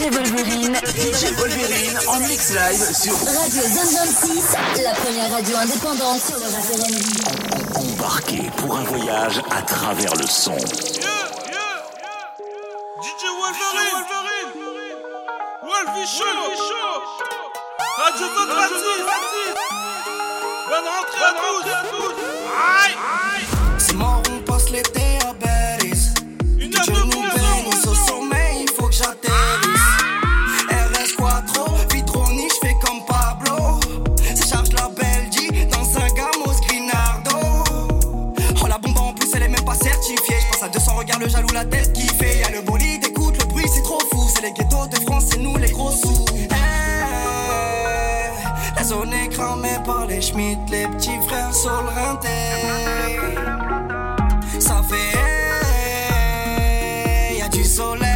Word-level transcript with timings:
DJ 0.00 0.08
Wolverine. 0.14 0.76
DJ 0.96 1.30
Wolverine 1.36 1.98
en 2.08 2.20
mix 2.20 2.54
live 2.54 2.96
sur 2.96 3.12
Radio 3.12 3.60
Zone 3.60 3.94
26, 3.96 4.82
la 4.82 4.92
première 4.92 5.30
radio 5.30 5.56
indépendante 5.58 6.20
sur 6.22 6.38
le 6.38 6.46
en, 7.76 7.82
en, 7.82 8.50
pour 8.56 8.76
un 8.78 8.84
voyage 8.84 9.42
à 9.50 9.60
travers 9.60 10.14
le 10.14 10.26
son. 10.26 10.52
Yeah, 10.52 10.62
yeah, 11.48 11.84
yeah. 12.00 12.32
DJ 13.02 13.28
Wolverine. 13.28 14.06
Wolverine. 15.64 16.06
Show. 16.06 16.24
Show. 16.56 17.02
Radio 17.98 18.26
Zone 18.26 18.48
26. 18.48 19.54
Bonne 20.70 20.88
rentrée 20.88 21.24
à 21.24 21.82
tous. 21.90 22.19
la 41.60 41.66
tête 41.66 41.92
qui 41.92 42.06
fait. 42.06 42.38
Y'a 42.38 42.50
le 42.50 42.62
bolide, 42.62 43.04
écoute 43.06 43.36
le 43.38 43.44
bruit, 43.46 43.66
c'est 43.72 43.82
trop 43.82 44.00
fou. 44.10 44.28
C'est 44.34 44.42
les 44.42 44.52
ghettos 44.52 44.86
de 44.86 44.96
France, 45.06 45.24
c'est 45.30 45.38
nous 45.38 45.56
les 45.56 45.70
gros 45.70 45.90
sous. 45.90 46.24
Eh, 46.34 46.46
la 48.76 48.82
zone 48.84 49.12
est 49.12 49.28
cramée 49.28 49.78
par 49.84 50.06
les 50.06 50.22
schmitt, 50.22 50.58
les 50.70 50.86
petits 50.88 51.20
frères 51.26 51.54
sont 51.54 51.82
le. 51.82 51.90
Ça 54.60 54.82
fait, 54.88 55.12
hey, 57.32 57.38
y'a 57.38 57.48
du 57.48 57.64
soleil. 57.64 58.09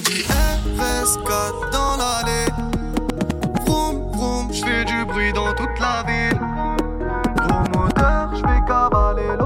Audi 0.00 0.24
RS4 0.78 1.72
dans 1.72 1.96
l'allée. 1.98 2.46
Vroom, 3.66 4.10
vroom, 4.12 4.50
j'fais 4.50 4.84
du 4.86 5.04
bruit 5.04 5.30
dans 5.34 5.52
toute 5.52 5.78
la 5.78 6.02
ville. 6.04 6.40
Gros 7.36 7.78
moteur, 7.78 8.30
j'vais 8.34 8.62
cavaler 8.66 9.36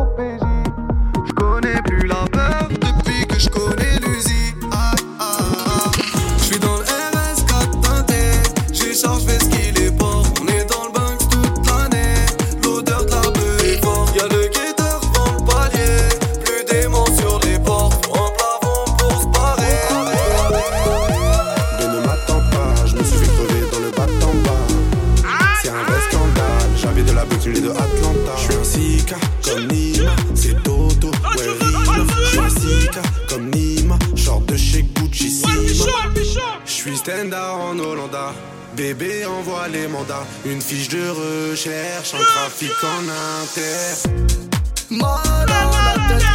Bébé 38.84 39.24
envoie 39.24 39.66
les 39.68 39.88
mandats, 39.88 40.26
une 40.44 40.60
fiche 40.60 40.90
de 40.90 41.08
recherche, 41.08 42.12
un 42.12 42.18
trafic 42.18 42.70
en 42.84 43.08
inter. 43.08 44.10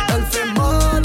Elle 0.09 0.25
fait 0.31 0.51
mal 0.57 0.99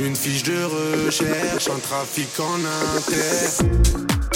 Une 0.00 0.14
fiche 0.14 0.42
de 0.44 0.64
recherche, 1.06 1.68
un 1.68 1.78
trafic 1.78 2.28
en 2.40 2.54
inter. 2.96 4.27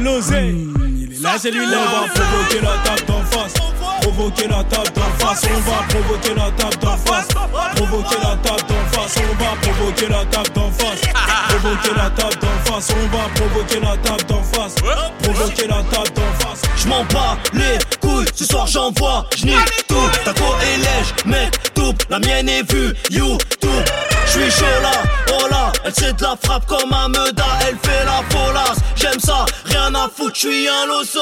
L'oseille. 0.00 0.66
Il 0.98 1.12
est 1.12 1.22
là, 1.22 1.36
c'est 1.40 1.50
lui 1.50 1.66
là. 1.66 1.78
On 1.78 2.06
va 2.06 2.12
provoquer 2.12 2.60
la 2.60 2.76
table 2.84 3.06
d'en 3.06 3.24
face. 3.24 3.54
Provoquer 4.02 4.48
la 4.48 4.64
table 4.64 4.92
d'en 4.94 5.26
face. 5.26 5.42
On 5.44 5.70
va 5.70 5.82
provoquer 5.88 6.34
la 6.34 6.50
table 6.50 6.76
d'en 6.80 6.96
face. 6.98 7.28
Provoquer 7.76 8.16
la 8.22 8.36
table 8.36 8.62
d'en 8.68 8.84
face. 8.92 9.14
On 9.18 9.42
va 9.42 9.50
provoquer 9.62 10.08
la 10.08 10.24
table 10.26 10.50
d'en 10.54 10.70
face. 10.70 11.00
Provoquer 11.48 11.94
la 11.96 12.10
table 12.10 12.36
d'en 12.40 12.72
face. 12.72 12.92
On 12.92 13.16
va 13.16 13.24
provoquer 13.34 13.80
la 13.80 13.96
table 13.96 14.24
d'en 14.28 14.42
face. 14.42 14.74
Provoquer 15.22 15.66
la 15.66 15.82
table 15.90 16.12
d'en 16.14 16.46
face. 16.46 16.62
Je 16.76 16.88
m'en 16.88 17.04
bats 17.04 17.36
les 17.54 17.78
couilles, 18.00 18.26
ce 18.34 18.44
soir 18.44 18.66
j'envoie, 18.66 19.26
j'nique 19.36 19.86
tout. 19.88 19.94
Ta 20.24 20.32
go 20.32 20.44
est 20.62 20.78
lège, 20.78 21.14
mec, 21.24 21.74
tout. 21.74 21.94
La 22.10 22.18
mienne 22.18 22.48
est 22.48 22.70
vue, 22.70 22.92
YouTube. 23.10 23.84
J'suis 24.28 24.50
chaud 24.50 24.64
là, 24.82 24.92
oh 25.32 25.46
là, 25.50 25.72
elle 25.84 25.94
sait 25.94 26.12
de 26.12 26.22
la 26.22 26.36
frappe 26.42 26.66
comme 26.66 26.92
un 26.92 27.08
meuda, 27.08 27.44
elle 27.66 27.76
fait 27.82 28.04
la 28.04 28.22
folasse. 28.30 28.78
J'aime 28.94 29.18
ça, 29.20 29.46
rien 29.86 29.94
à 29.94 30.08
foutre, 30.08 30.34
j'suis 30.34 30.68
un 30.68 30.86
loso. 30.86 31.20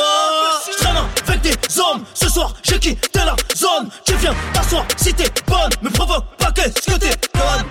J'traîne 0.72 0.96
avec 1.26 1.40
des 1.43 1.81
hommes, 1.81 2.05
ce 2.14 2.28
soir 2.28 2.55
j'ai 2.62 2.78
quitté 2.78 3.19
la 3.19 3.37
zone. 3.56 3.88
Tu 4.05 4.14
viens 4.14 4.34
t'asseoir 4.52 4.84
si 4.96 5.12
t'es 5.12 5.31
bonne, 5.46 5.70
me 5.82 5.90
provoque 5.90 6.25
pas 6.38 6.50
qu'est-ce 6.52 6.90
que 6.90 6.99
t'es 6.99 7.11
bonne? 7.34 7.64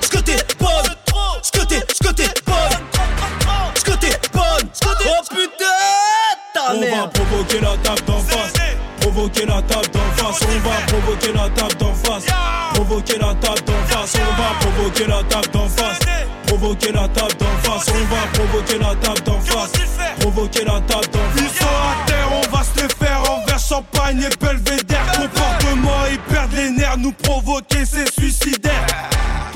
Ce 0.00 0.08
que 0.08 0.18
t'es 0.18 0.36
bonne, 0.58 0.70
ce 1.42 1.50
que 1.50 1.66
t'es, 1.66 1.80
ce 1.92 2.06
que 2.06 2.12
t'es 2.12 2.28
bonne, 2.44 3.74
ce 3.74 3.84
que 3.84 3.92
t'es 3.92 4.20
bonne. 4.32 4.68
Oh 5.06 5.22
putain, 5.30 5.64
ta 6.52 6.74
On 6.74 6.80
va 6.80 7.06
provoquer 7.08 7.60
la 7.60 7.76
table 7.78 8.02
d'en 8.06 8.18
face. 8.18 8.52
Provoquer 9.00 9.46
la 9.46 9.62
table 9.62 9.88
d'en 9.92 10.24
face. 10.24 10.40
On 10.42 10.68
va 10.68 10.76
provoquer 10.86 11.32
la 11.32 11.48
table 11.50 11.74
d'en 11.78 11.94
face. 11.94 12.24
Provoquer 12.74 13.18
la 13.18 13.34
table 13.34 13.60
d'en 13.66 13.84
face. 13.86 14.14
On 14.16 14.42
va 14.42 14.48
provoquer 14.60 15.06
la 15.06 15.22
table 15.24 15.48
d'en 15.52 15.68
face. 15.68 15.98
Provoquer 16.46 16.92
la 16.92 17.08
table 17.08 17.34
d'en 17.38 17.46
face. 17.62 17.63
On 17.74 18.14
va 18.14 18.22
provoquer 18.32 18.78
la 18.78 18.94
table 18.94 19.20
d'en 19.22 19.40
face. 19.40 19.72
Provoquer 20.20 20.64
la 20.64 20.80
table 20.82 21.08
d'en 21.12 21.18
Ils 21.36 21.42
face. 21.48 21.58
sont 21.58 21.64
à 21.66 22.06
terre, 22.06 22.28
on 22.30 22.56
va 22.56 22.62
se 22.62 22.82
les 22.82 22.88
faire 23.04 23.20
envers 23.32 23.58
champagne 23.58 24.22
et 24.22 24.36
belvédère. 24.44 25.04
Comportement, 25.12 26.06
ils 26.08 26.20
perdent 26.20 26.52
les 26.52 26.70
nerfs, 26.70 26.96
nous 26.98 27.10
provoquer, 27.12 27.84
c'est 27.84 28.08
suicidaire. 28.12 28.86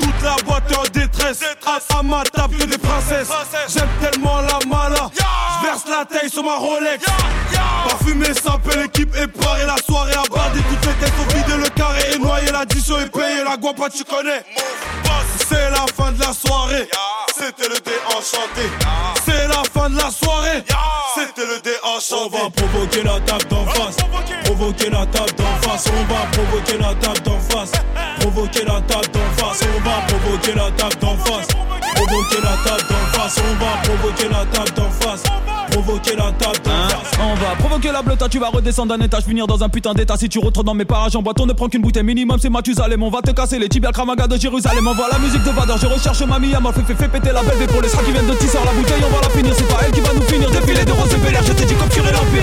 Toute 0.01 0.23
la 0.25 0.35
boîte 0.45 0.71
est 0.71 0.77
en 0.77 0.83
détresse, 0.93 1.45
à, 1.65 1.99
à 1.99 2.03
ma 2.03 2.25
table 2.25 2.57
que 2.57 2.65
des 2.65 2.79
princesses. 2.79 3.29
J'aime 3.73 3.89
tellement 4.01 4.41
la 4.41 4.59
mala, 4.67 5.11
j'verse 5.61 5.85
la 5.89 6.05
taille 6.05 6.29
sur 6.29 6.43
ma 6.43 6.57
Rolex. 6.57 7.05
Parfumé, 7.89 8.27
sapé, 8.35 8.79
l'équipe 8.83 9.15
est 9.15 9.29
parée, 9.29 9.65
la 9.65 9.77
soirée 9.77 10.15
à. 10.15 10.23
Toutes 10.23 10.87
les 10.87 10.93
têtes 10.95 11.13
ont 11.21 11.35
vidé 11.37 11.57
le 11.57 11.69
carré 11.71 12.01
et 12.15 12.19
noyé, 12.19 12.51
l'addition 12.51 12.99
est 12.99 13.11
payée, 13.11 13.45
la 13.45 13.57
guapa 13.57 13.89
tu 13.91 14.03
connais. 14.03 14.43
C'est 15.49 15.71
la 15.71 15.87
fin 15.97 16.13
de 16.13 16.21
la 16.21 16.33
soirée, 16.33 16.89
c'était 17.39 17.69
le 17.69 17.81
dé 17.81 17.93
enchanté. 18.07 18.69
C'est 19.25 19.49
la 19.49 19.63
fin 19.73 19.89
de 19.91 19.97
la 19.97 20.11
soirée, 20.11 20.65
c'était 21.15 21.47
le 21.47 21.61
dé 21.61 21.73
On 21.85 22.29
va 22.29 22.51
provoquer 22.51 23.03
la 23.03 23.21
table 23.21 23.45
d'en 23.49 23.67
face. 23.67 23.97
Provoquer 24.45 24.91
la 24.91 25.07
table 25.07 25.33
d'en 25.37 25.69
face. 25.69 25.85
On 25.89 26.13
va 26.13 26.27
provoquer 26.33 26.79
la 26.79 26.95
table 26.95 27.21
d'en 27.23 27.41
face. 27.41 27.73
Provoquer 28.21 28.65
la 28.65 28.81
table 28.81 29.09
d'en 29.13 29.43
face. 29.43 29.61
On 29.77 29.81
va 29.81 30.01
provoquer 30.09 30.55
la 30.55 30.71
table 30.73 30.97
d'en 31.01 31.17
face. 31.19 31.49
Provoquer 31.95 32.41
la 32.43 32.71
table 32.71 32.85
d'en 32.89 33.19
face. 33.19 33.37
On 33.39 33.65
va 33.65 33.71
provoquer 33.83 34.29
la 34.29 34.45
table 34.47 34.73
d'en 34.73 34.91
face. 34.91 35.23
Provoquer 35.89 36.17
la 36.17 36.31
table 36.33 36.59
Hein. 36.69 36.89
On 37.19 37.35
va 37.37 37.57
provoquer 37.59 37.91
la 37.91 38.03
bleuta, 38.03 38.29
tu 38.29 38.39
vas 38.39 38.49
redescendre 38.49 38.95
d'un 38.95 39.03
étage, 39.03 39.25
finir 39.25 39.47
dans 39.47 39.63
un 39.65 39.71
putain 39.71 39.95
d'état. 39.95 40.19
Si 40.19 40.29
tu 40.29 40.39
retournes 40.39 40.67
dans 40.67 40.75
mes 40.75 40.85
parages 40.85 41.17
en 41.17 41.23
boîte, 41.23 41.41
on 41.41 41.47
ne 41.47 41.55
prend 41.55 41.69
qu'une 41.69 41.81
bouteille 41.81 42.03
minimum, 42.03 42.39
c'est 42.39 42.51
Mathusalem. 42.51 43.03
On 43.03 43.09
va 43.09 43.23
te 43.23 43.31
casser 43.31 43.59
les 43.59 43.71
tibias 43.71 43.91
Kramaga 43.93 44.27
de 44.27 44.37
Jérusalem. 44.37 44.87
On 44.87 44.93
voit 44.93 45.09
la 45.11 45.19
musique 45.19 45.43
de 45.43 45.51
Vador, 45.51 45.79
je 45.79 45.87
recherche 45.87 46.21
ma 46.23 46.39
Mia, 46.39 46.61
fait, 46.75 46.83
fait, 46.83 46.95
fait 46.95 47.09
péter 47.09 47.33
la 47.33 47.43
belle 47.43 47.67
pour 47.69 47.81
les 47.81 47.89
sera 47.89 48.03
qui 48.03 48.13
viennent 48.13 48.27
de 48.27 48.35
tisser 48.35 48.59
la 48.63 48.71
bouteille. 48.73 49.03
On 49.03 49.15
va 49.15 49.23
la 49.23 49.31
finir, 49.31 49.55
c'est 49.57 49.67
pas 49.67 49.81
elle 49.87 49.93
qui 49.93 50.01
va 50.01 50.13
nous 50.13 50.23
finir. 50.23 50.51
Défiler 50.51 50.85
de 50.85 50.93
roses 50.93 51.15
et 51.15 51.17
Bel 51.17 51.35
Air, 51.35 51.43
je 51.43 51.53
t'ai 51.55 51.65
dit 51.65 51.75
capturer 51.75 52.13
l'empire. 52.13 52.43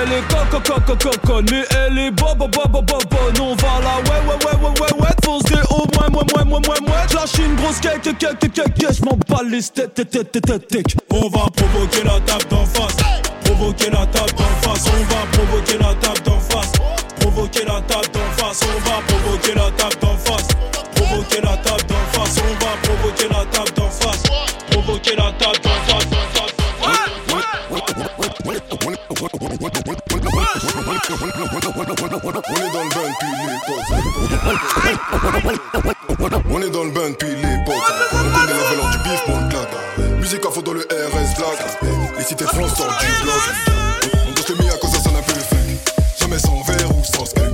Elle 0.00 0.12
est 0.12 0.22
coco 0.28 0.60
coco 0.60 0.96
coco, 0.96 1.42
mais 1.50 1.64
elle 1.70 1.98
est 1.98 2.10
bobo 2.10 2.48
bobo 2.48 2.82
bobo. 2.82 3.16
On 3.40 3.54
va 3.54 3.80
la 3.80 3.96
ouais 4.10 4.20
ouais 4.26 4.38
ouais 4.44 4.56
ouais 4.60 4.80
ouais 4.80 5.02
ouais. 5.02 5.14
Foncerai 5.24 5.60
au 5.67 5.67
moins 6.10 6.24
moins 6.34 6.44
moins 6.44 6.44
moins 6.44 6.60
moins 6.60 6.80
moins. 6.86 7.06
Lâche 7.14 7.38
une 7.38 7.54
grosse 7.56 7.80
cake 7.80 8.02
cake 8.02 8.18
cake 8.18 8.38
cake 8.38 8.74
cake. 8.74 8.94
Je 8.98 9.04
m'en 9.04 9.16
bats 9.28 9.42
les 9.48 9.62
steaks 9.62 9.94
tête 9.94 10.30
tête. 10.32 10.96
On 11.10 11.28
va 11.28 11.46
provoquer 11.56 12.04
la 12.04 12.20
table 12.20 12.44
d'en 12.50 12.64
face. 12.66 12.96
Provoquer 13.44 13.90
la 13.90 14.06
table 14.06 14.32
d'en 14.36 14.68
face. 14.68 14.84
On 14.86 15.04
va 15.14 15.26
provoquer 15.32 15.78
la 15.78 15.94
table 15.94 16.22
d'en 16.24 16.40
face. 16.40 16.72
Provoquer 17.20 17.64
la 17.64 17.80
table 17.82 18.08
d'en 18.12 18.42
face. 18.42 18.60
On 18.62 18.88
va 18.88 19.00
provoquer 19.06 19.54
la 19.54 19.70
table 19.70 19.96
d'en 20.00 20.16
face. 20.16 20.48
Provoquer 20.94 21.40
la 21.40 21.56
table 21.56 21.84
d'en 21.88 22.18
face. 22.18 22.36
On 22.38 22.64
va 22.64 22.70
provoquer 22.82 23.28
la 23.28 23.44
table 23.46 23.72
d'en 23.74 23.90
face. 23.90 24.22
Provoquer 24.70 25.16
la 25.16 25.32
table 25.38 25.60
d'en 25.62 25.70
face. 25.70 26.08
On 31.10 31.22
est 33.02 33.10
dans 33.10 33.24
le 33.24 33.30
bain 33.30 33.30
depuis 33.30 33.34
l'époque. 36.08 36.44
On 36.50 36.62
est 36.62 36.70
dans 36.70 36.84
le 36.84 36.90
bain 36.90 37.10
depuis 37.10 37.34
l'époque. 37.36 37.74
On 38.12 38.16
connaît 38.16 38.52
la 38.52 38.64
valeur 38.68 38.90
du 38.90 38.98
bif, 38.98 39.22
mon 39.28 39.48
claque. 39.48 39.68
Musique 40.20 40.44
à 40.46 40.50
fond 40.50 40.62
dans 40.62 40.72
le 40.72 40.80
RS 40.80 41.36
Black. 41.36 41.58
Les 42.18 42.24
cités 42.24 42.44
France 42.44 42.74
sortent 42.76 43.00
du 43.00 43.06
bloc. 43.22 43.42
On 44.28 44.32
doit 44.32 44.44
se 44.44 44.52
mis 44.52 44.68
à 44.68 44.76
cause 44.78 44.90
ça 44.90 45.00
sonne 45.00 45.16
un 45.16 45.22
peu 45.22 45.34
fake. 45.34 45.94
Jamais 46.20 46.38
sans 46.38 46.62
verre 46.62 46.90
ou 46.96 47.04
sans 47.04 47.26
skate. 47.26 47.44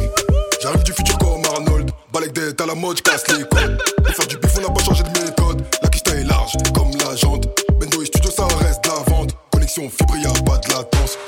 J'arrive 0.62 0.82
du 0.82 0.92
futur 0.92 1.18
comme 1.18 1.44
Arnold. 1.54 1.90
Balek 2.12 2.32
d'être 2.32 2.60
à 2.62 2.66
la 2.66 2.74
mode, 2.74 3.00
casse 3.02 3.24
les 3.28 3.44
codes. 3.44 3.82
Pour 4.04 4.14
faire 4.14 4.26
du 4.26 4.36
bif, 4.38 4.52
on 4.58 4.60
n'a 4.62 4.70
pas 4.70 4.82
changé 4.82 5.02
de 5.02 5.20
méthode. 5.20 5.64
La 5.82 5.88
kista 5.88 6.12
est 6.12 6.24
large 6.24 6.52
comme 6.74 6.90
la 6.98 7.14
jante. 7.16 7.46
Bendo 7.78 8.02
et 8.02 8.06
studio, 8.06 8.30
ça 8.30 8.46
reste 8.64 8.84
de 8.84 8.88
la 8.88 9.14
vente. 9.14 9.30
Connexion 9.50 9.90
fibre, 9.90 10.16
y'a 10.16 10.32
pas 10.44 10.58
de 10.58 10.68
latence. 10.68 11.18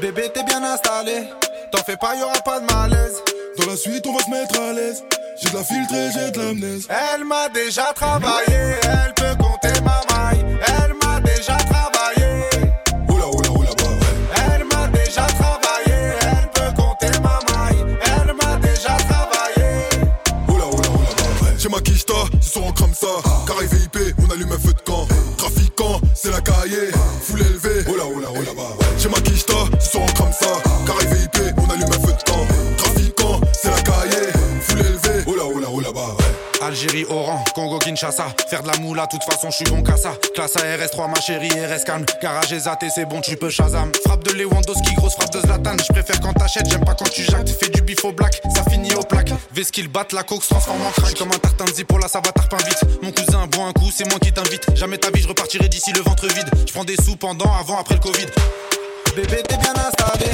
Bébé, 0.00 0.30
t'es 0.32 0.44
bien 0.44 0.62
installé. 0.62 1.28
T'en 1.74 1.82
fais 1.82 1.96
pas, 1.96 2.14
y'aura 2.14 2.34
pas 2.44 2.60
de 2.60 2.72
malaise. 2.72 3.20
Dans 3.58 3.66
la 3.66 3.76
suite, 3.76 4.06
on 4.06 4.12
va 4.12 4.22
se 4.22 4.30
mettre 4.30 4.60
à 4.60 4.72
l'aise. 4.72 5.02
J'ai 5.42 5.50
de 5.50 5.56
la 5.56 5.64
filtrée, 5.64 6.08
j'ai 6.12 6.30
de 6.30 6.38
l'amnèse. 6.38 6.86
Elle 6.88 7.24
m'a 7.24 7.48
déjà 7.48 7.92
travaillé. 7.92 8.76
Elle 8.82 9.12
peut 9.14 9.43
Faire 37.96 38.62
de 38.62 38.66
la 38.66 38.76
moula, 38.78 39.06
toute 39.06 39.22
façon, 39.22 39.50
je 39.50 39.56
suis 39.56 39.64
bon 39.66 39.80
qu'à 39.82 39.96
ça. 39.96 40.14
Classe 40.34 40.56
ARS3, 40.56 41.08
ma 41.08 41.20
chérie, 41.20 41.48
RS 41.50 41.84
calme. 41.84 42.04
Garage 42.20 42.52
et 42.52 42.58
c'est 42.92 43.04
bon, 43.04 43.20
tu 43.20 43.36
peux 43.36 43.50
Shazam. 43.50 43.92
Frappe 44.04 44.24
de 44.24 44.32
Lewandowski, 44.32 44.94
grosse 44.96 45.14
frappe 45.14 45.32
de 45.32 45.40
Zlatan. 45.40 45.76
Je 45.78 45.92
préfère 45.92 46.20
quand 46.20 46.32
t'achètes, 46.32 46.68
j'aime 46.68 46.84
pas 46.84 46.94
quand 46.94 47.08
tu 47.08 47.22
jactes. 47.22 47.50
Fais 47.50 47.68
du 47.68 47.82
bif 47.82 48.04
au 48.04 48.12
black, 48.12 48.40
ça 48.54 48.64
finit 48.68 48.92
au 48.94 49.02
plaque. 49.02 49.30
qu'il 49.72 49.88
batte, 49.88 50.12
la 50.12 50.24
coke 50.24 50.42
se 50.42 50.48
transforme 50.48 50.82
en 50.82 50.90
crack. 50.90 51.14
Comme 51.16 51.28
un 51.28 51.38
tartin 51.38 51.66
de 51.66 51.72
zipola, 51.72 52.08
ça 52.08 52.20
va 52.20 52.32
tarpin 52.32 52.56
vite. 52.66 52.80
Mon 53.02 53.12
cousin, 53.12 53.46
bois 53.46 53.66
un 53.66 53.72
coup, 53.72 53.90
c'est 53.94 54.08
moi 54.10 54.18
qui 54.18 54.32
t'invite. 54.32 54.66
Jamais 54.74 54.98
ta 54.98 55.10
vie, 55.10 55.22
je 55.22 55.28
repartirai 55.28 55.68
d'ici 55.68 55.92
le 55.92 56.00
ventre 56.00 56.26
vide. 56.26 56.50
Je 56.66 56.72
prends 56.72 56.84
des 56.84 56.96
sous 56.96 57.16
pendant, 57.16 57.52
avant, 57.54 57.78
après 57.78 57.94
le 57.94 58.00
Covid. 58.00 58.26
Bébé, 59.14 59.42
t'es 59.48 59.56
bien 59.56 59.72
installé. 59.72 60.32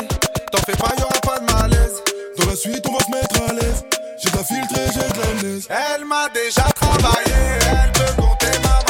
T'en 0.51 0.59
fais 0.63 0.77
pas, 0.77 0.95
y'aura 0.99 1.21
pas 1.21 1.39
de 1.41 1.53
malaise. 1.53 2.03
Dans 2.39 2.47
la 2.47 2.57
suite, 2.57 2.85
on 2.89 2.93
va 2.93 3.05
se 3.05 3.11
mettre 3.11 3.51
à 3.51 3.53
l'aise. 3.53 3.85
J'ai 4.23 4.31
de 4.31 4.37
la 4.37 4.45
filtrée, 4.45 4.87
j'ai 4.95 5.01
de 5.01 5.21
l'amnèse. 5.21 5.69
Elle 5.69 6.05
m'a 6.07 6.29
déjà 6.31 6.65
travaillé. 6.99 7.59
Elle 7.73 7.93
peut 7.93 8.23
compter 8.23 8.59
ma 8.63 8.90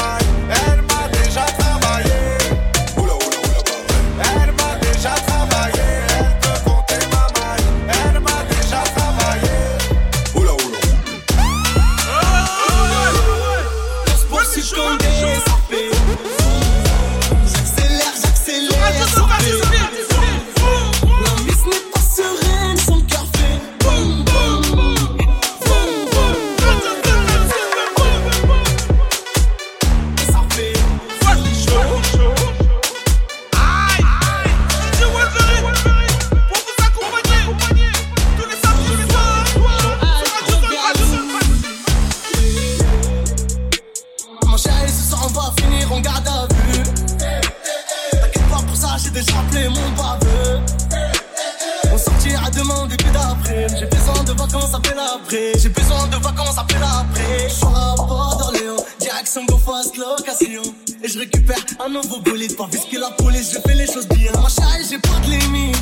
J'ai 55.28 55.68
besoin 55.68 56.06
de 56.08 56.16
vacances 56.16 56.58
après 56.58 56.78
l'après. 56.78 57.48
Je 57.48 57.66
à 57.66 57.94
bord 57.96 58.36
d'Orléans, 58.38 58.84
direction 58.98 59.42
Fast 59.64 59.96
location. 59.96 60.62
Et 61.02 61.08
je 61.08 61.18
récupère 61.18 61.58
un 61.84 61.88
nouveau 61.88 62.20
bolide. 62.20 62.56
Pas 62.56 62.66
que 62.66 62.98
la 62.98 63.10
police, 63.10 63.52
je 63.52 63.60
fais 63.60 63.76
les 63.76 63.86
choses 63.86 64.08
bien. 64.08 64.32
Mon 64.40 64.48
chéri, 64.48 64.84
j'ai 64.88 64.98
pas 64.98 65.18
de 65.24 65.30
limite. 65.30 65.76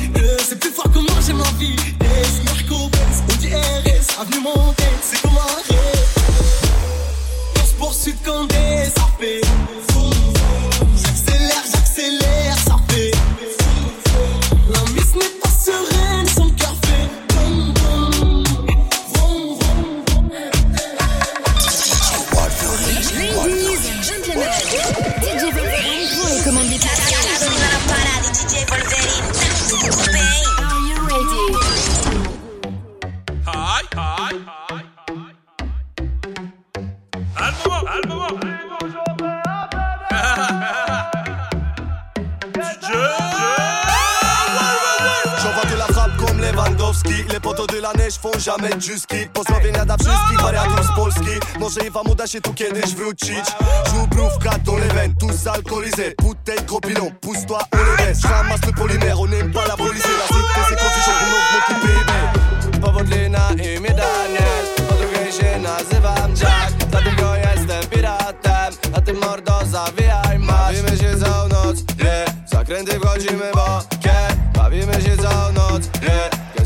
C'est 0.47 0.59
plus 0.59 0.71
fort 0.71 0.91
que 0.91 0.99
moi, 0.99 1.19
j'ai 1.25 1.33
ma 1.33 1.49
vie. 1.57 1.75
Et 2.01 2.43
Merco 2.45 2.89
Benz, 2.89 3.23
RS, 3.49 4.21
avenue 4.21 4.41
Montaigne, 4.41 4.78
la 48.47 48.57
neige 48.57 48.69
font 48.69 48.69
jamais 48.69 48.69
du 48.69 48.97
ski 48.99 49.27
Pozdrowienia 49.33 49.85
dla 49.85 49.97
wszystkich 49.97 50.41
wariatów 50.41 50.85
z 50.85 50.95
Polski. 50.95 51.59
Może 51.59 51.87
i 51.87 51.89
wam 51.91 52.09
uda 52.09 52.27
się 52.27 52.41
tu 52.41 52.53
kiedyś 52.53 52.95
wrócić. 52.95 53.45
Żubrówka 53.93 54.57
dans 54.65 54.79
les 54.79 54.93
veines, 54.93 55.15
tous 55.19 55.47
alcoolisés 55.47 56.15
Bouteille 56.21 56.65
gros 56.67 56.81
pilon, 56.81 57.11
pousse-toi 57.21 57.59
les 57.73 57.97
baisse 57.97 58.21
J'ramasse 58.21 58.65
le 58.65 58.73
polymère, 58.73 59.19
on 59.19 59.27
n'aime 59.27 59.51
pas 59.51 59.67
la 59.67 59.77
police 59.77 60.03
La 60.03 60.27
cité 60.27 60.59
c'est 60.69 60.75
coffee 60.75 61.03
shop, 61.05 61.11
on 61.25 61.31
augmente 61.39 61.69
le 61.69 61.77
PIB 61.87 62.81
Powodlina 62.81 63.49
i 63.51 63.79
Midaniel 63.79 64.65
Po 64.89 64.95
drugiej 64.95 65.31
się 65.33 65.59
nazywam 65.59 66.31
Jack. 66.41 66.73
Dlatego 66.91 67.35
jestem 67.35 67.89
piratem 67.89 68.73
A 68.95 69.01
ty 69.01 69.13
mordo 69.13 69.59
zawijaj 69.65 70.39
masz. 70.39 70.81
Bawimy 70.81 70.97
się 70.97 71.19
całą 71.25 71.47
noc, 71.47 71.79
nie 72.03 72.25
Zakręty 72.51 72.99
wchodzimy 72.99 73.51
bokiem 73.53 73.78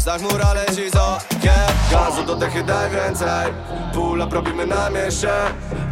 leci 0.06 0.90
z 0.90 0.96
okiem. 0.96 1.54
Gazu 1.92 2.24
do 2.24 2.36
dechy 2.36 2.64
daj 2.64 2.90
więcej. 2.90 3.54
Pula 3.94 4.26
robimy 4.26 4.66
na 4.66 4.90
mieście. 4.90 5.30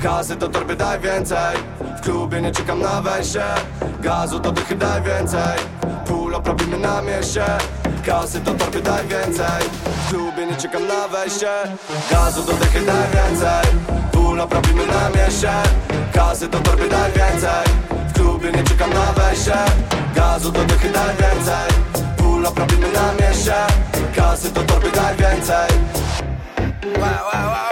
Kasy 0.03 0.35
do 0.35 0.47
torby 0.49 0.75
daj 0.75 0.99
więcej. 0.99 1.57
W 1.97 2.01
klubie 2.01 2.41
nie 2.41 2.51
czekam 2.51 2.81
na 2.81 3.01
wejście. 3.01 3.43
Gazu 4.01 4.39
do 4.39 4.51
dechy 4.51 4.75
daj 4.75 5.01
więcej. 5.01 5.57
Pula 6.05 6.39
robimy 6.45 6.77
na 6.77 7.01
mieście. 7.01 7.45
Kasy 8.05 8.39
do 8.39 8.53
torby 8.53 8.81
daj 8.81 9.07
więcej. 9.07 9.63
W 9.85 10.09
klubie 10.09 10.45
nie 10.45 10.55
czekam 10.55 10.87
na 10.87 11.07
wejście. 11.07 11.49
Gazu 12.11 12.43
do 12.43 12.53
dechy 12.53 12.85
daj 12.85 13.07
więcej. 13.13 13.71
Pula 14.11 14.45
robimy 14.45 14.85
na 14.85 15.09
mieście. 15.09 15.51
Kasy 16.13 16.47
do 16.47 16.59
torby 16.59 16.89
daj 16.89 17.11
więcej. 17.11 17.65
W 18.07 18.13
klubie 18.13 18.51
nie 18.51 18.63
czekam 18.63 18.89
na 18.89 19.13
wejście. 19.13 19.57
Gazu 20.15 20.51
do 20.51 20.63
dechy 20.63 20.89
daj 20.89 21.15
więcej. 21.15 21.67
Pula 22.17 22.49
robimy 22.55 22.87
na 22.93 23.11
mieście 23.11 23.20
czasy 24.31 24.51
to 24.51 24.63
torby 24.63 24.91
gargańcaj 24.91 25.69
wow, 26.99 27.33
wow, 27.33 27.47
wow. 27.51 27.70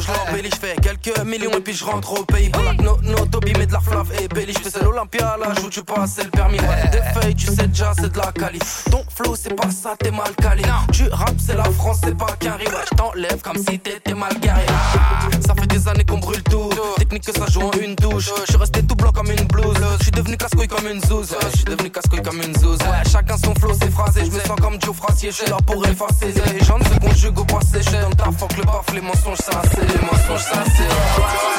Je 0.00 0.08
l'embellis, 0.08 0.50
je 0.50 0.56
fais 0.56 0.76
quelques 0.76 1.18
millions 1.24 1.52
et 1.52 1.60
puis 1.60 1.74
je 1.74 1.84
rentre 1.84 2.20
au 2.20 2.24
pays. 2.24 2.50
Polak, 2.50 2.80
no, 2.80 2.96
no, 3.02 3.26
Toby 3.26 3.52
met 3.54 3.66
de 3.66 3.72
la 3.72 3.80
flave 3.80 4.10
et 4.20 4.28
belly, 4.28 4.52
je 4.52 4.68
fais 4.68 4.84
l'Olympia, 4.84 5.36
là, 5.40 5.48
où 5.64 5.68
tu 5.68 5.82
passes, 5.82 6.12
c'est 6.16 6.24
le 6.24 6.30
permis. 6.30 6.58
Ouais, 6.60 6.90
des 6.90 7.20
feuilles, 7.20 7.34
tu 7.34 7.46
sais 7.46 7.66
déjà, 7.66 7.92
c'est 7.94 8.12
de 8.12 8.18
la 8.18 8.32
quali. 8.32 8.58
Ton 8.90 9.04
flow, 9.14 9.36
c'est 9.36 9.54
pas 9.54 9.70
ça, 9.70 9.94
t'es 9.98 10.10
mal 10.10 10.34
calé. 10.40 10.62
Tu 10.92 11.08
rap, 11.08 11.34
c'est 11.38 11.56
la 11.56 11.64
France, 11.64 11.98
c'est 12.04 12.16
pas 12.16 12.32
qu'un. 12.38 12.56
Ouais, 12.56 12.64
je 12.90 12.96
t'enlève 12.96 13.40
comme 13.42 13.58
si 13.58 13.78
t'étais 13.78 14.14
mal 14.14 14.38
garé. 14.40 14.64
Ah, 14.68 15.28
ça 15.46 15.54
fait 15.54 15.66
des 15.66 15.88
années 15.88 16.04
qu'on 16.04 16.18
brûle 16.18 16.42
tout. 16.44 16.70
Technique 16.98 17.24
que 17.24 17.32
ça 17.32 17.46
joue 17.50 17.62
en 17.62 17.72
une 17.72 17.96
touche. 17.96 18.30
Je 18.40 18.52
suis 18.52 18.56
resté 18.56 18.82
tout 18.82 18.96
blanc 18.96 19.12
comme 19.12 19.30
une 19.30 19.46
blouse. 19.46 19.76
Je 19.98 20.02
suis 20.04 20.12
devenu 20.12 20.36
casse-couille 20.36 20.68
comme 20.68 20.86
une 20.86 21.00
zouze. 21.00 21.34
Je 21.50 21.56
suis 21.56 21.64
devenu 21.64 21.90
casse-couille 21.90 22.22
comme 22.22 22.40
une 22.42 22.54
zouze. 22.54 22.78
Ouais, 22.80 23.10
chacun 23.10 23.36
son 23.36 23.54
flow, 23.54 23.72
c'est 23.80 23.90
phrasé. 23.90 24.24
Je 24.24 24.30
me 24.30 24.40
sens 24.40 24.58
comme 24.60 24.80
Joe 24.82 24.94
Frassier, 24.94 25.30
je 25.30 25.36
suis 25.36 25.50
là 25.50 25.58
pour 25.66 25.84
effacer. 25.86 26.32
Les 26.52 26.64
gens 26.64 26.78
se 26.78 26.98
conjuguent 26.98 27.38
au 27.40 27.44
passé. 27.44 27.78
Je 27.82 27.88
suis 27.88 27.98
dans 27.98 28.10
ta 28.10 28.30
fuck 28.32 28.56
le 28.56 28.64
baf, 28.64 28.86
les 28.94 29.00
mensonges, 29.00 29.38
ça 29.38 29.62
c'est 29.70 29.85
les 29.88 30.00
mensonges, 30.06 30.46
c'est. 30.46 30.90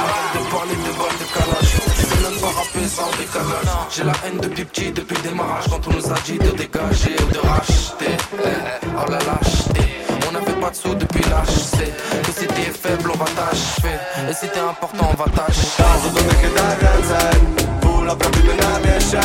Arrête 0.04 0.32
de 0.36 0.42
parler 0.52 0.78
de 0.86 0.92
balles 1.00 1.20
de 1.22 1.28
calage. 1.36 1.72
Tu 1.98 2.04
sais 2.10 2.22
même 2.26 2.40
pas 2.40 2.54
rapper 2.60 2.88
sans 2.88 3.12
décalage. 3.18 3.72
J'ai 3.94 4.04
la 4.04 4.14
haine 4.26 4.40
depuis 4.42 4.66
petit, 4.66 4.92
depuis 4.92 5.16
le 5.16 5.30
démarrage. 5.30 5.66
Quand 5.70 5.88
on 5.88 5.94
nous 5.94 6.12
a 6.12 6.20
dit 6.26 6.38
de 6.38 6.52
dégager 6.52 7.16
ou 7.24 7.32
de 7.32 7.40
racheter. 7.40 8.16
Eh, 8.46 8.88
oh 8.98 9.10
la 9.10 9.20
lâcheté. 9.28 9.84
On 10.28 10.32
n'avait 10.32 10.60
pas 10.62 10.70
de 10.70 10.76
sous 10.76 10.96
depuis 10.96 11.24
c'est 11.46 11.94
que 12.24 12.32
si 12.40 12.48
t'es 12.48 12.72
faible, 12.72 13.12
on 13.14 13.18
va 13.18 13.26
t'achever. 13.26 13.98
Et 14.30 14.34
si 14.34 14.48
t'es 14.48 14.60
important, 14.60 15.10
on 15.14 15.24
va 15.24 15.26
t'acheter. 15.30 15.84
Gazu 15.98 16.10
do 16.16 16.22
dechy 16.30 16.50
daj 16.56 16.78
więcej 16.82 17.40
Pula 17.82 18.14
robimy 18.14 18.54
na 18.62 18.80
mieście 18.80 19.22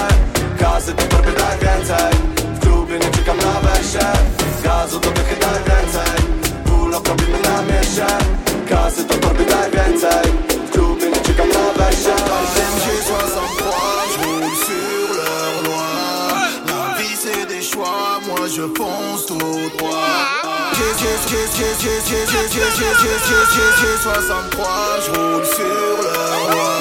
Kasy 0.58 0.92
do 0.94 1.02
torby 1.02 1.32
daj 1.32 1.58
więcej 1.58 2.12
W 2.54 2.60
klubie 2.60 2.98
nie 2.98 3.10
czekam 3.10 3.36
na 3.36 3.60
wejście 3.60 4.06
Gazu 4.64 5.00
do 5.00 5.10
dechy 5.10 5.36
daj 5.40 5.60
więcej 5.68 6.26
Pula 6.64 6.98
robimy 7.08 7.38
na 7.44 7.62
mieście 7.62 8.06
kasy 8.72 9.04
to 9.04 9.14
torby 9.14 9.44
daj 9.44 9.70
więcej 9.70 10.26
W 10.66 10.70
klubie 10.70 11.06
nie 11.10 11.20
czekam 11.26 11.48
na 11.48 11.66
wejście 11.78 12.14
sur 14.66 15.06
leur 15.18 15.54
loi 15.66 15.92
La 16.70 16.84
vie 16.98 17.16
c'est 17.22 17.46
des 17.52 17.62
choix, 17.70 18.20
moi 18.28 18.48
je 18.56 18.64
fonce 18.78 19.26
tout 19.26 19.38
droit 19.78 20.32
j'ai 23.80 23.98
63, 24.02 24.64
je 25.04 25.10
roule 25.10 25.46
sur 25.56 25.94
le 26.06 26.18
roi 26.52 26.74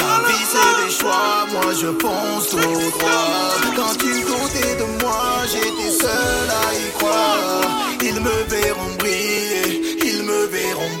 La 0.00 0.14
vie 0.26 0.46
c'est 0.52 0.72
des 0.80 0.92
choix, 0.98 1.46
moi 1.52 1.72
je 1.80 1.90
pense 2.04 2.54
au 2.54 2.90
droit 2.96 3.28
Quand 3.76 3.96
ils 4.10 4.22
doutaient 4.28 4.76
de 4.80 4.86
moi, 5.02 5.22
j'étais 5.52 5.92
seul 6.02 6.46
à 6.62 6.74
y 6.74 6.90
croire 6.98 7.68
Ils 8.02 8.20
me 8.20 8.36
verront 8.48 8.94
briller 8.98 9.89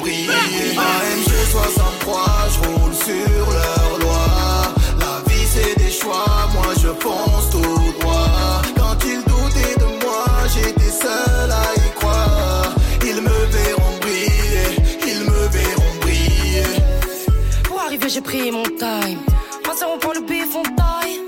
briller. 0.00 0.76
AMG 0.76 1.30
63, 1.50 2.24
je 2.52 2.68
roule 2.68 2.94
sur 2.94 3.44
leur 3.58 3.98
loi. 4.00 4.24
La 5.00 5.14
vie 5.28 5.46
c'est 5.46 5.74
des 5.78 5.90
choix, 5.90 6.48
moi 6.54 6.72
je 6.82 6.88
pense 6.88 7.50
tout 7.50 7.92
droit. 8.00 8.62
Quand 8.76 8.96
ils 9.04 9.22
doutaient 9.30 9.76
de 9.78 10.04
moi, 10.04 10.24
j'étais 10.54 10.90
seul 10.90 11.50
à 11.50 11.66
y 11.86 11.90
croire. 11.98 12.74
Ils 13.02 13.20
me 13.20 13.38
verront 13.56 13.96
briller, 14.00 14.68
ils 15.06 15.24
me 15.30 15.40
verront 15.56 15.94
briller. 16.00 16.70
Pour 17.64 17.80
arriver, 17.80 18.08
j'ai 18.08 18.20
pris 18.20 18.50
mon 18.50 18.64
time. 18.64 19.20
Passé, 19.64 19.84
on 19.92 19.98
prend 19.98 20.12
le 20.12 20.22
bif, 20.22 20.48
on 20.54 20.62
taille. 20.62 21.20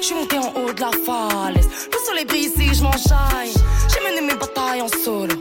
Je 0.00 0.06
suis 0.06 0.14
monté 0.14 0.38
en 0.38 0.52
haut 0.58 0.72
de 0.72 0.80
la 0.80 0.90
falaise. 1.04 1.68
Le 1.92 1.98
soleil 2.06 2.24
brille 2.24 2.46
ici, 2.46 2.74
je 2.74 2.82
m'enchaîne. 2.82 3.52
J'ai 3.90 4.00
mené 4.08 4.20
mes 4.26 4.38
batailles 4.38 4.82
en 4.82 4.88
solo. 5.04 5.34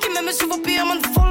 Qui 0.00 0.08
m'aime 0.12 0.32
sur 0.32 0.48
vos 0.48 0.58
pires, 0.58 0.86
man, 0.86 1.00
follow. 1.14 1.27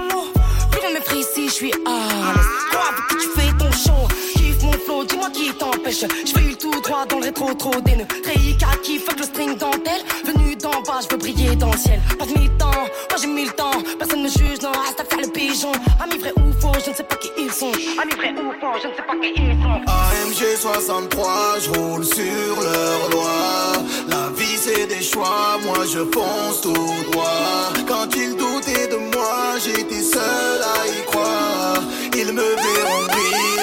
T'empêche. 5.98 6.26
Je 6.26 6.32
fais 6.32 6.56
tout 6.56 6.82
droit 6.82 7.06
dans 7.06 7.20
le 7.20 7.26
rétro, 7.26 7.54
trop 7.54 7.80
des 7.82 7.96
nœuds. 7.96 8.08
Réica 8.26 8.68
qui 8.84 9.00
fuck 9.00 9.18
le 9.18 9.26
string 9.26 9.58
dentelle. 9.58 10.02
Venu 10.26 10.56
d'en 10.56 10.82
bas, 10.82 11.00
je 11.02 11.08
veux 11.10 11.18
briller 11.18 11.56
dans 11.56 11.72
le 11.72 11.78
ciel. 11.78 12.00
Pas 12.18 12.26
de 12.26 12.40
mi-temps, 12.40 12.72
moi 12.72 13.18
j'ai 13.20 13.28
mille 13.28 13.52
temps. 13.54 13.72
Personne 13.98 14.24
me 14.24 14.30
juge, 14.30 14.62
non, 14.62 14.72
reste 14.72 15.00
à 15.00 15.06
faire 15.06 15.20
le 15.20 15.28
pigeon. 15.28 15.72
Amis 16.04 16.18
vrai 16.20 16.34
ou 16.38 16.52
faux, 16.60 16.74
je 16.84 16.92
ne 16.92 16.96
sais 16.96 17.04
pas 17.04 17.16
qui 17.16 17.30
ils 17.38 17.52
sont. 17.52 17.72
Amis 18.02 18.16
vrai 18.16 18.34
ou 18.34 18.52
faux, 18.60 18.80
je 18.82 18.88
ne 18.88 18.94
sais 18.94 19.04
pas 19.04 19.16
qui 19.22 19.34
ils 19.36 19.62
sont. 19.62 19.78
AMG 19.88 20.58
63, 20.60 21.60
je 21.62 21.70
roule 21.80 22.06
sur 22.06 22.62
leur 22.62 23.10
loi. 23.12 23.32
La 24.08 24.30
vie 24.36 24.58
c'est 24.58 24.88
des 24.88 25.04
choix, 25.04 25.58
moi 25.66 25.80
je 25.92 26.00
pense 26.00 26.62
tout 26.62 26.74
droit. 27.12 27.74
Quand 27.88 28.08
ils 28.16 28.36
doutaient 28.36 28.88
de 28.88 28.98
moi, 29.14 29.58
j'étais 29.64 30.02
seul 30.02 30.62
à 30.62 30.88
y 30.88 31.06
croire. 31.06 31.82
Ils 32.16 32.34
me 32.34 32.42
verront 32.42 33.06
briller, 33.08 33.57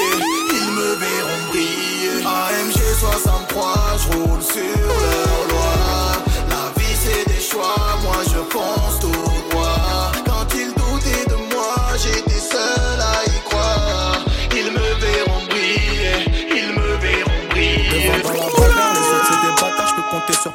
AMG 3.14 3.22
63, 3.22 3.74
je 3.98 4.18
roule 4.18 4.42
sur 4.42 4.60
leur 4.60 5.48
loi. 5.48 5.72
La 6.50 6.80
vie 6.80 6.96
c'est 6.96 7.28
des 7.28 7.40
choix, 7.40 7.76
moi 8.02 8.23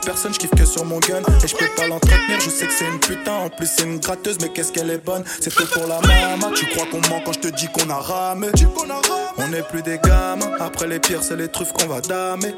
personne, 0.10 0.34
je 0.34 0.40
kiffe 0.40 0.56
que 0.58 0.66
sur 0.66 0.86
mon 0.86 0.98
gun. 0.98 1.22
Et 1.44 1.48
je 1.48 1.56
peux 1.56 1.70
pas 1.78 1.88
l'entretenir, 1.88 2.40
je 2.44 2.50
sais 2.50 2.66
que 2.66 2.74
c'est 2.74 2.88
une 2.88 3.00
putain. 3.00 3.32
En 3.46 3.50
plus 3.50 3.70
c'est 3.78 3.84
une 3.84 4.00
gratteuse, 4.00 4.38
mais 4.42 4.50
qu'est-ce 4.50 4.72
qu'elle 4.72 4.90
est 4.90 5.06
bonne? 5.06 5.24
C'est 5.40 5.54
tout 5.54 5.68
pour 5.72 5.86
la 5.86 6.02
mama, 6.02 6.52
tu 6.56 6.66
crois 6.66 6.88
qu'on 6.88 7.02
ment 7.10 7.22
quand 7.24 7.34
je 7.34 7.40
te 7.40 7.48
dis 7.50 7.68
qu'on 7.68 7.88
a 7.92 8.00
ramé? 8.00 8.48
On 9.38 9.54
est 9.54 9.68
plus 9.70 9.84
des 9.84 10.00
gamins, 10.00 10.50
après 10.60 10.88
les 10.88 11.00
pires 11.00 11.22
c'est 11.22 11.36
les 11.36 11.48
truffes 11.48 11.74
qu'on 11.74 11.86
va 11.86 12.02
damer. 12.02 12.56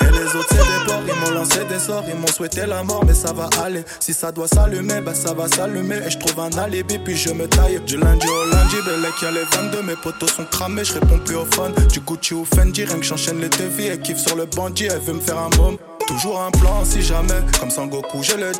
Et 0.00 0.10
les 0.12 0.28
autres 0.34 0.48
c'est 0.48 0.56
des 0.56 0.86
bords, 0.86 1.02
ils 1.06 1.20
m'ont 1.20 1.38
lancé 1.38 1.58
des 1.68 1.78
sorts, 1.78 2.04
ils 2.08 2.14
m'ont 2.14 2.26
souhaité 2.26 2.64
la 2.64 2.82
mort, 2.82 3.04
mais 3.06 3.14
ça 3.14 3.34
va 3.34 3.50
aller. 3.62 3.84
Si 4.00 4.14
ça 4.14 4.32
doit 4.32 4.48
s'allumer, 4.48 5.02
bah 5.02 5.14
ça 5.14 5.34
va 5.34 5.48
s'allumer. 5.48 5.98
Et 6.06 6.10
je 6.10 6.18
trouve 6.18 6.40
un 6.40 6.56
alibi, 6.56 6.98
puis 6.98 7.16
je 7.16 7.30
me 7.30 7.46
taille. 7.46 7.80
Du 7.86 7.98
lundi 7.98 8.26
au 8.26 8.44
lundi, 8.50 8.76
Belek 8.86 9.20
y'a 9.20 9.30
les 9.30 9.44
22, 9.44 9.82
mes 9.82 9.96
potos 9.96 10.32
sont 10.32 10.46
cramés, 10.50 10.84
je 10.84 10.94
réponds 10.94 11.18
plus 11.18 11.36
au 11.36 11.44
phone. 11.44 11.74
Du 11.92 12.00
Gucci 12.00 12.32
ou 12.32 12.46
Fendi, 12.46 12.84
rien 12.84 12.96
que 12.96 13.04
j'enchaîne 13.04 13.40
les 13.42 13.50
devis, 13.50 13.88
elle 13.88 14.00
kiffe 14.00 14.18
sur 14.18 14.36
le 14.36 14.46
bandit, 14.46 14.86
elle 14.86 15.00
veut 15.00 15.12
me 15.12 15.20
faire 15.20 15.38
un 15.38 15.50
môme. 15.58 15.76
Toujours 16.06 16.40
un 16.40 16.50
plan 16.50 16.84
si 16.84 17.02
jamais, 17.02 17.40
comme 17.58 17.70
Sangoku, 17.70 18.22
j'ai 18.22 18.36
le 18.36 18.52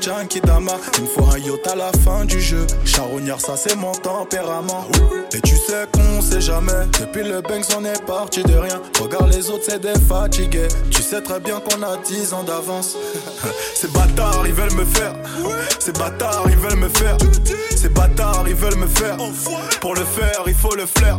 Dama. 0.44 0.72
Il 0.98 1.04
me 1.04 1.08
faut 1.08 1.24
un 1.32 1.38
yacht 1.38 1.66
à 1.68 1.76
la 1.76 1.92
fin 2.04 2.24
du 2.24 2.40
jeu. 2.40 2.66
Charognard, 2.84 3.40
ça 3.40 3.56
c'est 3.56 3.76
mon 3.76 3.92
tempérament. 3.92 4.86
Et 5.32 5.40
tu 5.40 5.56
sais 5.56 5.86
qu'on 5.92 6.20
sait 6.20 6.40
jamais, 6.40 6.86
depuis 7.00 7.22
le 7.22 7.40
Banks 7.40 7.66
on 7.76 7.84
est 7.84 8.04
parti 8.04 8.42
de 8.42 8.54
rien. 8.54 8.80
Regarde 9.00 9.32
les 9.32 9.48
autres, 9.50 9.64
c'est 9.68 9.80
des 9.80 9.98
fatigués. 10.08 10.68
Tu 10.90 11.02
sais 11.02 11.20
très 11.20 11.40
bien 11.40 11.60
qu'on 11.60 11.82
a 11.82 11.96
10 11.98 12.32
ans 12.34 12.42
d'avance. 12.42 12.96
Ces 13.74 13.88
bâtards, 13.88 14.35
ils 14.46 14.54
veulent 14.54 14.74
me 14.74 14.84
faire. 14.84 15.12
Ces 15.78 15.92
bâtards, 15.92 16.44
ils 16.48 16.56
veulent 16.56 16.78
me 16.78 16.88
faire. 16.88 17.16
Ces 17.76 17.88
bâtards, 17.88 18.44
ils 18.46 18.54
veulent 18.54 18.76
me 18.76 18.86
faire. 18.86 19.16
Pour 19.80 19.94
le 19.94 20.04
faire, 20.04 20.42
il 20.46 20.54
faut 20.54 20.74
le 20.74 20.86
flair. 20.86 21.18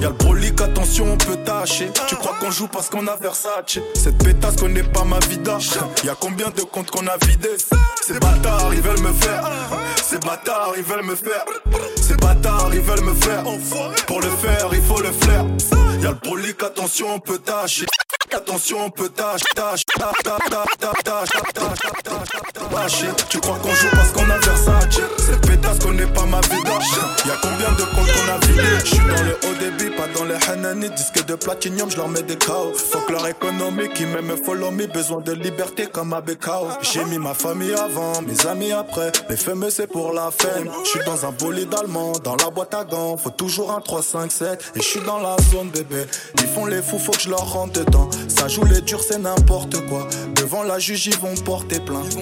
Y'a 0.00 0.08
le 0.08 0.14
brolic, 0.14 0.60
attention, 0.60 1.12
on 1.12 1.16
peut 1.16 1.36
tâcher. 1.44 1.90
Tu 2.08 2.16
crois 2.16 2.34
qu'on 2.40 2.50
joue 2.50 2.68
parce 2.68 2.88
qu'on 2.88 3.06
a 3.06 3.16
Versace? 3.16 3.78
Cette 3.94 4.22
pétasse 4.22 4.56
connaît 4.56 4.82
pas 4.82 5.04
ma 5.04 5.18
vida. 5.20 5.58
Y'a 6.04 6.14
combien 6.18 6.50
de 6.50 6.62
comptes 6.62 6.90
qu'on 6.90 7.06
a 7.06 7.16
vidé 7.26 7.50
Ces 8.02 8.18
bâtards, 8.18 8.72
ils 8.72 8.80
veulent 8.80 9.00
me 9.00 9.12
faire. 9.12 9.50
Ces 10.02 10.18
bâtards, 10.18 10.72
ils 10.76 10.82
veulent 10.82 11.04
me 11.04 11.14
faire. 11.14 11.44
Ces 11.96 12.16
bâtards, 12.16 12.70
ils 12.72 12.80
veulent 12.80 13.04
me 13.04 13.14
faire. 13.14 13.44
Pour 14.06 14.20
le 14.20 14.30
faire, 14.30 14.68
il 14.72 14.82
faut 14.82 15.00
le 15.00 15.12
flair. 15.12 15.44
Y'a 16.02 16.10
le 16.10 16.16
brolic, 16.16 16.62
attention, 16.62 17.14
on 17.14 17.20
peut 17.20 17.38
tâcher. 17.38 17.86
Attention, 18.32 18.84
on 18.84 18.90
peut 18.90 19.08
tâche, 19.08 19.40
tâche, 19.56 19.82
tâche, 19.86 20.12
tâche, 20.22 20.38
tâche, 20.78 21.02
tâche, 21.04 21.28
tâche, 22.70 23.04
Tu 23.28 23.40
crois 23.40 23.56
qu'on 23.58 23.74
joue 23.74 23.88
parce 23.90 24.12
qu'on 24.12 24.30
a 24.30 24.38
Versace 24.38 25.00
Cette 25.18 25.40
pétasse 25.40 25.78
connaît 25.80 26.06
pas 26.06 26.24
ma 26.26 26.40
vie 26.42 26.56
Y 26.56 27.28
Y'a 27.28 27.36
combien 27.42 27.72
de 27.72 27.82
comptes 27.82 28.12
qu'on 28.12 28.32
a 28.32 28.38
vidé 28.46 28.62
J'suis 28.84 28.98
dans 28.98 29.22
le 29.22 29.32
haut 29.32 29.58
débit, 29.58 29.90
pas 29.96 30.06
dans 30.14 30.24
les 30.24 30.36
Hanani 30.48 30.90
Disque 30.90 31.26
de 31.26 31.34
platinium, 31.34 31.90
j'leur 31.90 32.08
mets 32.08 32.22
des 32.22 32.38
KO 32.38 32.72
Fuck 32.72 33.10
leur 33.10 33.26
économie 33.26 33.88
qui 33.90 34.06
m'aime 34.06 34.36
follow 34.44 34.70
me 34.70 34.86
Besoin 34.86 35.20
de 35.20 35.32
liberté 35.32 35.86
comme 35.86 36.12
à 36.12 36.20
BKO 36.20 36.68
J'ai 36.82 37.04
mis 37.06 37.18
ma 37.18 37.34
famille 37.34 37.74
avant, 37.74 38.22
mes 38.22 38.46
amis 38.46 38.72
après 38.72 39.10
Les 39.28 39.36
fameux 39.36 39.70
c'est 39.70 39.88
pour 39.88 40.12
la 40.12 40.30
femme 40.30 40.70
J'suis 40.84 41.00
dans 41.04 41.26
un 41.26 41.32
bolide 41.32 41.74
allemand, 41.74 42.12
dans 42.22 42.36
la 42.36 42.50
boîte 42.50 42.74
à 42.74 42.84
gants 42.84 43.16
Faut 43.16 43.30
toujours 43.30 43.72
un 43.72 43.80
3, 43.80 44.02
5, 44.02 44.30
7 44.30 44.72
Et 44.76 44.80
j'suis 44.80 45.00
dans 45.00 45.18
la 45.18 45.36
zone 45.50 45.70
bébé 45.70 46.04
Ils 46.38 46.48
font 46.48 46.66
les 46.66 46.80
fous, 46.80 46.98
faut 46.98 47.12
que 47.12 47.20
je 47.20 47.28
leur 47.28 47.52
rentre 47.52 47.80
dedans 47.80 48.08
ça 48.28 48.48
joue 48.48 48.64
les 48.64 48.80
durs, 48.80 49.02
c'est 49.02 49.18
n'importe 49.18 49.86
quoi. 49.86 50.08
Devant 50.34 50.62
la 50.62 50.78
juge, 50.78 51.06
ils 51.06 51.18
vont 51.18 51.34
porter 51.44 51.80
plainte. 51.80 52.16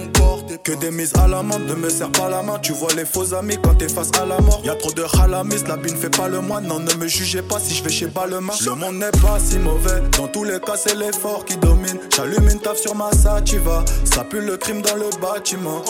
Que 0.63 0.71
des 0.73 0.91
mises 0.91 1.13
à 1.15 1.27
la 1.27 1.43
main, 1.43 1.59
ne 1.59 1.73
me 1.73 1.89
serre 1.89 2.11
pas 2.11 2.29
la 2.29 2.41
main. 2.41 2.59
Tu 2.59 2.73
vois 2.73 2.93
les 2.95 3.05
faux 3.05 3.33
amis 3.33 3.57
quand 3.61 3.75
t'es 3.75 3.89
face 3.89 4.11
à 4.19 4.25
la 4.25 4.39
mort. 4.39 4.61
Y'a 4.63 4.75
trop 4.75 4.91
de 4.91 5.03
halamis, 5.19 5.63
la 5.67 5.77
bine 5.77 5.95
fait 5.95 6.09
pas 6.09 6.27
le 6.27 6.41
moine. 6.41 6.67
Non, 6.67 6.79
ne 6.79 6.93
me 6.95 7.07
jugez 7.07 7.41
pas 7.41 7.59
si 7.59 7.75
je 7.75 7.83
vais 7.83 7.89
chez 7.89 8.07
Balmain. 8.07 8.53
Le 8.65 8.75
monde 8.75 8.95
n'est 8.95 9.11
pas 9.11 9.39
si 9.39 9.57
mauvais. 9.57 10.01
Dans 10.17 10.27
tous 10.27 10.43
les 10.43 10.59
cas, 10.59 10.75
c'est 10.75 10.95
l'effort 10.95 11.45
qui 11.45 11.57
domine. 11.57 11.99
J'allume 12.15 12.49
une 12.49 12.59
taf 12.59 12.77
sur 12.77 12.95
ma 12.95 13.11
sativa. 13.11 13.83
Ça 14.03 14.23
pue 14.23 14.41
le 14.41 14.57
crime 14.57 14.81
dans 14.81 14.95
le 14.95 15.09
bâtiment. 15.21 15.83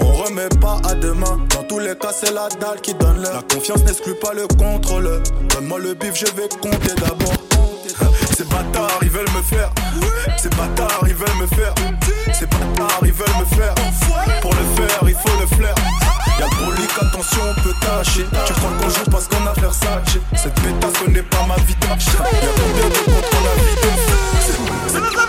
On 0.00 0.12
remet 0.12 0.48
pas 0.60 0.78
à 0.88 0.94
demain, 0.94 1.40
dans 1.54 1.62
tous 1.64 1.78
les 1.78 1.96
cas 1.96 2.12
c'est 2.12 2.32
la 2.32 2.48
dalle 2.60 2.80
qui 2.80 2.94
donne 2.94 3.20
l'heure 3.20 3.34
La 3.34 3.54
confiance 3.54 3.84
n'exclut 3.84 4.14
pas 4.14 4.32
le 4.32 4.46
contrôle 4.46 5.22
Donne-moi 5.48 5.78
le 5.80 5.94
bif, 5.94 6.14
je 6.14 6.26
vais 6.26 6.48
compter 6.60 6.94
d'abord 7.00 7.32
bâtards 8.48 8.98
ils 9.02 9.10
veulent 9.10 9.30
me 9.34 9.42
faire. 9.42 9.70
Ces 10.36 10.48
bâtards 10.50 11.04
ils 11.06 11.14
veulent 11.14 11.38
me 11.40 11.46
faire. 11.46 11.74
Ces 12.32 12.46
bâtards 12.46 13.00
ils 13.02 13.12
veulent 13.12 13.38
me 13.40 13.44
faire. 13.56 13.74
Pour 14.40 14.52
le 14.52 14.64
faire 14.76 14.98
il 15.06 15.14
faut 15.14 15.40
le 15.40 15.46
flair. 15.56 15.74
Y'a 16.38 16.46
le 16.46 16.56
brolic, 16.56 16.90
attention 17.00 17.42
on 17.50 17.62
peut 17.62 17.74
tâcher. 17.80 18.26
Tu 18.46 18.52
crois 18.52 18.70
qu'on 18.80 18.88
joue 18.88 19.10
parce 19.10 19.26
qu'on 19.26 19.46
a 19.46 19.52
Versace 19.60 20.18
Cette 20.34 20.54
pétasse 20.54 20.98
connaît 21.04 21.22
pas 21.22 21.44
ma 21.48 21.56
vie 21.56 21.74
Y'a 21.80 21.96
combien 21.96 22.88
de 22.88 22.98
comptes 23.04 23.28
qu'on 23.30 23.44
a 23.46 23.54
vidé 23.58 23.90
C'est 24.86 25.00
notre 25.00 25.28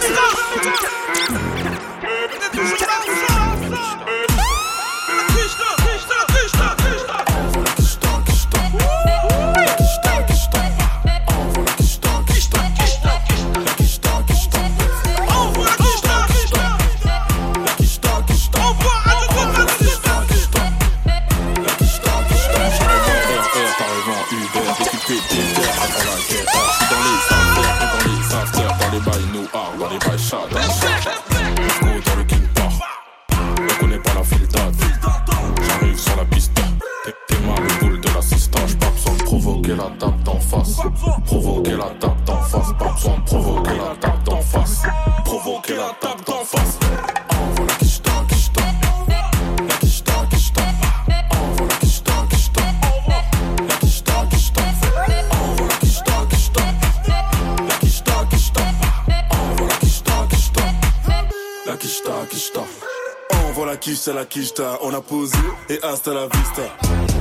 on 64.82 64.94
a 64.94 65.02
posé 65.02 65.38
et 65.70 65.80
hasta 65.82 66.14
la 66.14 66.28
vista. 66.28 66.64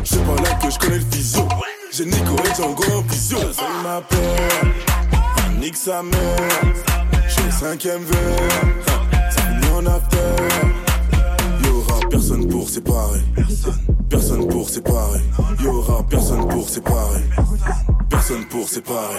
C'est 0.05 0.25
pas 0.25 0.43
là 0.43 0.55
que 0.61 0.71
je 0.71 0.79
connais 0.79 0.99
le 0.99 1.05
physio. 1.11 1.47
J'ai 1.93 2.07
Nico 2.07 2.35
et 2.45 2.55
Django 2.57 2.83
en 2.93 3.03
vision. 3.03 3.39
Personne 3.39 3.83
ma 3.85 4.01
peur. 4.01 5.61
Nique 5.61 5.77
sa 5.77 6.03
mère. 6.03 6.75
J'suis 7.29 7.43
au 7.47 7.51
cinquième 7.53 8.03
verre. 8.03 9.31
Ça 9.31 9.43
finit 9.43 9.73
en 9.75 9.87
after. 9.87 10.17
Y'aura 11.65 12.01
personne 12.11 12.49
pour 12.49 12.69
séparer. 12.69 13.21
Personne. 13.37 13.79
Personne 14.11 14.49
pour 14.49 14.69
séparer. 14.69 15.21
Y'aura 15.61 16.03
personne 16.09 16.49
pour 16.49 16.69
séparer. 16.69 17.23
Personne 18.11 18.45
pour 18.47 18.69
séparer. 18.69 19.19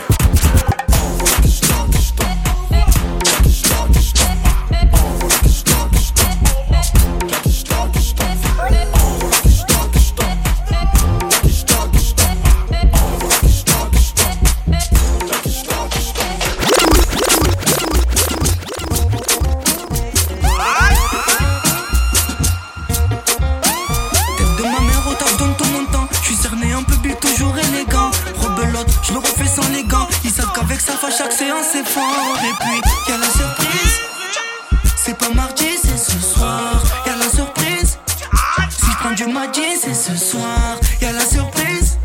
Du 39.19 39.34
mardi, 39.34 39.62
c'est 39.82 39.93
ce 39.93 40.15
soir. 40.15 40.79
Y 41.01 41.05
a 41.05 41.12
la 41.12 41.19
surprise. 41.19 41.97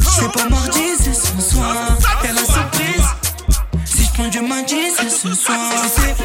C'est 0.00 0.32
pas 0.32 0.48
mardi, 0.48 0.94
c'est 0.96 1.12
ce 1.12 1.40
soir. 1.40 1.74
Y 2.22 2.28
a 2.28 2.32
la 2.32 2.44
surprise. 2.44 3.06
Si 3.84 4.04
je 4.04 4.12
prends 4.12 4.28
du 4.28 4.40
mardi, 4.42 4.76
c'est 4.96 5.10
ce 5.10 5.34
soir. 5.34 5.58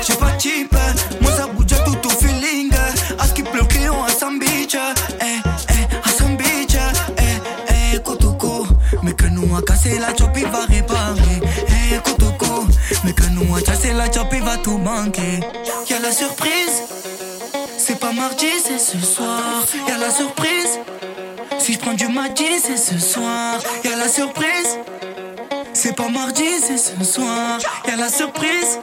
J'ai 0.05 0.13
pas 0.13 0.31
type. 0.33 0.75
Moi, 1.19 1.31
ça 1.31 1.47
bouge 1.47 1.65
tout 1.65 2.07
au 2.07 2.11
feeling. 2.11 2.71
À 3.17 3.25
ce 3.25 3.33
qui 3.33 3.41
client 3.41 4.03
à 4.03 4.09
Sam 4.09 4.37
Beach. 4.37 4.75
Eh, 4.75 5.23
eh, 5.69 6.07
à 6.07 6.09
Sam 6.09 6.37
Beach. 6.37 6.77
Eh, 7.17 7.95
eh, 7.95 7.99
Kotoko. 7.99 8.67
Mais 9.01 9.13
que 9.13 9.25
nous 9.25 9.55
a 9.55 9.63
cassé 9.63 9.97
la 9.97 10.15
chop, 10.15 10.29
il 10.35 10.45
va 10.45 10.65
réparer. 10.67 11.41
Eh, 11.69 11.97
Kotoko. 12.03 12.67
Mais 13.03 13.13
que 13.13 13.23
nous 13.31 13.55
a 13.55 13.61
cassé 13.61 13.93
la 13.93 14.11
chop, 14.11 14.27
il 14.31 14.43
va 14.43 14.57
tout 14.57 14.77
manquer. 14.77 15.39
Y'a 15.89 15.99
la 15.99 16.11
surprise. 16.11 17.02
C'est 18.39 18.79
ce 18.79 18.97
soir. 18.99 19.63
Y'a 19.87 19.97
la 19.97 20.09
surprise. 20.09 20.79
Si 21.59 21.73
je 21.73 21.79
prends 21.79 21.93
du 21.93 22.07
mardi, 22.07 22.45
c'est 22.61 22.77
ce 22.77 22.97
soir. 22.97 23.59
Y'a 23.83 23.95
la 23.95 24.07
surprise. 24.09 24.79
C'est 25.73 25.95
pas 25.95 26.09
mardi, 26.09 26.45
c'est 26.59 26.77
ce 26.77 27.03
soir. 27.03 27.59
Y'a 27.87 27.95
la 27.95 28.09
surprise. 28.09 28.79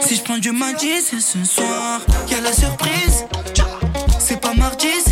Si 0.00 0.16
je 0.16 0.22
prends 0.22 0.38
du 0.38 0.52
mardi, 0.52 1.00
c'est 1.02 1.20
ce 1.20 1.44
soir. 1.44 2.00
Y'a 2.30 2.40
la 2.40 2.52
surprise. 2.52 3.26
C'est 4.18 4.40
pas 4.40 4.54
mardi, 4.54 4.88
c'est 5.04 5.09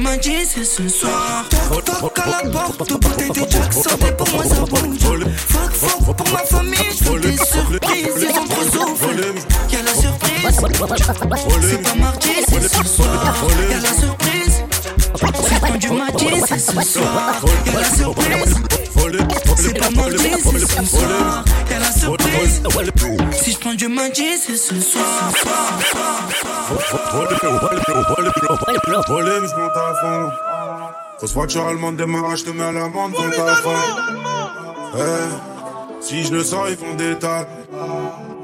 Mardi, 0.00 0.46
c'est 0.46 0.64
ce 0.64 0.88
soir. 0.88 1.44
Toc 1.68 1.84
toc 1.84 2.18
à 2.18 2.42
la 2.42 2.50
porte, 2.50 2.88
bouteille 2.88 3.30
de 3.30 3.50
Jack 3.50 3.72
sortez 3.72 4.12
pour 4.12 4.28
moi 4.30 4.44
ça 4.44 4.60
bouge. 4.60 5.26
Fuck 5.36 5.72
fuck 5.72 6.16
pour 6.16 6.32
ma 6.32 6.38
famille, 6.38 6.78
je 6.90 7.18
des 7.18 7.36
surprises, 7.36 8.08
ils 8.18 8.38
ont 8.38 8.46
trop 8.46 8.62
soufflé. 8.62 9.26
Y'a 9.70 9.82
la 9.82 9.94
surprise. 9.94 10.60
C'est 11.60 11.82
pas 11.82 11.94
mardi, 11.96 12.28
c'est 12.48 12.62
ce 12.62 12.84
soir. 12.84 13.34
Y'a 13.70 13.80
la 13.80 13.92
surprise. 13.92 14.64
Je 15.20 15.58
prends 15.58 15.76
du 15.76 15.90
mardi, 15.90 16.26
c'est 16.48 16.58
ce 16.58 16.80
soir. 16.80 17.44
Y'a 17.66 17.72
la 17.72 17.84
surprise. 17.84 18.54
C'est 19.56 19.78
pas 19.78 19.90
mardi, 19.90 20.16
c'est 20.18 20.58
ce 20.58 20.84
soir. 20.84 21.44
Y'a 21.70 21.78
la 21.78 21.92
surprise. 21.92 22.62
Si 23.32 23.52
je 23.52 23.58
prends 23.58 23.74
du 23.74 23.88
c'est 24.38 24.56
ce 24.56 24.80
soir. 24.80 25.04
Volume, 29.08 29.48
je 29.48 29.60
monte 29.60 29.76
à 29.76 29.94
fond. 30.00 30.30
Grosse 31.18 31.34
voiture 31.34 31.66
allemande, 31.66 31.96
démarrage, 31.96 32.40
je 32.40 32.44
te 32.44 32.50
mets 32.50 32.64
à 32.64 32.72
l'amende, 32.72 33.12
à 33.16 33.54
fond. 33.56 33.70
Eh, 34.96 36.00
si 36.00 36.24
je 36.24 36.32
le 36.32 36.44
sens, 36.44 36.68
ils 36.70 36.76
font 36.76 36.94
des 36.94 37.18
tas. 37.18 37.46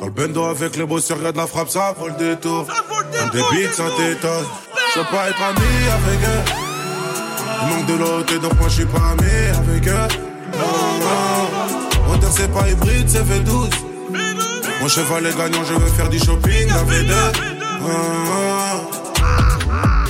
Dans 0.01 0.07
le 0.07 0.13
bendo 0.13 0.45
avec 0.45 0.77
les 0.77 0.85
bosseurs, 0.85 1.19
regarde 1.19 1.37
la 1.37 1.47
frappe, 1.47 1.71
ça 1.71 1.95
vaut 1.99 2.09
le 2.09 2.15
détour. 2.15 2.67
Un 3.23 3.27
débit, 3.29 3.73
ça 3.73 3.85
t'étonne. 3.97 4.47
Je 4.95 4.99
veux 4.99 5.07
pas 5.07 5.31
être 5.31 5.43
ami 5.43 5.61
avec 5.93 6.21
eux. 6.29 6.43
Il 7.63 7.69
manque 7.69 7.87
de 7.87 7.95
l'autre, 7.95 8.41
donc 8.41 8.55
moi 8.59 8.69
je 8.69 8.75
suis 8.75 8.85
pas 8.87 9.13
ami 9.13 9.31
avec 9.57 9.89
eux. 9.89 10.36
Moteur, 12.09 12.31
c'est 12.33 12.53
pas 12.53 12.69
hybride, 12.69 13.09
c'est 13.09 13.23
V12. 13.23 13.71
Mon 14.81 14.89
cheval 14.89 15.27
est 15.27 15.37
gagnant, 15.37 15.65
je 15.65 15.75
veux 15.75 15.89
faire 15.89 16.09
du 16.09 16.19
shopping, 16.19 16.69
la 16.69 16.83
V2. 16.85 17.13
Ah, 17.13 18.81
ah. 19.73 20.05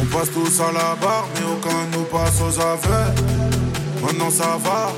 On 0.00 0.04
passe 0.06 0.30
tous 0.32 0.60
à 0.60 0.72
la 0.72 0.94
barre, 1.00 1.26
mais 1.34 1.44
aucun 1.52 1.86
nous 1.92 2.04
passe 2.04 2.40
aux 2.40 2.60
aveux. 2.60 3.12
Maintenant 4.02 4.30
ça 4.30 4.58
va, 4.62 4.92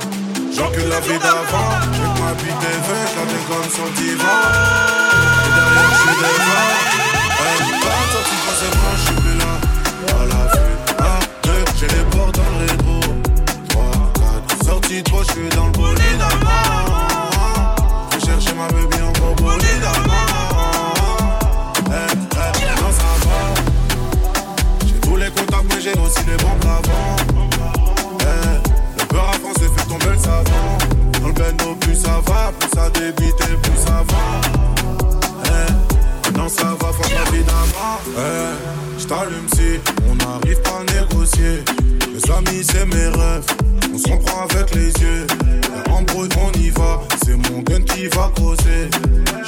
j'encule 0.55 0.89
la 0.89 1.01
vie 1.01 1.19
d'avant. 1.19 1.71
J'ai 1.93 2.09
ma 2.21 2.33
bite 2.35 2.59
TV, 2.59 2.89
je 3.11 3.17
la 3.19 3.25
déconne 3.33 3.71
sur 3.73 3.85
le 3.85 3.91
divan. 3.93 4.37
Et 5.45 5.53
derrière, 5.55 5.91
je 5.91 5.97
suis 6.03 6.17
devant. 6.23 6.75
Eh, 7.39 7.59
pas 7.85 8.03
sorti, 8.13 8.37
forcément, 8.47 8.93
je 8.97 9.03
suis 9.05 9.15
plus 9.15 9.37
là. 9.39 9.53
À 10.09 10.25
la 10.27 10.43
vue, 10.53 10.75
à 10.99 11.01
deux, 11.45 11.65
j'ai 11.79 11.87
les 11.89 12.05
portes 12.11 12.35
dans 12.37 12.51
le 12.51 12.67
rétro. 12.67 12.86
Trois, 12.86 12.86
je 15.05 15.33
suis 15.33 15.49
dans 15.51 15.67
le 15.67 15.73
bolide 15.73 16.21
allemand. 16.21 17.75
Je 18.15 18.27
chercher 18.27 18.55
ma 18.55 18.67
baby 18.69 19.03
en 19.03 19.13
gros. 19.13 19.35
Eh, 19.49 19.65
eh, 21.89 22.81
non, 22.81 22.93
ça 22.93 23.13
va. 23.25 23.39
J'ai 24.87 25.01
tous 25.01 25.17
les 25.17 25.31
contacts, 25.31 25.65
mais 25.75 25.81
j'ai 25.81 25.93
aussi 25.99 26.25
les 26.27 26.37
bons 26.37 26.61
avant. 26.63 27.17
Eh, 28.21 28.99
le 28.99 29.05
beurre 29.13 29.29
à 29.29 29.33
France 29.39 29.59
fait 29.59 29.87
tomber 29.89 30.13
le 30.13 30.19
savon. 30.19 30.79
Dans 31.21 31.29
le 31.29 31.33
bendo, 31.33 31.75
plus 31.77 31.97
ça 31.97 32.21
va, 32.27 32.53
plus 32.59 32.71
ça 32.75 32.89
débite 32.91 33.41
et 33.51 33.57
plus 33.57 33.79
ça 33.85 34.03
va. 34.09 34.41
Eh, 35.45 35.96
Eh, 38.19 38.99
j't'allume 38.99 39.47
si 39.55 39.81
on 40.09 40.15
n'arrive 40.15 40.61
pas 40.63 40.81
à 40.81 41.01
négocier. 41.01 41.63
Les 42.13 42.31
amis, 42.31 42.65
c'est 42.65 42.87
mes 42.87 43.09
rêves. 43.09 43.47
On 43.93 43.99
se 43.99 44.09
comprend 44.09 44.47
avec 44.51 44.75
les 44.75 44.89
yeux. 44.89 45.27
En 45.91 46.03
bruit, 46.03 46.29
on 46.41 46.53
y 46.59 46.71
va. 46.71 47.01
C'est 47.25 47.37
mon 47.51 47.61
gun 47.61 47.83
qui 47.83 48.09
va 48.09 48.31
causer. 48.37 48.91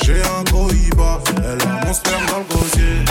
J'ai 0.02 0.20
un 0.22 0.44
cohiba. 0.50 1.20
Elle 1.38 1.68
a 1.68 1.86
mon 1.86 1.92
sperme 1.92 2.26
dans 2.26 2.38
le 2.38 2.44
gosier. 2.54 3.04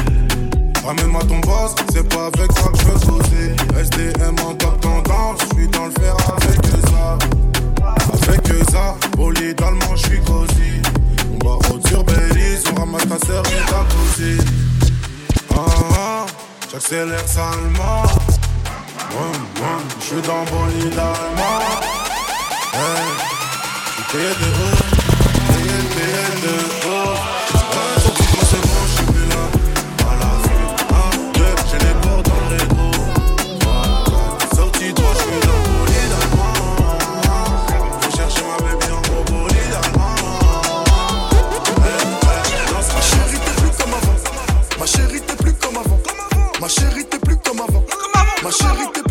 Ramène-moi 0.85 1.21
ton 1.23 1.39
boss, 1.39 1.75
c'est 1.91 2.07
pas 2.07 2.27
avec 2.27 2.51
ça 2.53 2.69
que 2.69 2.77
je 2.79 2.85
veux 2.85 2.99
causer. 2.99 3.55
SDM 3.77 4.35
en 4.45 4.53
top 4.53 4.79
tendance, 4.79 5.41
je 5.41 5.55
suis 5.57 5.67
dans 5.67 5.85
le 5.85 5.91
fer 5.91 6.15
avec 6.31 6.65
ça. 6.89 7.17
Avec 8.13 8.69
ça, 8.71 8.95
bolide 9.17 9.61
allemand, 9.61 9.95
je 9.95 10.07
suis 10.07 10.21
cosy. 10.21 10.86
On 11.43 11.47
va 11.47 11.55
route 11.67 11.87
sur 11.87 12.03
Belize, 12.03 12.63
on 12.71 12.79
ramasse 12.79 13.07
ta 13.07 13.25
sœur 13.25 13.43
et 13.47 13.65
ta 13.69 13.85
cousine. 13.93 14.45
Ah 15.51 15.65
ah, 15.95 16.25
j'accélère 16.71 17.27
salement. 17.27 18.03
Je 19.99 20.05
suis 20.05 20.21
dans 20.21 20.43
bolide 20.45 20.93
allemand. 20.93 21.59
Hey, 22.73 23.07
j'suis 23.85 24.05
payé 24.11 24.29
de 24.29 24.47
haut, 24.63 24.77
payé, 25.47 25.77
payé 25.95 26.25
de 26.43 26.53
haut. 26.85 26.86
Ma 48.47 48.51
chérie, 48.53 48.87
t'es 48.93 49.06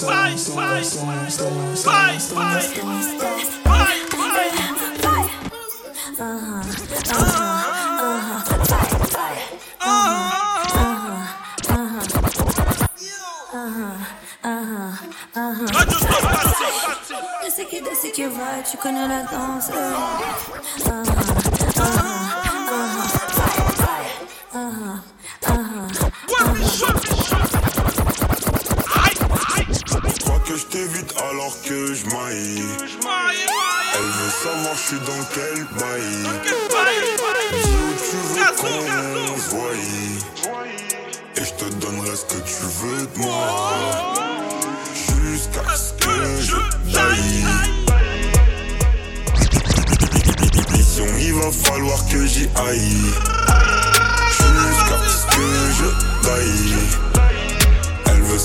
Vai, 0.00 0.34
vai, 0.36 0.82
vai, 0.82 1.28
vai, 1.84 2.18
C'est 17.54 17.64
qui, 17.66 17.82
c'est 18.00 18.10
qui 18.12 18.24
va, 18.24 18.62
tu 18.68 18.76
connais 18.76 19.06
la 19.08 19.22
danse. 19.24 19.70
eh. 19.70 19.76
Ah, 20.86 21.02
ah, 21.78 21.82
ah, 21.82 22.19
Elle 32.32 34.02
veut 34.02 34.30
savoir 34.42 34.76
je 34.76 34.82
suis 34.86 35.00
dans 35.00 35.24
quel 35.34 35.64
bail. 35.78 36.12
Dis 37.52 37.70
où 37.70 37.92
tu 37.98 38.16
veux 38.28 38.50
qu'on 38.56 39.36
se 39.36 39.50
voie. 39.50 39.74
Et 41.36 41.44
je 41.44 41.52
te 41.54 41.64
donnerai 41.74 42.14
ce 42.14 42.24
que 42.26 42.40
tu 42.42 42.62
veux 42.62 43.06
de 43.06 43.18
moi. 43.18 43.42
Jusqu'à 44.94 45.74
ce 45.74 45.92
que 45.94 46.16
je 46.40 46.58
taille. 46.92 47.44
Mission, 50.72 51.06
il 51.18 51.34
va 51.34 51.50
falloir 51.50 51.98
que 52.08 52.26
j'y 52.26 52.48
aille. 52.54 53.10
Jusqu'à 54.30 54.98
ce 55.08 55.26
que 55.34 55.46
je 55.78 55.88
taille. 56.28 57.09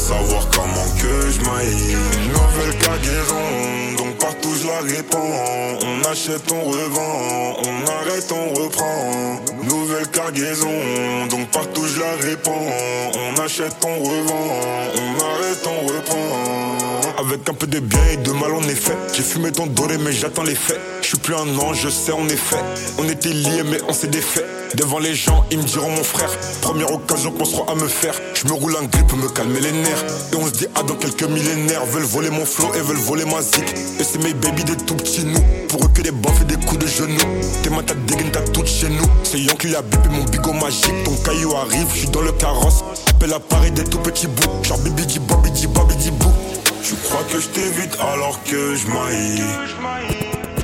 Savoir 0.07 0.47
comment 0.51 0.87
que 1.01 1.31
je 1.31 1.39
maille. 1.49 1.97
Nouvelle 2.27 2.77
cargaison, 2.77 3.95
donc 3.97 4.15
partout 4.19 4.53
je 4.53 4.67
la 4.67 4.79
répands. 4.81 5.79
On 5.81 6.11
achète, 6.11 6.51
on 6.51 6.61
revend, 6.61 7.57
on 7.63 7.89
arrête, 7.89 8.31
on 8.31 8.53
reprend. 8.53 9.41
Nouvelle 9.63 10.07
cargaison, 10.09 10.69
donc 11.31 11.49
partout 11.49 11.87
je 11.87 11.99
la 11.99 12.11
répands. 12.21 12.67
On 13.15 13.41
achète, 13.41 13.77
on 13.83 13.97
revend, 13.97 14.47
on 14.95 15.23
arrête, 15.23 15.65
on 15.65 15.87
reprend. 15.87 17.17
Avec 17.17 17.49
un 17.49 17.53
peu 17.55 17.65
de 17.65 17.79
bien 17.79 18.05
et 18.13 18.17
de 18.17 18.31
mal 18.31 18.53
en 18.53 18.61
effet. 18.69 18.95
J'ai 19.11 19.23
fumé 19.23 19.51
ton 19.51 19.65
doré 19.65 19.97
mais 19.97 20.11
j'attends 20.11 20.43
les 20.43 20.53
faits. 20.53 20.79
Je 21.01 21.07
suis 21.07 21.17
plus 21.17 21.33
un 21.33 21.57
ange, 21.57 21.79
je 21.81 21.89
sais 21.89 22.11
en 22.11 22.29
effet. 22.29 22.63
On 22.99 23.09
était 23.09 23.29
liés 23.29 23.63
mais 23.65 23.79
on 23.89 23.93
s'est 23.93 24.05
défait. 24.05 24.45
Devant 24.75 24.99
les 24.99 25.15
gens, 25.15 25.45
ils 25.51 25.57
me 25.57 25.63
diront 25.63 25.89
mon 25.89 26.03
frère. 26.03 26.29
Première 26.61 26.91
occasion 26.91 27.31
qu'on 27.31 27.45
sera 27.45 27.71
à 27.71 27.75
me 27.75 27.88
faire. 27.88 28.13
Je 28.33 28.45
me 28.45 28.53
roule 28.53 28.75
un 28.75 28.85
grip 28.85 29.07
pour 29.07 29.17
me 29.17 29.29
calmer 29.29 29.61
les 29.61 29.71
nerfs. 29.71 30.03
Et 30.33 30.35
on 30.35 30.45
se 30.47 30.51
dit, 30.51 30.67
ah, 30.75 30.83
dans 30.83 30.95
quelques 30.95 31.23
millénaires, 31.23 31.85
veulent 31.85 32.03
voler 32.03 32.29
mon 32.29 32.45
flow 32.45 32.73
et 32.75 32.81
veulent 32.81 32.97
voler 32.97 33.23
ma 33.23 33.41
zik. 33.41 33.63
Et 33.99 34.03
c'est 34.03 34.21
mes 34.21 34.33
baby 34.33 34.65
des 34.65 34.75
tout 34.75 34.95
petits 34.95 35.23
nous. 35.23 35.39
Pour 35.69 35.85
eux 35.85 35.89
que 35.93 36.01
des 36.01 36.11
baffes 36.11 36.41
et 36.41 36.45
des 36.45 36.57
coups 36.65 36.79
de 36.79 36.88
genoux. 36.88 37.17
Tes 37.63 37.69
mains, 37.69 37.83
t'as 37.85 37.93
dégaine, 37.93 38.31
t'as 38.31 38.41
tout 38.41 38.65
chez 38.65 38.89
nous. 38.89 39.05
C'est 39.23 39.39
Yankee, 39.39 39.69
la 39.69 39.81
bip 39.81 40.05
mon 40.11 40.25
bigot 40.25 40.53
magique. 40.53 41.03
Ton 41.05 41.15
caillou 41.23 41.55
arrive, 41.55 41.88
je 41.93 41.99
suis 41.99 42.09
dans 42.09 42.21
le 42.21 42.33
carrosse. 42.33 42.83
Appelle 43.09 43.33
à 43.33 43.39
Paris 43.39 43.71
des 43.71 43.85
tout 43.85 43.99
petits 43.99 44.27
bouts. 44.27 44.63
Genre 44.63 44.79
bibi 44.79 45.05
di 45.05 45.19
bobby 45.19 45.51
di 45.51 45.67
bobby 45.67 45.95
di 45.95 46.11
bou. 46.11 46.31
Tu 46.83 46.95
crois 46.95 47.23
que 47.31 47.39
je 47.39 47.47
t'évite 47.47 47.97
alors 48.01 48.43
que 48.43 48.75
je 48.75 48.88
maille. 48.88 49.43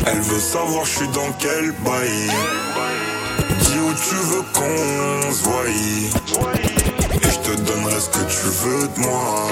Elle 0.05 0.19
veut 0.19 0.39
savoir 0.39 0.83
je 0.83 0.97
suis 0.97 1.07
dans 1.07 1.31
quel 1.39 1.71
bail. 1.85 3.20
Dis 3.71 3.79
où 3.79 3.93
tu 3.93 4.15
veux 4.15 4.43
qu'on 4.53 5.31
se 5.31 5.43
voie. 5.43 5.63
Et 5.69 7.29
je 7.29 7.39
te 7.39 7.55
donnerai 7.61 8.01
ce 8.01 8.09
que 8.09 8.23
tu 8.25 8.47
veux 8.63 8.87
de 8.89 8.99
moi. 8.99 9.47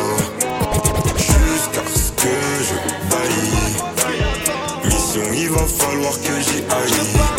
Jusqu'à 1.16 1.84
ce 1.88 2.12
que 2.22 2.36
je 2.68 2.76
baille. 3.10 3.74
Mission, 4.84 5.34
il 5.34 5.50
va 5.50 5.66
falloir 5.66 6.14
que 6.20 6.34
j'y 6.42 6.60
aille. 6.70 7.39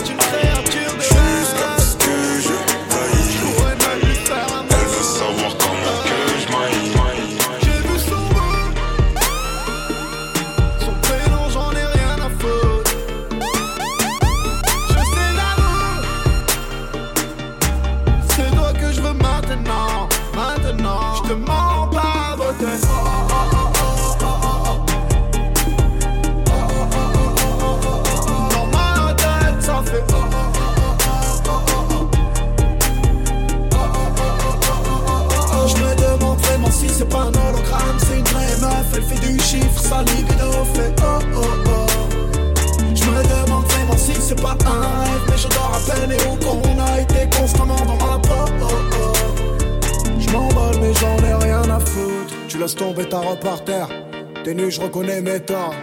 Ta 53.09 53.19
robe 53.19 53.41
par 53.41 53.65
t'es 53.65 54.55
nu, 54.55 54.71
je 54.71 54.81
reconnais 54.81 55.21
mes 55.23 55.41
torts. 55.41 55.75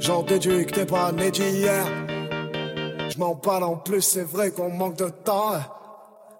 J'en 0.00 0.22
déduis 0.22 0.64
que 0.66 0.72
t'es 0.72 0.86
pas 0.86 1.12
né 1.12 1.30
d'hier. 1.30 1.84
Je 3.10 3.18
m'en 3.18 3.34
parle 3.36 3.64
en 3.64 3.76
plus, 3.76 4.00
c'est 4.00 4.24
vrai 4.24 4.50
qu'on 4.50 4.70
manque 4.70 4.96
de 4.96 5.08
temps. 5.08 5.52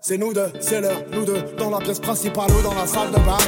C'est 0.01 0.17
nous 0.17 0.33
deux, 0.33 0.51
c'est 0.61 0.81
l'heure, 0.81 1.03
nous 1.13 1.25
deux, 1.25 1.43
dans 1.59 1.71
la 1.71 1.79
pièce 1.79 2.01
principale 2.01 2.51
ou 2.51 2.63
dans 2.63 2.75
la 2.75 2.87
salle 2.87 3.11
de 3.11 3.17
bain. 3.17 3.39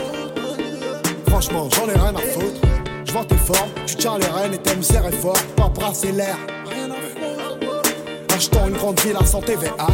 Franchement, 1.28 1.68
j'en 1.70 1.88
ai 1.88 1.98
rien 1.98 2.14
à 2.14 2.20
foutre. 2.20 2.60
Je 3.04 3.12
vois 3.12 3.24
tes 3.24 3.36
formes, 3.36 3.70
tu 3.86 3.96
tiens 3.96 4.18
les 4.18 4.26
rênes 4.26 4.54
et 4.54 4.58
t'aimes 4.58 4.82
serrer 4.82 5.12
fort, 5.12 5.42
pas 5.56 5.68
brasser 5.68 6.12
l'air. 6.12 6.36
Achetons 8.34 8.68
une 8.68 8.76
grande 8.76 9.00
ville 9.00 9.16
à 9.18 9.24
100 9.24 9.40
TVA. 9.40 9.86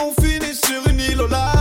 On 0.00 0.22
finit 0.22 0.54
sur 0.54 0.88
une 0.88 1.00
île 1.00 1.20
au 1.20 1.26
large. 1.26 1.55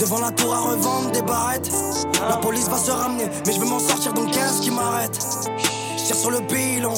Devant 0.00 0.20
la 0.20 0.30
tour 0.30 0.54
à 0.54 0.60
revendre 0.60 1.10
des 1.12 1.22
barrettes. 1.22 1.70
La 2.28 2.36
police 2.36 2.68
va 2.68 2.78
se 2.78 2.90
ramener, 2.90 3.26
mais 3.46 3.52
je 3.52 3.60
vais 3.60 3.66
m'en 3.66 3.78
sortir 3.78 4.12
donc 4.12 4.30
qu'est-ce 4.30 4.60
qui 4.60 4.70
m'arrête 4.70 5.18
Je 5.96 6.04
tire 6.04 6.16
sur 6.16 6.30
le 6.30 6.40
bilan, 6.40 6.94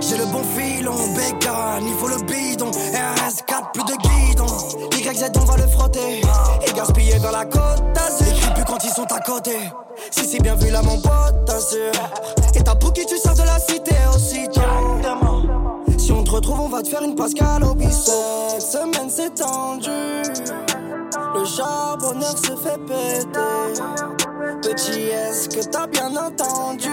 j'ai 0.00 0.16
le 0.16 0.26
bon 0.26 0.42
filon, 0.56 0.94
bécane, 1.14 1.86
il 1.86 1.94
faut 1.94 2.08
le 2.08 2.16
bidon. 2.22 2.70
RS4, 2.70 3.72
plus 3.72 3.84
de 3.84 3.96
guidon. 3.96 4.46
YZ, 5.10 5.30
on 5.40 5.44
va 5.44 5.56
le 5.56 5.66
frotter. 5.66 6.20
Et 6.66 6.72
gaspiller 6.72 7.18
dans 7.18 7.32
la 7.32 7.44
côte 7.44 7.82
d'Azur. 7.94 8.26
Ils 8.28 8.54
plus 8.54 8.64
quand 8.64 8.82
ils 8.84 8.90
sont 8.90 9.10
à 9.10 9.20
côté. 9.20 9.56
Si 10.10 10.24
c'est 10.24 10.40
bien 10.40 10.54
vu 10.54 10.70
là, 10.70 10.82
mon 10.82 11.00
pote, 11.00 11.44
t'assure. 11.46 11.92
Et 12.54 12.62
pour 12.62 12.92
qui 12.92 13.04
tu 13.06 13.18
sors 13.18 13.34
de 13.34 13.42
la 13.42 13.58
cité 13.58 13.94
aussi, 14.14 14.46
Si 15.98 16.12
on 16.12 16.22
te 16.22 16.30
retrouve, 16.30 16.60
on 16.60 16.68
va 16.68 16.82
te 16.82 16.88
faire 16.88 17.02
une 17.02 17.14
pascale 17.14 17.64
au 17.64 17.74
biceps. 17.74 18.60
Semaine 18.60 19.10
c'est 19.10 19.34
tendu. 19.34 20.69
Le 21.34 21.44
charbonneur 21.44 22.36
se 22.36 22.56
fait 22.56 22.78
péter. 22.86 23.80
Petit, 24.62 25.02
est-ce 25.10 25.48
que 25.48 25.64
t'as 25.64 25.86
bien 25.86 26.10
entendu? 26.16 26.90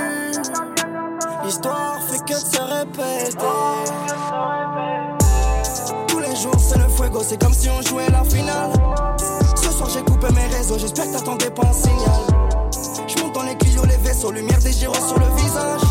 L'histoire 1.44 2.00
fait 2.08 2.24
que 2.26 2.36
se 2.38 2.62
répéter. 2.62 3.38
Tous 6.08 6.20
les 6.20 6.36
jours 6.36 6.60
c'est 6.60 6.78
le 6.78 6.88
fuego, 6.88 7.22
c'est 7.24 7.42
comme 7.42 7.54
si 7.54 7.70
on 7.70 7.82
jouait 7.82 8.10
la 8.10 8.24
finale. 8.24 8.72
Ce 9.56 9.72
soir 9.72 9.90
j'ai 9.90 10.04
coupé 10.04 10.28
mes 10.34 10.56
réseaux, 10.56 10.78
j'espère 10.78 11.06
que 11.06 11.14
t'attendais 11.14 11.50
pas 11.50 11.68
un 11.68 11.74
signal. 11.74 12.22
Je 13.08 13.22
monte 13.22 13.34
dans 13.34 13.44
les 13.44 13.56
Clio, 13.56 13.84
les 13.86 13.98
vaisseaux, 13.98 14.32
lumière 14.32 14.60
des 14.60 14.72
gyros 14.72 14.94
sur 14.94 15.18
le 15.18 15.36
visage. 15.36 15.82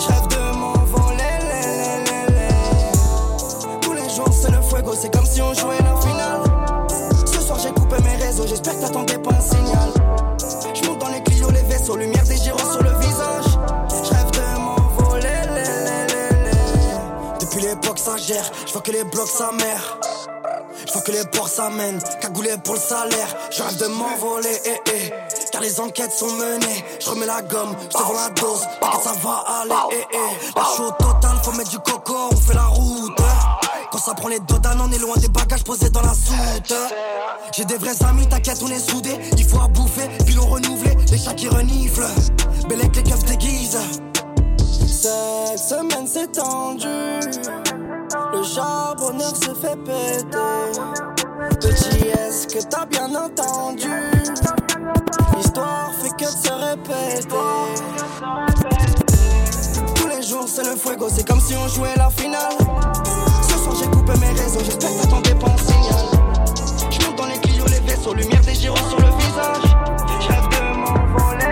Je 0.00 0.06
rêve 0.08 0.28
de 0.28 0.56
m'envoler, 0.56 1.24
Tous 3.80 3.92
les 3.92 4.08
jours 4.08 4.32
c'est 4.32 4.50
le 4.50 4.62
fuego, 4.62 4.92
c'est 4.94 5.12
comme 5.12 5.26
si 5.26 5.42
on 5.42 5.52
jouait 5.52 5.78
la 5.82 5.97
j'espère 8.48 8.74
que 8.76 8.80
t'attendais 8.80 9.18
pas 9.18 9.30
un 9.32 9.40
signal. 9.40 9.92
Je 10.74 10.88
monte 10.88 10.98
dans 10.98 11.08
les 11.08 11.22
Clio, 11.22 11.50
les 11.50 11.62
vaisseaux, 11.62 11.96
lumière 11.96 12.24
des 12.24 12.36
gyros 12.36 12.58
sur 12.58 12.82
le 12.82 12.90
visage. 12.98 13.44
Je 13.90 14.38
de 14.38 14.58
m'envoler, 14.60 15.28
Depuis 17.40 17.60
l'époque 17.60 17.98
ça 17.98 18.16
gère, 18.16 18.50
je 18.66 18.72
vois 18.72 18.82
que 18.82 18.90
les 18.90 19.04
blocs 19.04 19.28
sa 19.28 19.52
mère. 19.52 19.98
Je 20.86 20.92
vois 20.92 21.02
que 21.02 21.12
les 21.12 21.24
ports 21.24 21.48
s'amènent, 21.48 22.00
cagoulé 22.20 22.54
pour 22.64 22.74
le 22.74 22.80
salaire. 22.80 23.36
Je 23.50 23.62
rêve 23.62 23.76
de 23.76 23.86
m'envoler, 23.88 24.56
eh, 24.64 24.80
eh. 24.94 25.12
Car 25.52 25.60
les 25.60 25.80
enquêtes 25.80 26.12
sont 26.12 26.30
menées. 26.32 26.84
Je 27.00 27.10
remets 27.10 27.26
la 27.26 27.42
gomme, 27.42 27.76
je 27.92 27.98
vends 27.98 28.12
la 28.14 28.30
dose. 28.30 28.66
T'inquiète, 28.80 29.02
ça 29.02 29.12
va 29.22 29.44
aller, 29.60 29.74
eh, 29.92 30.04
eh. 30.12 30.58
La 30.58 30.64
chaud 30.64 30.90
totale, 30.98 31.36
faut 31.42 31.52
mettre 31.52 31.70
du 31.70 31.78
coco, 31.78 32.14
on 32.30 32.36
fait 32.36 32.54
la 32.54 32.66
route. 32.66 33.27
Quand 33.90 33.98
ça 33.98 34.12
prend 34.14 34.28
les 34.28 34.40
dodanes, 34.40 34.80
on 34.80 34.92
est 34.92 34.98
loin 34.98 35.16
des 35.16 35.28
bagages 35.28 35.64
posés 35.64 35.88
dans 35.88 36.02
la 36.02 36.12
soute. 36.12 36.74
J'ai 37.56 37.64
des 37.64 37.78
vrais 37.78 38.02
amis, 38.04 38.26
t'inquiète, 38.28 38.60
on 38.62 38.68
est 38.68 38.78
soudés. 38.78 39.18
Il 39.36 39.44
faut 39.44 39.60
à 39.60 39.68
bouffer, 39.68 40.08
puis 40.26 40.34
l'on 40.34 40.46
renouvelé. 40.46 40.94
Les 41.10 41.18
chats 41.18 41.32
qui 41.34 41.48
reniflent, 41.48 42.06
Bellec, 42.68 42.94
les 42.96 43.02
keufs 43.02 43.24
déguisent. 43.24 43.78
Cette 44.86 45.58
semaine 45.58 46.06
c'est 46.06 46.32
tendu. 46.32 46.86
Le 48.32 48.42
charbonneur 48.42 49.34
se 49.36 49.54
fait 49.54 49.76
péter. 49.76 50.80
Petit, 51.60 52.08
est-ce 52.08 52.46
que 52.46 52.62
t'as 52.64 52.84
bien 52.84 53.14
entendu? 53.14 53.88
L'histoire 55.36 55.92
fait 56.02 56.10
que 56.10 56.24
de 56.24 56.46
se 56.46 56.52
répéter. 56.52 57.36
Tous 59.94 60.08
les 60.08 60.22
jours 60.22 60.46
c'est 60.46 60.64
le 60.64 60.76
fuego, 60.76 61.08
c'est 61.14 61.26
comme 61.26 61.40
si 61.40 61.54
on 61.56 61.68
jouait 61.68 61.96
la 61.96 62.10
finale. 62.10 62.56
Coupé 64.08 64.20
mes 64.20 64.40
réseaux, 64.40 64.60
j'espère 64.64 64.90
que 64.90 65.02
t'attendais 65.02 65.34
pas. 65.34 65.54
Je 66.90 67.04
monte 67.04 67.16
dans 67.16 67.26
les 67.26 67.38
Clio, 67.40 67.66
les 67.66 67.80
vaisseaux, 67.80 68.14
lumière 68.14 68.40
des 68.40 68.54
gyros 68.54 68.76
sur 68.76 68.98
le 69.00 69.08
visage. 69.18 69.64
De 70.50 70.72
m'envoler. 70.78 71.44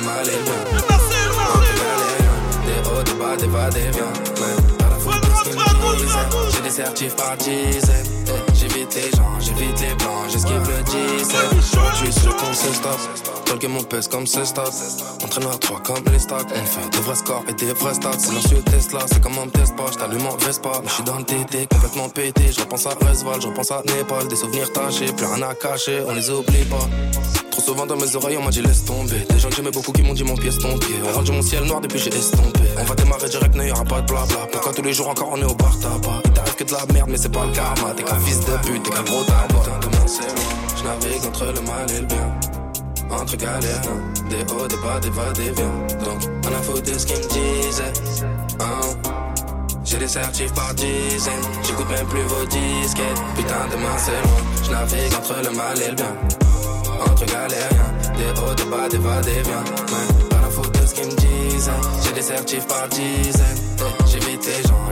la 6.52 6.57
ce 6.70 6.76
certifs 6.76 7.16
par 7.16 7.36
dizaines. 7.36 8.06
J'évite 8.54 8.94
les 8.94 9.10
gens, 9.16 9.40
j'évite 9.40 9.80
les 9.80 9.94
blancs, 9.94 10.28
j'esquive 10.30 10.60
le 10.60 10.82
17. 10.82 11.36
Je 11.92 11.96
suis 11.96 12.12
sûr 12.20 12.36
qu'on 12.36 12.52
se 12.52 12.72
stop. 12.74 12.98
Talk 13.46 13.64
mon 13.64 13.82
pèse 13.82 14.08
comme 14.08 14.26
ce 14.26 14.44
stop. 14.44 14.70
Entraîneur 15.24 15.58
3 15.58 15.80
comme 15.80 16.04
les 16.12 16.18
stocks. 16.18 16.46
On 16.54 16.66
fait 16.66 16.88
des 16.90 16.98
vrais 16.98 17.14
scores 17.14 17.44
et 17.48 17.52
des 17.54 17.72
vrais 17.72 17.94
stats. 17.94 18.18
Silencieux 18.18 18.62
Tesla, 18.70 19.00
c'est 19.06 19.22
comme 19.22 19.38
un 19.38 19.48
test 19.48 19.76
pas. 19.76 19.86
J't'allume 19.92 20.26
en 20.26 20.36
Vespa. 20.36 20.80
Mais 20.82 20.88
j'suis 20.88 21.04
dans 21.04 21.18
le 21.18 21.24
TT, 21.24 21.66
complètement 21.70 22.08
pété. 22.08 22.52
J'repense 22.52 22.86
à 22.86 22.90
Resval, 22.90 23.40
j'repense 23.40 23.70
à 23.70 23.82
Népal. 23.86 24.28
Des 24.28 24.36
souvenirs 24.36 24.72
tachés, 24.72 25.12
plus 25.12 25.26
rien 25.26 25.42
à 25.48 25.54
cacher, 25.54 26.02
on 26.06 26.14
les 26.14 26.28
oublie 26.30 26.64
pas. 26.64 26.88
Trop 27.50 27.62
souvent 27.62 27.86
dans 27.86 27.96
mes 27.96 28.14
oreilles, 28.14 28.36
on 28.36 28.44
m'a 28.44 28.50
dit 28.50 28.62
laisse 28.62 28.84
tomber. 28.84 29.20
Des 29.30 29.38
gens 29.38 29.48
que 29.48 29.56
j'aimais 29.56 29.70
beaucoup 29.70 29.92
qui 29.92 30.02
m'ont 30.02 30.14
dit 30.14 30.24
mon 30.24 30.36
pied 30.36 30.50
ton 30.50 30.78
pied. 30.78 30.96
On 31.08 31.12
rendu 31.16 31.32
mon 31.32 31.42
ciel 31.42 31.64
noir 31.64 31.80
depuis 31.80 31.98
j'ai 31.98 32.14
estompé. 32.14 32.60
On 32.78 32.84
va 32.84 32.94
démarrer 32.94 33.28
direct, 33.28 33.54
n'y 33.56 33.70
aura 33.70 33.84
pas 33.84 34.00
de 34.02 34.06
blabla. 34.06 34.46
Pourquoi 34.52 34.72
tous 34.72 34.82
les 34.82 34.92
jours 34.92 35.08
encore 35.08 35.30
on 35.32 35.40
est 35.40 35.44
au 35.44 35.54
bar 35.54 35.78
tabac? 35.80 36.22
Que 36.58 36.64
de 36.64 36.72
la 36.72 36.92
merde, 36.92 37.08
mais 37.10 37.16
c'est 37.16 37.30
pas 37.30 37.46
le 37.46 37.52
karma. 37.52 37.94
T'es 37.96 38.02
qu'un 38.02 38.18
fils 38.18 38.40
de 38.40 38.56
pute, 38.66 38.82
t'es 38.82 38.90
qu'un 38.90 39.02
gros 39.04 39.24
c'est 40.06 40.22
loin. 40.22 40.34
J'navigue 40.76 41.24
entre 41.26 41.44
le 41.46 41.60
mal 41.60 41.90
et 41.90 42.00
le 42.00 42.06
bien. 42.06 42.34
Entre 43.10 43.36
galères, 43.36 43.80
des 44.28 44.52
hauts, 44.52 44.66
des 44.66 44.76
bas, 44.76 44.98
des 45.00 45.10
va, 45.10 45.32
des 45.32 45.50
viens. 45.52 46.04
Donc, 46.04 46.20
on 46.44 46.48
a 46.48 46.62
foutu 46.62 46.90
de 46.90 46.98
ce 46.98 47.06
qu'ils 47.06 47.16
me 47.16 47.28
disaient. 47.28 47.92
Hein. 48.60 49.10
J'ai 49.84 49.98
des 49.98 50.08
certifs 50.08 50.52
par 50.52 50.74
dizaines. 50.74 51.34
J'écoute 51.62 51.88
même 51.90 52.06
plus 52.06 52.22
vos 52.22 52.44
disquettes. 52.46 53.22
Putain, 53.36 53.66
demain 53.70 53.96
c'est 53.96 54.10
loin. 54.10 54.40
J'navigue 54.64 55.14
entre 55.14 55.36
le 55.42 55.56
mal 55.56 55.80
et 55.80 55.88
le 55.90 55.94
bien. 55.94 56.16
Entre 57.06 57.24
galériens, 57.24 57.92
des 58.16 58.40
hauts, 58.40 58.54
des 58.54 58.64
bas, 58.64 58.88
des 58.88 58.98
va, 58.98 59.20
des 59.20 59.42
viens. 59.42 59.62
Ouais, 59.62 60.28
pas 60.28 60.40
la 60.42 60.50
faute 60.50 60.80
de 60.80 60.86
ce 60.86 60.94
qu'ils 60.94 61.06
me 61.06 61.14
disent. 61.14 61.70
J'ai 62.04 62.12
des 62.12 62.22
certifs 62.22 62.66
par 62.66 62.88
dizaines. 62.88 63.67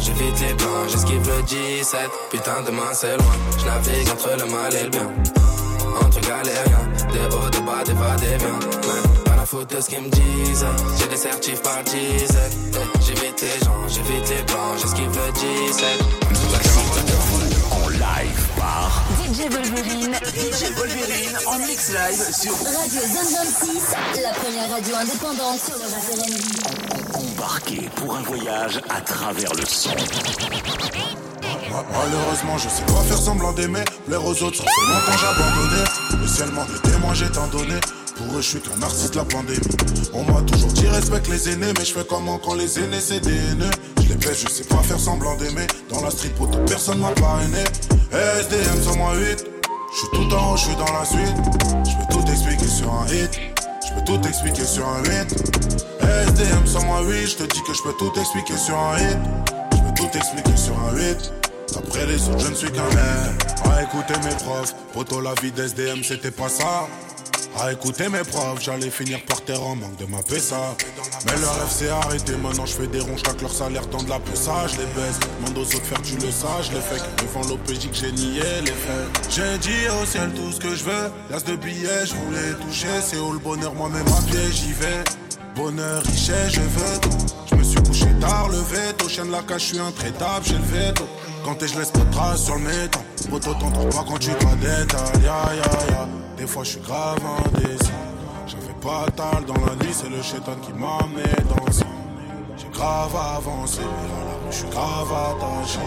J'évite 0.07 0.41
les 0.41 0.55
blancs, 0.55 0.89
j'esquive 0.89 1.29
le 1.29 1.43
17. 1.43 1.99
Putain, 2.31 2.63
demain 2.67 2.93
c'est 2.93 3.17
loin. 3.17 3.35
J'navigue 3.59 4.09
entre 4.11 4.31
le 4.39 4.47
mal 4.51 4.75
et 4.75 4.85
le 4.85 4.91
bien. 4.91 5.11
Entre 6.05 6.21
galériens, 6.21 6.87
des 7.13 7.35
hauts, 7.35 7.51
des 7.51 7.61
bas, 7.61 7.83
des 7.85 7.93
va, 7.95 8.15
des 8.17 8.37
viens. 8.37 8.59
Ouais, 8.59 9.23
pas 9.25 9.37
la 9.37 9.47
faute 9.47 9.75
de 9.75 9.81
ce 9.81 9.89
qu'ils 9.89 10.03
me 10.03 10.09
disent. 10.11 10.67
J'ai 10.99 11.09
des 11.09 11.17
certifs 11.17 11.63
par 11.63 11.83
dizaines. 11.85 12.73
Eh, 12.75 13.01
J'évite 13.05 13.41
les 13.43 13.65
gens, 13.65 13.81
j'évite 13.89 14.29
les 14.29 14.43
blancs, 14.43 14.79
j'esquive 14.81 15.11
le 15.11 15.33
17. 15.33 16.05
En 17.71 17.89
live 17.89 18.49
par 18.57 19.03
DJ 19.25 19.49
Wolverine. 19.51 20.15
DJ 20.35 20.73
Wolverine 20.77 21.37
en 21.47 21.59
mix 21.67 21.91
live 21.91 22.23
sur 22.33 22.53
Radio 22.53 23.01
Zone 23.01 23.33
26, 23.65 24.23
la 24.23 24.31
première 24.31 24.71
radio 24.71 24.95
indépendante 24.97 25.61
sur 25.65 25.77
le 25.77 25.85
R&B. 25.85 26.86
Embarqué 27.37 27.91
pour 27.97 28.17
un 28.17 28.23
voyage 28.23 28.81
à 28.89 29.01
travers 29.01 29.53
le 29.55 29.65
son. 29.67 29.91
Malheureusement, 31.71 32.57
je 32.57 32.69
sais 32.69 32.85
pas 32.85 33.03
faire 33.03 33.19
semblant 33.19 33.53
d'aimer. 33.53 33.85
Plaire 34.07 34.25
aux 34.25 34.43
autres, 34.43 34.63
fait 34.63 34.65
longtemps 34.65 35.19
j'ai 35.19 35.27
abandonné. 35.27 35.85
Le 36.21 36.27
ciel 36.27 36.51
manque 36.53 36.73
de 36.73 36.79
témoins, 36.79 37.15
j'ai 37.15 37.29
tant 37.29 37.47
donné. 37.49 37.75
Pour 38.17 38.27
eux, 38.37 38.41
je 38.41 38.49
suis 38.49 38.61
qu'un 38.61 38.77
narcissique 38.77 39.13
de 39.13 39.19
la 39.19 39.25
pandémie. 39.25 39.61
On 40.15 40.25
m'a 40.25 40.41
toujours 40.43 40.73
dit 40.73 40.89
respecte 40.89 41.29
les 41.29 41.51
aînés, 41.51 41.73
mais 41.79 41.85
je 41.85 41.93
fais 41.93 42.07
comment 42.09 42.39
quand 42.39 42.55
les 42.55 42.79
aînés 42.79 43.01
c'est 43.01 43.21
des 43.21 43.35
haineux? 43.35 43.71
Je 44.03 44.09
les 44.09 44.15
baisse, 44.15 44.45
je 44.47 44.49
sais 44.49 44.65
pas 44.65 44.83
faire 44.83 45.01
semblant 45.01 45.37
d'aimer. 45.37 45.67
Dans 45.91 46.01
la 46.01 46.11
street, 46.11 46.33
pour 46.37 46.49
personne 46.65 46.99
m'a 47.01 47.11
parrainé. 47.11 47.65
SDM 48.13 48.83
sur 48.83 48.97
moi 48.97 49.15
8. 49.15 49.45
Je 49.93 49.99
suis 49.99 50.09
tout 50.13 50.35
en 50.35 50.53
haut, 50.53 50.57
je 50.57 50.63
suis 50.63 50.77
dans 50.77 50.93
la 50.93 51.05
suite. 51.05 51.37
Je 51.85 51.97
peux 51.97 52.15
tout 52.15 52.31
expliquer 52.31 52.69
sur 52.69 52.93
un 52.95 53.07
hit. 53.09 53.56
Je 53.97 54.01
peux 54.01 54.19
tout 54.19 54.29
expliquer 54.29 54.65
sur 54.65 54.87
un 54.87 55.03
8. 55.05 55.11
SDM 56.01 56.67
sur 56.67 56.85
moi 56.85 57.01
8. 57.03 57.27
Je 57.27 57.37
te 57.37 57.43
dis 57.45 57.63
que 57.63 57.73
je 57.73 57.83
peux 57.83 57.95
tout 57.99 58.13
expliquer 58.19 58.57
sur 58.57 58.77
un 58.77 58.99
hit. 58.99 59.19
Je 59.73 59.79
peux 59.79 59.95
tout 59.97 60.17
expliquer 60.17 60.57
sur 60.57 60.79
un 60.79 60.95
8. 60.95 61.33
Après 61.77 62.07
les 62.07 62.29
autres, 62.29 62.41
je 62.41 62.49
ne 62.49 62.55
suis 62.55 62.71
qu'un 62.71 62.85
mec. 62.89 63.43
À 63.65 63.83
écouter 63.83 64.15
mes 64.25 64.35
profs, 64.45 64.75
poto 64.93 65.21
la 65.21 65.35
vie 65.41 65.51
d'SDM, 65.51 66.03
c'était 66.03 66.31
pas 66.31 66.49
ça. 66.49 66.87
À 67.59 67.73
écouter 67.73 68.09
mes 68.11 68.23
profs, 68.23 68.63
j'allais 68.63 68.91
finir 68.91 69.19
par 69.25 69.43
terre 69.43 69.63
en 69.63 69.77
manque 69.77 69.97
de 69.97 70.05
ma 70.07 70.19
ça. 70.39 70.77
Mais 71.25 71.41
leur 71.41 71.55
rêve 71.59 71.71
s'est 71.71 71.89
arrêté, 71.89 72.37
maintenant 72.37 72.67
je 72.67 72.75
fais 72.75 72.87
des 72.87 73.01
ronds, 73.01 73.17
chaque 73.17 73.41
leur 73.41 73.53
salaire 73.53 73.89
tend 73.89 74.03
de 74.03 74.11
la 74.11 74.19
je 74.27 74.77
les 74.77 74.87
baisse. 74.95 75.19
Demande 75.41 75.59
aux 75.59 75.63
autres 75.63 75.85
faire 75.85 76.03
tu 76.03 76.15
le 76.17 76.21
je 76.21 76.73
les 76.73 76.81
fais. 76.81 77.01
Devant 77.23 77.49
l'OPJ 77.49 77.89
que 77.89 77.97
j'ai 77.97 78.13
nié 78.13 78.43
les 78.61 78.73
faits. 78.73 79.31
J'ai 79.31 79.59
dit 79.59 79.89
au 80.03 80.05
ciel 80.05 80.31
tout 80.35 80.53
ce 80.53 80.61
que 80.61 80.75
je 80.75 80.85
veux. 80.85 81.11
L'as 81.31 81.43
de 81.45 81.57
billets, 81.57 82.05
je 82.05 82.15
voulais 82.15 82.53
toucher. 82.61 83.01
C'est 83.01 83.19
où 83.19 83.33
le 83.33 83.39
bonheur, 83.39 83.75
moi-même 83.75 84.07
à 84.07 84.23
pied, 84.31 84.53
j'y 84.53 84.73
vais. 84.73 85.03
Bonheur, 85.55 86.03
richesse, 86.03 86.53
je 86.53 86.61
veux 86.61 87.01
tout. 87.01 87.27
Je 87.51 87.55
me 87.55 87.63
suis 87.63 87.81
le 88.51 88.59
veto. 88.59 89.09
Chien 89.09 89.27
de 89.27 89.33
la 89.33 89.43
cache, 89.43 89.63
je 89.63 89.67
suis 89.75 89.79
intraitable, 89.79 90.45
j'ai 90.45 90.59
le 90.59 90.65
veto. 90.65 91.05
Quand 91.45 91.55
t'es, 91.55 91.69
je 91.69 91.79
laisse 91.79 91.91
pas 91.91 92.01
de 92.01 92.11
traces 92.11 92.45
sur 92.45 92.57
le 92.57 92.63
métal. 92.63 93.03
Poto, 93.31 93.55
t'en 93.55 93.71
trouves 93.71 93.89
pas 93.89 94.05
quand 94.07 94.19
tu 94.19 94.31
détail. 94.31 95.23
Ya, 95.23 95.55
ya, 95.55 95.71
ya. 95.91 96.09
Des 96.37 96.47
fois, 96.47 96.65
je 96.65 96.71
suis 96.71 96.81
grave 96.81 97.19
indécis. 97.47 97.91
J'avais 98.47 98.75
pas 98.81 99.07
tal 99.17 99.45
dans 99.45 99.65
la 99.67 99.75
nuit, 99.77 99.93
c'est 99.93 100.09
le 100.09 100.23
chétan 100.23 100.57
qui 100.63 100.73
m'a 100.73 100.99
mis 101.15 101.23
dans. 101.49 101.67
J'ai 102.57 102.69
grave 102.69 103.15
avancé, 103.15 103.81
à 103.81 104.47
la 104.47 104.51
je 104.51 104.57
suis 104.57 104.69
grave 104.71 105.13
attaché. 105.13 105.81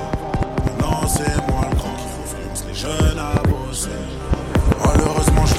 Maintenant, 0.65 1.07
c'est 1.07 1.51
moi 1.51 1.65
le 1.69 1.75
grand 1.75 1.95
qui 1.95 2.05
influence 2.23 2.65
les 2.67 2.73
jeunes 2.73 3.19
à 3.19 3.41
bosser. 3.47 3.89
Malheureusement, 4.85 5.45
je 5.45 5.58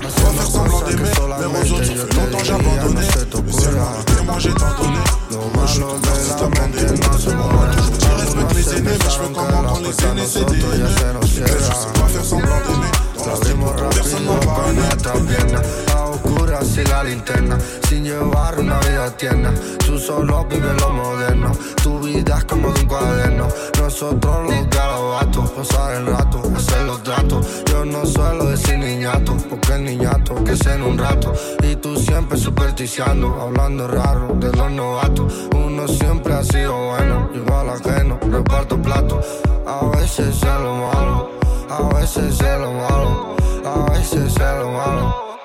Nosotros 24.00 24.48
los 24.48 24.70
garabatos 24.70 25.50
Pasar 25.50 25.96
el 25.96 26.06
rato, 26.06 26.40
hacer 26.56 26.82
los 26.86 27.02
tratos. 27.02 27.62
Yo 27.66 27.84
no 27.84 28.06
suelo 28.06 28.46
decir 28.46 28.78
niñato 28.78 29.36
Porque 29.50 29.74
el 29.74 29.84
niñato 29.84 30.42
que 30.42 30.52
es 30.52 30.66
en 30.66 30.82
un 30.82 30.96
rato. 30.96 31.34
Y 31.62 31.76
tú 31.76 31.94
siempre 31.96 32.38
supersticiando 32.38 33.38
Hablando 33.38 33.86
raro 33.88 34.34
de 34.36 34.56
los 34.56 34.70
novatos. 34.70 35.50
Uno 35.54 35.86
siempre 35.86 36.32
ha 36.32 36.42
sido 36.42 36.74
bueno 36.78 37.28
Igual 37.34 37.68
ajeno, 37.68 38.18
reparto 38.22 38.80
plato. 38.80 39.20
A 39.66 39.84
veces 39.98 40.28
es 40.28 40.44
lo 40.44 40.76
malo 40.76 41.30
A 41.68 41.94
veces 41.98 42.40
es 42.40 42.58
lo 42.58 42.72
malo 42.72 43.36
A 43.66 43.90
veces 43.90 44.32
es 44.34 44.38
lo 44.38 44.70
malo. 44.70 45.36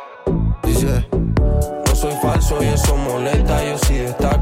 Dice 0.63 1.09
No 1.11 1.93
soy 1.93 2.13
falso 2.21 2.63
y 2.63 2.67
eso 2.67 2.95
molesta. 2.95 3.65
Yo 3.65 3.77
sí 3.79 3.95
destaco 3.95 4.34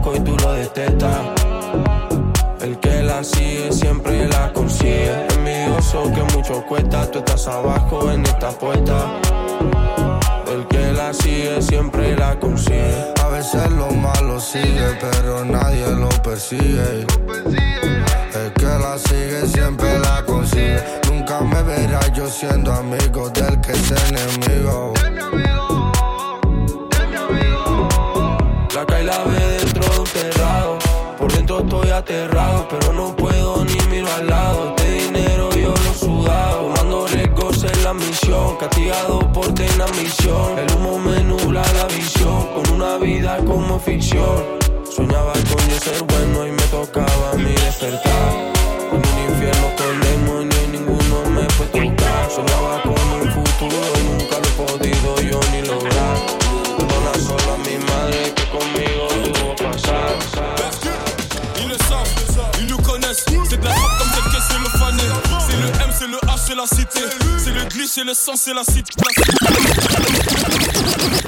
sigue 3.23 3.71
siempre 3.71 4.27
la 4.27 4.51
consigue. 4.53 5.11
Envidioso 5.35 6.11
que 6.13 6.35
mucho 6.35 6.65
cuesta. 6.65 7.09
Tú 7.09 7.19
estás 7.19 7.47
abajo 7.47 8.11
en 8.11 8.23
esta 8.25 8.49
puerta. 8.51 9.19
El 10.47 10.67
que 10.67 10.91
la 10.93 11.13
sigue 11.13 11.61
siempre 11.61 12.15
la 12.15 12.39
consigue. 12.39 13.13
A 13.23 13.27
veces 13.29 13.69
lo 13.71 13.89
malo 13.91 14.39
sigue, 14.39 14.97
pero 14.99 15.45
nadie 15.45 15.87
lo 15.91 16.09
persigue. 16.21 17.05
El 18.35 18.53
que 18.53 18.65
la 18.65 18.97
sigue 18.97 19.47
siempre 19.47 19.99
la 19.99 20.23
consigue. 20.25 20.83
Nunca 21.09 21.41
me 21.41 21.61
verás 21.63 22.11
yo 22.13 22.27
siendo 22.27 22.73
amigo 22.73 23.29
del 23.29 23.59
que 23.61 23.71
es 23.71 23.91
enemigo. 23.91 24.93
La 28.75 28.85
cae 28.85 29.03
la 29.03 29.23
ve 29.23 29.42
aterrado, 31.93 32.67
pero 32.69 32.93
no 32.93 33.15
puedo 33.15 33.63
ni 33.63 33.75
miro 33.89 34.07
al 34.17 34.27
lado. 34.27 34.75
Este 34.75 34.91
dinero 34.91 35.49
yo 35.51 35.69
lo 35.69 35.93
sudado. 35.93 36.73
Tomando 36.73 37.07
riesgos 37.07 37.63
en 37.63 37.83
la 37.83 37.93
misión. 37.93 38.57
Castigado 38.57 39.19
por 39.31 39.53
tener 39.53 39.81
ambición. 39.81 40.57
El 40.57 40.75
humo 40.75 40.99
me 40.99 41.23
nubla 41.23 41.63
la 41.73 41.85
visión. 41.87 42.47
Con 42.53 42.75
una 42.75 42.97
vida 42.97 43.37
como 43.45 43.79
ficción. 43.79 44.43
Soñaba 44.89 45.33
con 45.33 45.69
yo 45.69 45.79
ser 45.79 46.03
bueno 46.03 46.47
y 46.47 46.51
me 46.51 46.63
tocaba 46.63 47.31
a 47.33 47.35
mí 47.35 47.51
despertar. 47.51 48.53
En 48.91 48.97
un 48.97 49.31
infierno 49.31 49.67
con 49.77 49.99
demonios 50.01 50.55
y 50.65 50.71
ninguno 50.77 51.29
me 51.29 51.45
puede 51.55 51.89
tocar. 51.89 52.29
Soñaba 52.29 52.81
con 52.83 53.21
un 53.21 53.31
futuro 53.31 53.92
c'est 66.53 66.61
le 66.61 66.67
c'est. 66.67 67.43
C'est 67.43 67.69
glitch, 67.69 67.89
c'est 67.89 68.03
le 68.03 68.13
sang, 68.13 68.33
c'est 68.35 68.53
la 68.53 68.63
cité. 68.63 68.91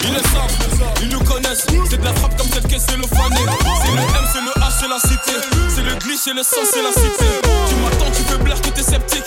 Ils 0.04 0.14
le 0.14 0.20
savent, 0.20 1.02
ils 1.02 1.10
nous 1.10 1.24
connaissent. 1.24 1.66
C'est 1.90 1.98
de 1.98 2.04
la 2.04 2.14
frappe 2.14 2.38
comme 2.38 2.50
tel 2.50 2.64
que 2.64 2.78
c'est 2.78 2.98
le 2.98 3.08
fané. 3.08 3.42
C'est 3.84 3.92
le 3.92 4.02
M, 4.02 4.26
c'est 4.32 4.42
le 4.42 4.52
H, 4.62 4.72
c'est 4.80 4.88
la 4.88 5.00
cité. 5.00 5.34
C'est 5.74 5.82
le 5.82 5.96
glitch, 5.96 6.20
c'est 6.24 6.34
le 6.34 6.44
sang, 6.44 6.62
c'est 6.72 6.82
la 6.82 6.92
cité. 6.92 7.26
Tu 7.68 7.76
m'attends, 7.76 8.12
tu 8.12 8.22
veux 8.32 8.38
blaire 8.38 8.62
que 8.62 8.70
t'es 8.70 8.84
sceptique. 8.84 9.26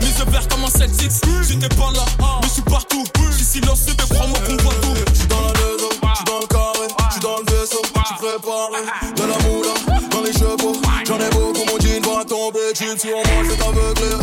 Mise 0.00 0.24
vert 0.30 0.48
comme 0.48 0.64
un 0.64 0.70
Celtics. 0.70 1.12
J'étais 1.46 1.68
pas 1.68 1.92
là, 1.92 2.04
mais 2.40 2.48
je 2.48 2.52
suis 2.54 2.62
partout. 2.62 3.04
J'suis 3.32 3.44
silencieux, 3.44 3.94
mais 3.98 4.16
crois-moi 4.16 4.38
qu'on 4.46 4.62
voit 4.62 4.74
tout. 4.80 4.94
J'suis 5.14 5.26
dans 5.26 5.40
la 5.40 5.52
maison, 5.52 5.88
j'suis 6.14 6.24
dans 6.24 6.40
le 6.40 6.46
carré, 6.46 6.88
j'suis 7.10 7.20
dans 7.20 7.36
le 7.38 7.44
vaisseau, 7.44 7.82
j'suis 8.04 8.16
préparé. 8.16 8.82
De 9.16 9.22
la 9.22 9.38
moula, 9.48 9.74
dans 10.10 10.22
les 10.22 10.32
chevaux, 10.32 10.76
j'en 11.06 11.18
ai 11.18 11.30
beaucoup, 11.30 11.64
mon 11.66 11.78
jean 11.78 12.00
va 12.00 12.24
tomber. 12.24 12.72
Tu 12.74 12.86
sur 12.98 13.10
moi, 13.10 13.22
oh. 13.26 13.72
Vérité, 13.72 14.19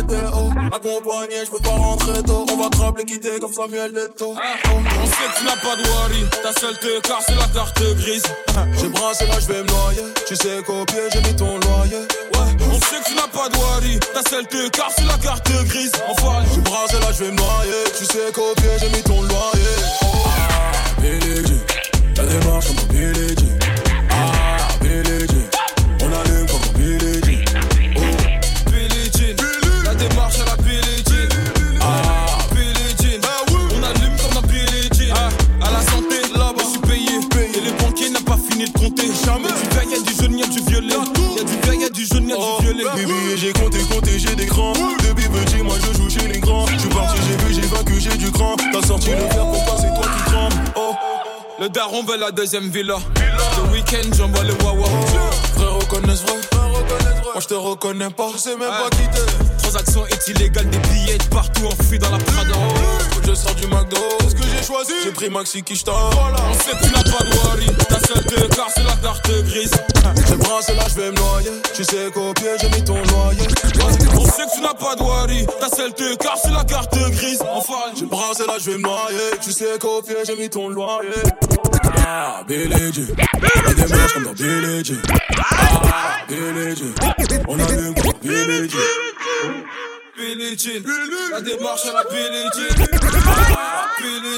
Accompagné, 0.00 1.44
j'peux 1.44 1.58
pas 1.58 1.70
rentrer 1.70 2.22
tôt. 2.22 2.46
On 2.50 2.56
va 2.56 2.70
te 2.70 2.76
rappeler 2.78 3.04
quitter 3.04 3.38
comme 3.38 3.52
Samuel 3.52 3.92
Leto. 3.92 4.34
On 4.34 5.06
sait 5.06 5.28
que 5.28 5.38
tu 5.38 5.44
n'as 5.44 5.56
pas 5.56 5.76
de 5.76 5.86
worry. 5.88 6.24
Ta 6.42 6.58
seule 6.58 6.76
car 7.02 7.20
c'est 7.26 7.34
la 7.34 7.46
carte 7.48 7.82
grise. 7.96 8.22
J'ai 8.80 8.88
brassé 8.88 9.26
là, 9.26 9.34
j'vais 9.40 9.62
me 9.62 9.68
noyer. 9.68 10.04
Tu 10.26 10.36
sais 10.36 10.62
qu'au 10.66 10.84
pied, 10.86 11.02
j'ai 11.12 11.20
mis 11.20 11.36
ton 11.36 11.58
loyer. 11.58 12.06
Ouais, 12.32 12.66
on 12.72 12.80
sait 12.80 13.00
que 13.02 13.08
tu 13.08 13.14
n'as 13.14 13.28
pas 13.28 13.48
de 13.50 13.56
worry. 13.56 14.00
Ta 14.14 14.22
seule 14.28 14.46
car 14.70 14.90
c'est 14.96 15.04
la 15.04 15.18
carte 15.18 15.50
grise. 15.66 15.92
Enfin, 16.08 16.44
J'ai 16.54 16.60
brassé 16.62 16.98
là, 17.00 17.12
j'vais 17.12 17.30
me 17.30 17.36
noyer. 17.36 17.84
Tu 17.98 18.04
sais 18.06 18.32
qu'au 18.32 18.54
pied, 18.56 18.70
j'ai 18.80 18.88
mis 18.88 19.02
ton 19.02 19.20
loyer. 19.20 19.76
Ah, 20.02 21.00
Billy 21.00 21.46
G. 21.46 21.54
La 22.16 22.24
démarche 22.24 22.72
Billy 22.88 23.28
G. 23.28 23.44
Ah, 24.10 24.68
Billy 24.80 25.26
G. 25.28 25.59
Y'a 39.26 39.36
du 39.36 39.68
vert, 39.68 39.84
y'a 39.90 40.00
du 40.00 40.14
jaune, 40.14 40.38
y'a 40.38 40.46
du 40.46 40.60
violet. 40.60 40.94
Y'a 41.36 41.44
du 41.44 41.56
vert, 41.66 41.74
y'a 41.74 41.88
du 41.90 42.06
jaune, 42.06 42.28
y'a 42.28 42.36
du 42.36 42.64
violet. 42.64 42.84
Baby, 42.94 43.12
j'ai 43.36 43.52
compté, 43.52 43.78
compté, 43.92 44.18
j'ai 44.18 44.34
des 44.34 44.46
crans. 44.46 44.72
Depuis 44.72 45.28
petit, 45.28 45.62
moi 45.62 45.76
je 45.78 45.96
joue 45.96 46.08
chez 46.10 46.28
les 46.28 46.40
grands. 46.40 46.66
Je 46.66 46.78
suis 46.78 46.88
parti, 46.88 47.18
j'ai 47.28 47.36
vu, 47.44 47.54
j'ai 47.54 47.68
vaincu, 47.68 48.00
j'ai 48.00 48.16
du 48.16 48.30
cran. 48.30 48.56
T'as 48.72 48.86
sorti 48.86 49.10
le 49.10 49.16
verre 49.16 49.46
pour 49.46 49.64
passer, 49.64 49.88
toi 49.88 50.04
qui 50.04 50.30
trembles. 50.32 50.54
Oh, 50.76 50.94
Le 51.60 51.68
daron 51.68 52.02
veut 52.04 52.18
la 52.18 52.30
deuxième 52.30 52.68
villa. 52.70 52.96
Le 53.16 53.72
week-end, 53.72 54.08
j'envoie 54.16 54.44
le 54.44 54.54
wawa. 54.64 54.86
frère, 55.54 55.74
reconnaissent 55.74 56.22
vrai. 56.22 56.40
Moi 57.32 57.40
je 57.40 57.46
te 57.46 57.54
reconnais 57.54 58.10
pas, 58.10 58.28
je 58.32 58.38
sais 58.38 58.56
même 58.56 58.68
pas 58.68 58.90
qui 58.90 59.02
t'es. 59.08 59.62
Transaction 59.62 60.04
est 60.06 60.28
illégale, 60.28 60.68
des 60.68 60.78
billets 60.78 61.18
partout 61.30 61.66
enfouis 61.66 61.98
dans 61.98 62.10
la 62.10 62.18
Prada. 62.18 62.54
Faut 63.20 63.26
que 63.26 63.34
je 63.34 63.40
sors 63.40 63.54
du 63.54 63.66
McDo. 63.66 63.96
Ce 64.28 64.34
que 64.34 64.42
j'ai 64.42 64.64
choisi, 64.64 64.92
j'ai 65.04 65.10
pris 65.10 65.28
Maxi 65.28 65.62
Kishta. 65.62 65.92
Voilà. 65.92 66.36
On 66.48 66.54
sait 66.54 66.76
que 66.76 66.84
tu 66.84 66.92
n'as 66.92 67.02
pas 67.02 67.24
de 67.24 67.36
worry. 67.36 67.66
Ta 67.88 67.98
seule 68.00 68.48
car 68.48 68.68
c'est 68.74 68.82
la 68.82 68.96
carte 68.96 69.30
grise. 69.44 69.72
J'ai 70.28 70.36
brassé 70.36 70.74
là, 70.74 70.84
je 70.88 71.00
vais 71.00 71.10
me 71.10 71.16
noyer. 71.16 71.50
Tu 71.74 71.84
sais 71.84 72.10
qu'au 72.12 72.32
pied, 72.34 72.48
j'ai 72.60 72.68
mis 72.70 72.84
ton 72.84 72.94
loyer. 72.94 73.46
On 74.16 74.24
sait 74.24 74.44
que 74.44 74.54
tu 74.54 74.60
n'as 74.62 74.74
pas 74.74 74.96
de 74.96 75.02
worry. 75.02 75.46
Ta 75.60 75.68
seule 75.68 75.92
car 76.18 76.36
c'est 76.42 76.50
la 76.50 76.64
carte 76.64 76.96
grise. 77.10 77.42
Enfin, 77.52 77.92
J'ai 77.94 78.06
brassé 78.06 78.46
là, 78.46 78.54
je 78.58 78.70
vais 78.70 78.78
me 78.78 78.82
noyer. 78.82 79.38
Tu 79.42 79.52
sais 79.52 79.78
qu'au 79.78 80.00
pied, 80.02 80.16
j'ai 80.26 80.36
mis 80.36 80.48
ton 80.48 80.68
loyer. 80.68 81.10
Ah, 82.06 82.42
Billy 82.46 82.92
G. 82.92 83.02
La 83.66 83.74
démarche 83.74 84.14
comme 84.14 84.24
dans 84.24 84.32
Billy. 84.32 84.98
Ah, 85.38 86.16
Billy. 86.28 86.92
On 87.48 87.58
allume 87.58 87.94
comme 87.94 88.12
dans 88.12 88.18
Billy 88.22 88.68
G. 88.70 88.76
La 90.20 91.40
démarche 91.40 91.86
à 91.86 91.92
la 91.94 92.04
Billie 92.04 92.50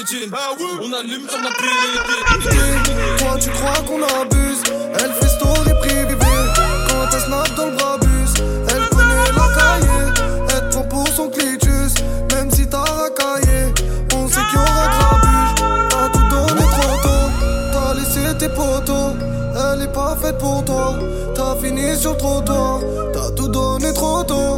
Jean. 0.05 0.29
Ah, 0.31 0.55
on 0.81 0.93
allume 0.93 1.25
comme 1.27 1.43
la 1.43 1.49
Jean. 1.49 3.17
Toi 3.17 3.37
tu 3.41 3.49
crois 3.49 3.83
qu'on 3.85 4.01
abuse? 4.01 4.63
Elle 4.93 5.11
fait 5.11 5.27
story 5.27 5.73
privée. 5.81 6.15
Quand 6.87 7.09
elle 7.11 7.19
snap 7.19 7.55
dans 7.57 7.65
le 7.65 7.75
brabus 7.75 8.33
Elle 8.69 8.87
connaît 8.95 9.31
la 9.35 9.47
cahier. 9.57 10.05
Elle 10.55 10.69
prend 10.69 10.83
pour 10.83 11.07
son 11.09 11.29
clitus 11.29 11.95
Même 12.31 12.49
si 12.49 12.65
t'as 12.65 12.83
racaillé. 12.83 13.73
On 14.15 14.27
sait 14.29 14.35
qu'il 14.35 14.59
y 14.59 14.61
aura 14.61 14.87
grabuge. 14.87 15.53
T'as 15.89 16.09
tout 16.09 16.27
donné 16.29 16.61
trop 16.61 16.97
tôt 17.03 17.27
T'as 17.73 17.93
laissé 17.95 18.37
tes 18.37 18.49
potos. 18.49 19.15
Elle 19.53 19.81
est 19.81 19.91
pas 19.91 20.15
faite 20.21 20.37
pour 20.37 20.63
toi. 20.63 20.97
T'as 21.35 21.57
fini 21.57 21.97
sur 21.97 22.13
le 22.13 22.17
trottoir. 22.19 22.79
T'as 23.11 23.31
tout 23.31 23.49
donné 23.49 23.91
trop 23.93 24.23
tôt 24.23 24.55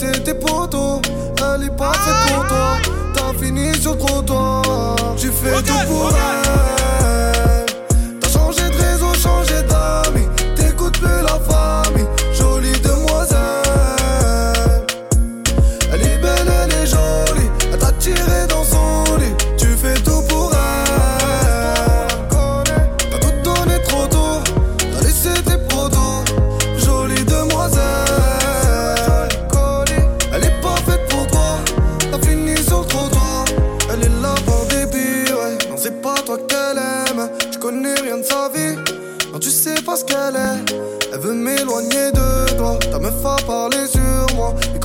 Laissé 0.00 0.22
tes 0.22 0.34
potos 0.34 1.00
Elle 1.38 1.64
est 1.64 1.76
pas 1.76 1.92
faite 1.92 2.34
pour 2.34 2.46
toi. 2.46 2.76
T'as 3.14 3.32
fini 3.42 3.74
sur 3.74 3.92
le 3.94 3.98
trottoir. 3.98 4.96
Tu 5.16 5.28
fais 5.28 5.62
tout 5.62 5.72
pour 5.88 6.10
elle 6.10 6.47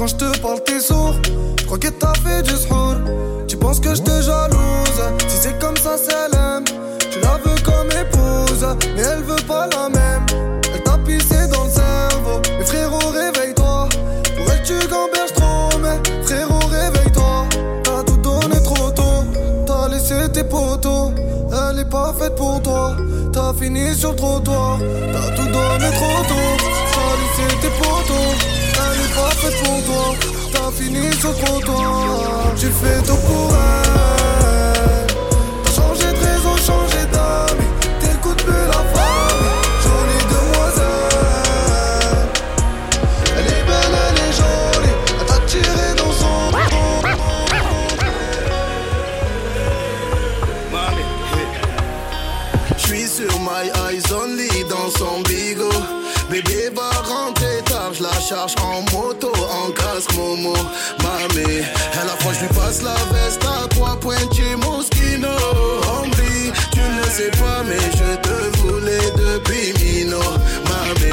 quand 0.04 0.08
je 0.08 0.16
te 0.16 0.40
parle, 0.40 0.62
t'es 0.66 0.82
sourd. 0.82 1.16
Je 1.58 1.64
crois 1.64 1.78
que 1.78 1.88
t'as 1.88 2.14
fait 2.16 2.42
du 2.42 2.52
shour. 2.52 2.96
Tu 3.48 3.56
penses 3.56 3.80
que 3.80 3.96
je 3.96 4.02
te 4.02 4.22
jalouse. 4.22 5.02
Si 5.30 5.38
c'est 5.38 5.58
comme 5.60 5.78
ça, 5.78 5.96
c'est 5.96 6.28
l'aime. 6.34 6.66
Tu 7.10 7.22
la 7.22 7.38
veux 7.38 7.56
comme 7.64 7.88
épouse. 7.88 8.66
Mais 8.98 9.02
elle 9.02 9.24
veut 9.24 9.46
pas 9.48 9.66
la 9.72 9.88
même. 9.88 10.26
Elle 10.74 10.84
t'a 10.84 10.98
pissé 10.98 11.48
dans 11.48 11.64
le 11.64 11.70
cerveau. 11.70 12.42
Mais 12.60 12.66
frérot, 12.66 13.12
réveille-toi. 13.14 13.88
Pour 14.36 14.52
elle, 14.52 14.64
tu 14.64 14.74
gamberges 14.90 15.34
trop. 15.36 15.70
Mais 15.82 15.98
frérot, 16.26 16.68
réveille-toi. 16.68 17.46
T'as 17.86 18.04
tout 18.04 18.18
donné 18.18 18.62
trop 18.62 18.92
tôt. 18.92 19.24
T'as 19.66 19.88
laissé 19.88 20.30
tes 20.34 20.44
potos. 20.44 21.12
Elle 21.50 21.80
est 21.80 21.90
pas 21.90 22.14
faite 22.20 22.36
pour 22.36 22.62
toi. 22.62 22.98
T'as 23.32 23.54
fini 23.54 23.96
sur 23.96 24.12
le 24.12 24.18
trottoir. 24.18 24.80
T'as 25.14 25.30
tout 25.34 25.48
donné 25.48 25.90
trop 25.96 26.24
tôt. 26.28 26.66
T'as 26.92 27.14
laissé 27.22 27.56
tes 27.62 27.70
potos. 27.70 28.53
Toi. 29.14 29.30
T'as 30.52 30.72
fini 30.72 31.12
sur 31.20 31.30
le 31.30 31.36
trottoir. 31.36 32.54
Tu 32.58 32.68
fais 32.68 33.02
Mamé, 60.52 61.64
elle 61.64 62.10
a 62.10 62.16
froid, 62.20 62.34
je 62.34 62.42
lui 62.42 62.54
passe 62.54 62.82
la 62.82 62.96
veste 63.14 63.44
à 63.46 63.68
trois 63.70 63.96
pointiers 64.00 64.56
Moschino. 64.58 65.30
Hombre, 65.30 66.18
tu 66.72 66.80
ne 66.80 67.04
sais 67.10 67.32
pas, 67.32 67.64
mais 67.66 67.78
je 67.80 68.16
te 68.18 68.58
voulais 68.58 69.12
depuis 69.16 69.74
Mino. 69.80 70.20
Mamé, 70.68 71.12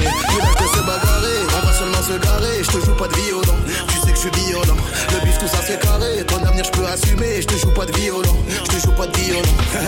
se 0.74 0.80
bagarrer, 0.80 1.38
on 1.46 1.66
va 1.66 1.72
seulement 1.72 2.02
se 2.02 2.18
garer. 2.18 2.62
Je 2.62 2.70
te 2.70 2.84
joue 2.84 2.94
pas 2.96 3.08
de 3.08 3.14
violon, 3.14 3.56
tu 3.88 3.96
sais 3.98 4.10
que 4.10 4.16
je 4.16 4.20
suis 4.20 4.30
violent. 4.46 4.76
Le 5.12 5.24
bif, 5.24 5.38
tout 5.38 5.48
ça 5.48 5.58
c'est 5.66 5.80
carré, 5.80 6.24
ton 6.26 6.42
avenir 6.44 6.64
je 6.64 6.70
peux 6.70 6.86
assumer. 6.86 7.42
Je 7.42 7.46
te 7.46 7.56
joue 7.56 7.72
pas 7.72 7.86
de 7.86 7.96
violon, 7.96 8.36
je 8.48 8.70
te 8.70 8.86
joue 8.86 8.92
pas 8.92 9.06
de 9.06 9.16
violon. 9.16 9.42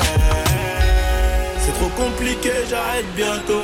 C'est 1.65 1.75
trop 1.75 1.91
compliqué, 1.91 2.51
j'arrête 2.69 3.07
bientôt. 3.15 3.63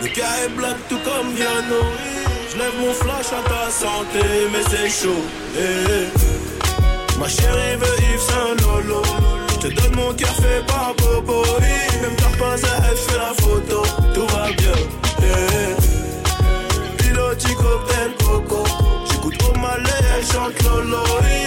Le 0.00 0.08
cas 0.08 0.44
est 0.44 0.48
black 0.50 0.76
tout 0.88 0.98
comme 1.04 1.32
Viano. 1.34 2.11
Je 2.52 2.58
lève 2.58 2.72
mon 2.80 2.92
flash 2.92 3.26
à 3.32 3.42
ta 3.48 3.70
santé, 3.70 4.26
mais 4.52 4.62
c'est 4.70 4.88
chaud. 4.90 5.22
eh. 5.56 7.18
Ma 7.18 7.28
chérie 7.28 7.76
veut 7.76 7.96
Yves 8.12 8.20
Saint 8.20 8.54
Lolo. 8.66 9.02
Je 9.50 9.68
te 9.68 9.74
donne 9.74 9.94
mon 9.96 10.12
cœur 10.12 10.34
fait 10.34 10.64
par 10.66 10.92
Bobo. 10.98 11.42
Même 12.02 12.16
t'as 12.16 12.36
pas 12.38 12.54
à 12.54 12.90
elle 12.90 12.96
fait 12.96 13.16
la 13.18 13.32
photo. 13.42 13.82
Tout 14.14 14.26
va 14.34 14.46
bien. 14.58 14.72
eh. 15.22 16.96
Piloti 16.98 17.54
cocktail 17.54 18.10
coco. 18.24 18.64
J'écoute 19.10 19.38
au 19.48 19.58
malais, 19.58 20.02
elle 20.18 20.26
chante 20.26 20.62
Lolo. 20.64 20.98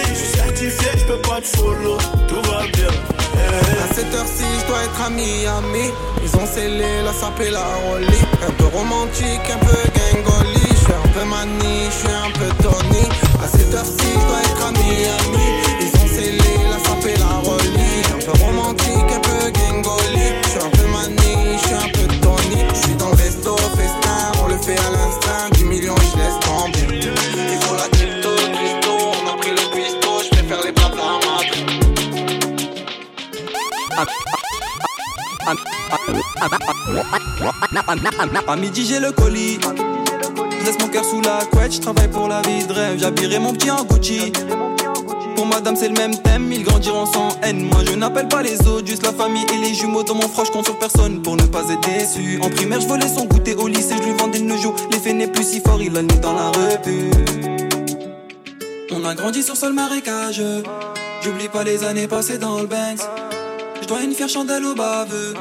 Je 0.08 0.14
suis 0.14 0.38
certifié, 0.38 0.88
je 0.98 1.04
peux 1.04 1.18
pas 1.28 1.40
te 1.40 1.46
follow. 1.56 1.98
Tout 2.26 2.42
va 2.50 2.62
bien. 2.72 2.92
eh. 3.36 3.90
À 3.90 3.94
cette 3.94 4.12
heure-ci, 4.14 4.44
je 4.60 4.66
dois 4.66 4.82
être 4.82 5.00
à 5.06 5.10
Miami. 5.10 5.90
Ils 6.24 6.36
ont 6.36 6.46
scellé 6.46 7.02
la 7.04 7.12
sape 7.12 7.40
et 7.40 7.50
la 7.50 7.64
rollie. 7.88 8.24
Un 8.48 8.50
peu 8.52 8.64
romantique, 8.66 9.50
un 9.54 9.58
peu 9.64 9.76
peu 11.16 11.24
mani, 11.24 11.86
je 11.86 11.96
suis 11.98 12.08
un 12.08 12.30
peu 12.38 12.48
Tony. 12.62 13.04
À 13.42 13.48
cette 13.48 13.72
heure-ci, 13.74 14.08
je 14.20 14.26
dois 14.28 14.40
être 14.48 14.66
à 14.66 14.72
Miami. 14.72 15.48
Ils 15.80 15.94
ont 16.00 16.08
scellé 16.08 16.52
la 16.70 16.78
sape 16.84 17.06
et 17.06 17.16
la 17.18 17.32
rollie. 17.46 18.02
Un 18.14 18.20
peu 18.24 18.34
romantique, 18.44 19.10
un 19.16 19.22
peu 19.28 19.50
gangoli. 19.56 20.28
Je 20.42 20.48
suis 20.48 20.60
un 20.60 20.70
peu 20.76 20.86
mani, 20.94 21.32
je 21.54 21.66
suis 21.66 21.74
un 21.74 21.90
peu 21.96 22.06
Tony. 22.20 22.60
Je 22.74 22.80
suis 22.80 22.96
dans 22.96 23.10
le 23.10 23.16
resto, 23.16 23.56
festin, 23.78 24.18
on 24.42 24.48
le 24.48 24.58
fait 24.58 24.78
à 24.78 24.90
l'instinct. 24.90 25.48
10 25.52 25.64
millions, 25.64 25.96
je 25.96 26.18
laisse 26.18 26.38
tomber. 26.44 26.86
Ils 26.92 27.60
font 27.64 27.74
la 27.74 27.88
crypto, 27.96 28.30
Christo, 28.56 28.92
on 29.16 29.26
a 29.32 29.36
pris 29.38 29.52
le 29.52 29.64
cuistot. 29.72 30.18
Je 30.22 30.36
faire 30.48 30.62
les 30.64 30.72
plats 30.72 30.92
à 38.48 38.52
À 38.52 38.56
midi 38.56 38.86
j'ai 38.86 39.00
le 39.00 39.12
colis 39.12 39.58
laisse 40.66 40.78
mon 40.80 40.88
cœur 40.88 41.04
sous 41.04 41.20
la 41.20 41.38
couette 41.52 41.74
Je 41.74 41.80
travaille 41.80 42.08
pour 42.08 42.28
la 42.28 42.42
vie 42.42 42.66
de 42.66 42.72
rêve. 42.72 42.98
J'habillerai 42.98 43.38
mon 43.38 43.52
petit 43.52 43.70
en 43.70 43.84
Gucci. 43.84 44.32
Pour 45.36 45.46
madame 45.46 45.76
c'est 45.76 45.88
le 45.88 45.94
même 45.94 46.16
thème 46.22 46.50
Ils 46.52 46.64
grandiront 46.64 47.06
sans 47.06 47.28
haine. 47.42 47.62
Moi 47.70 47.80
je 47.86 47.94
n'appelle 47.94 48.28
pas 48.28 48.42
les 48.42 48.60
autres 48.66 48.86
Juste 48.86 49.04
la 49.04 49.12
famille 49.12 49.44
et 49.54 49.58
les 49.58 49.74
jumeaux 49.74 50.02
Dans 50.02 50.14
mon 50.14 50.28
froid 50.28 50.44
je 50.44 50.50
compte 50.50 50.64
sur 50.64 50.78
personne 50.78 51.22
Pour 51.22 51.36
ne 51.36 51.42
pas 51.42 51.62
être 51.70 51.80
déçu. 51.80 52.38
En 52.42 52.50
primaire 52.50 52.80
je 52.80 52.86
volais 52.86 53.08
son 53.08 53.26
goûter 53.26 53.54
au 53.54 53.68
lycée 53.68 53.94
Je 53.98 54.02
lui 54.02 54.16
vendais 54.16 54.38
le 54.38 54.56
jour 54.56 54.74
L'effet 54.90 55.12
n'est 55.12 55.28
plus 55.28 55.44
si 55.44 55.60
fort 55.60 55.80
Il 55.80 55.96
a 55.96 56.02
le 56.02 56.08
dans 56.08 56.32
la 56.32 56.48
revue 56.48 57.10
On 58.90 59.04
a 59.04 59.14
grandi 59.14 59.42
sur 59.42 59.56
sol 59.56 59.72
marécageux 59.72 60.62
J'oublie 61.22 61.48
pas 61.48 61.64
les 61.64 61.84
années 61.84 62.06
passées 62.06 62.38
dans 62.38 62.60
le 62.60 62.66
Banks. 62.66 63.00
Je 63.82 63.86
dois 63.86 64.02
une 64.02 64.14
fière 64.14 64.28
chandelle 64.28 64.64
au 64.64 64.74
baveux 64.74 65.34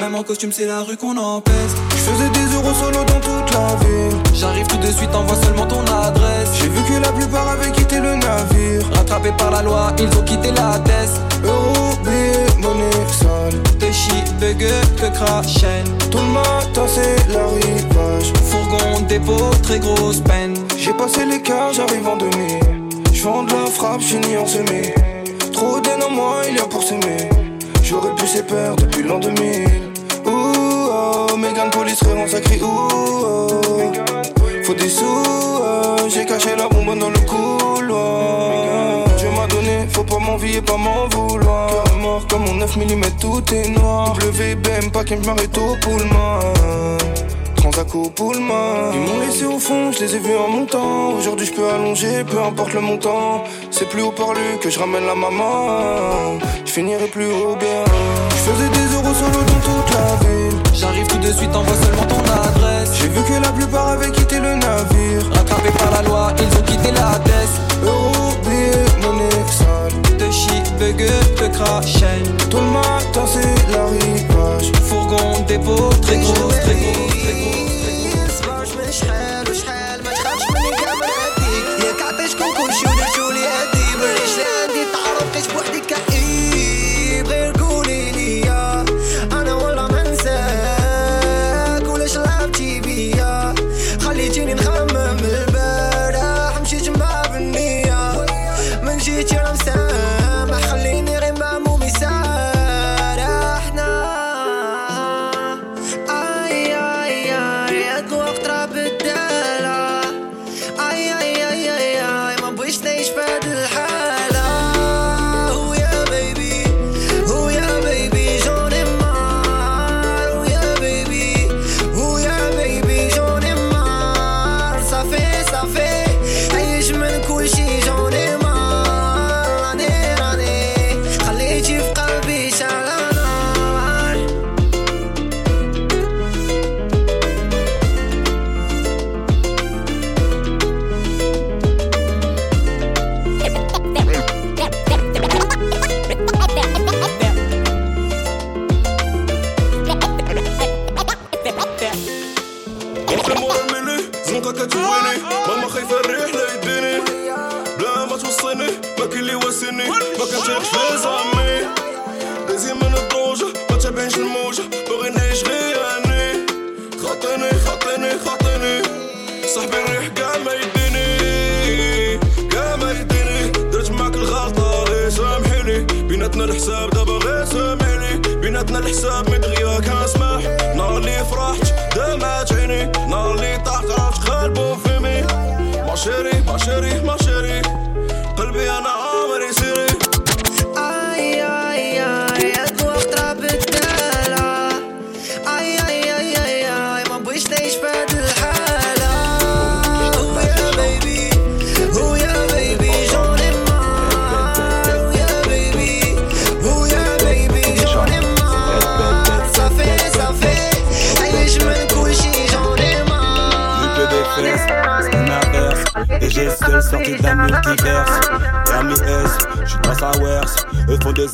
Même 0.00 0.14
en 0.14 0.22
costume 0.22 0.52
c'est 0.52 0.66
la 0.66 0.82
rue 0.82 0.96
qu'on 0.96 1.16
empêche 1.16 1.91
Je 2.04 2.10
faisais 2.10 2.30
des 2.30 2.54
euros 2.56 2.74
solo 2.74 3.04
dans 3.04 3.20
toute 3.20 3.54
la 3.54 3.76
ville. 3.76 4.18
J'arrive 4.34 4.66
tout 4.66 4.76
de 4.76 4.90
suite, 4.90 5.14
envoie 5.14 5.36
seulement 5.36 5.66
ton 5.66 5.82
adresse. 5.82 6.50
J'ai 6.54 6.68
vu 6.68 6.82
que 6.82 7.00
la 7.00 7.12
plupart 7.12 7.48
avaient 7.48 7.70
quitté 7.70 8.00
le 8.00 8.16
navire. 8.16 8.82
Rattrapés 8.92 9.30
par 9.38 9.52
la 9.52 9.62
loi, 9.62 9.92
ils 10.00 10.18
ont 10.18 10.22
quitté 10.22 10.50
la 10.50 10.80
test. 10.80 11.20
Euro, 11.44 11.94
billet, 12.02 12.44
monnaie, 12.58 12.90
sale. 13.08 13.62
Te 13.78 13.92
chie, 13.92 14.24
bugue, 14.40 14.66
te 14.96 15.14
crachène. 15.14 15.86
Tout 16.10 16.18
le 16.18 16.32
matin, 16.32 16.86
c'est 16.88 17.32
la 17.32 17.46
rivage. 17.46 18.32
Fourgon, 18.50 19.02
dépôt, 19.08 19.50
très 19.62 19.78
grosse 19.78 20.20
peine. 20.22 20.56
J'ai 20.76 20.94
passé 20.94 21.24
l'écart, 21.24 21.72
j'arrive 21.72 22.08
en 22.08 22.16
demi. 22.16 22.58
Je 23.12 23.22
vends 23.22 23.44
de 23.44 23.52
la 23.52 23.66
frappe, 23.66 24.00
finis 24.00 24.36
en 24.36 24.46
semé. 24.46 24.92
Trop 25.52 25.78
d'aine 25.78 26.02
en 26.02 26.10
moi, 26.10 26.42
il 26.48 26.56
y 26.56 26.58
a 26.58 26.64
pour 26.64 26.82
s'aimer. 26.82 27.30
J'aurais 27.84 28.14
pu 28.16 28.26
ses 28.26 28.42
peurs 28.42 28.74
depuis 28.74 29.04
l'an 29.04 29.20
2000. 29.20 29.81
Police 31.54 32.00
ouh, 32.02 32.64
oh. 32.64 33.60
Faut 34.64 34.74
des 34.74 34.88
sous, 34.88 35.04
oh. 35.04 35.96
j'ai 36.08 36.24
caché 36.24 36.56
la 36.56 36.66
bombe 36.66 36.98
dans 36.98 37.10
le 37.10 37.18
couloir. 37.20 39.04
Dieu 39.18 39.28
m'a 39.36 39.46
donné, 39.46 39.86
faut 39.90 40.02
pas 40.02 40.18
m'envier, 40.18 40.62
pas 40.62 40.78
m'en 40.78 41.08
vouloir. 41.08 41.68
Cœur 41.84 41.98
mort 41.98 42.26
comme 42.26 42.46
mon 42.46 42.54
9 42.54 42.76
mm, 42.76 43.02
tout 43.20 43.42
est 43.54 43.68
noir. 43.68 44.14
WBM, 44.14 44.90
pas 44.92 45.04
qu'il 45.04 45.20
m'arrête 45.20 45.56
au 45.58 45.76
Pullman. 45.76 46.38
Transac 47.56 47.94
au 47.94 48.08
Pullman. 48.08 48.92
Ils 48.94 49.00
m'ont 49.00 49.20
laissé 49.20 49.44
au 49.44 49.58
fond, 49.58 49.92
je 49.92 50.00
les 50.00 50.16
ai 50.16 50.18
vus 50.20 50.36
en 50.36 50.48
montant. 50.48 51.12
Aujourd'hui, 51.18 51.46
je 51.46 51.52
peux 51.52 51.68
allonger, 51.68 52.24
peu 52.24 52.38
importe 52.42 52.72
le 52.72 52.80
montant. 52.80 53.44
C'est 53.70 53.88
plus 53.90 54.00
haut 54.00 54.12
par 54.12 54.32
lui 54.32 54.58
que 54.62 54.70
je 54.70 54.78
ramène 54.78 55.04
la 55.04 55.14
maman. 55.14 56.38
Je 56.64 56.72
finirai 56.72 57.08
plus 57.08 57.26
haut 57.26 57.56
bien. 57.56 57.84
Je 58.30 58.36
faisais 58.36 58.68
des 58.70 58.94
euros 58.94 59.14
solo 59.14 59.44
dans 59.44 59.60
toute 59.60 59.94
la 59.94 60.16
ville. 60.26 60.31
J'arrive 60.82 61.06
tout 61.06 61.18
de 61.18 61.32
suite, 61.32 61.54
envoie 61.54 61.76
seulement 61.76 62.06
ton 62.06 62.18
adresse. 62.18 62.90
J'ai 63.00 63.06
vu 63.06 63.22
que 63.22 63.40
la 63.40 63.52
plupart 63.52 63.90
avaient 63.90 64.10
quitté 64.10 64.40
le 64.40 64.56
navire. 64.56 65.22
Rattrapés 65.32 65.70
par 65.78 65.92
la 65.92 66.02
loi, 66.02 66.32
ils 66.38 66.58
ont 66.58 66.62
quitté 66.62 66.90
la 66.90 67.20
test. 67.20 67.60
Euro, 67.84 68.34
monnaie, 69.00 69.30
sale. 69.46 69.92
Te 70.18 70.28
chie, 70.32 70.60
bugue, 70.80 71.06
te 71.36 71.44
crachène. 71.56 72.36
Tout 72.50 72.56
le 72.56 72.72
matin, 72.72 73.24
c'est 73.32 73.72
la 73.72 73.84
rivage. 73.86 74.72
Fourgon, 74.82 75.44
dépôt, 75.46 75.88
très 76.02 76.16
gros, 76.16 76.48
très 76.48 76.74
gros, 76.74 77.08
très 77.22 77.32
gros. 77.32 77.71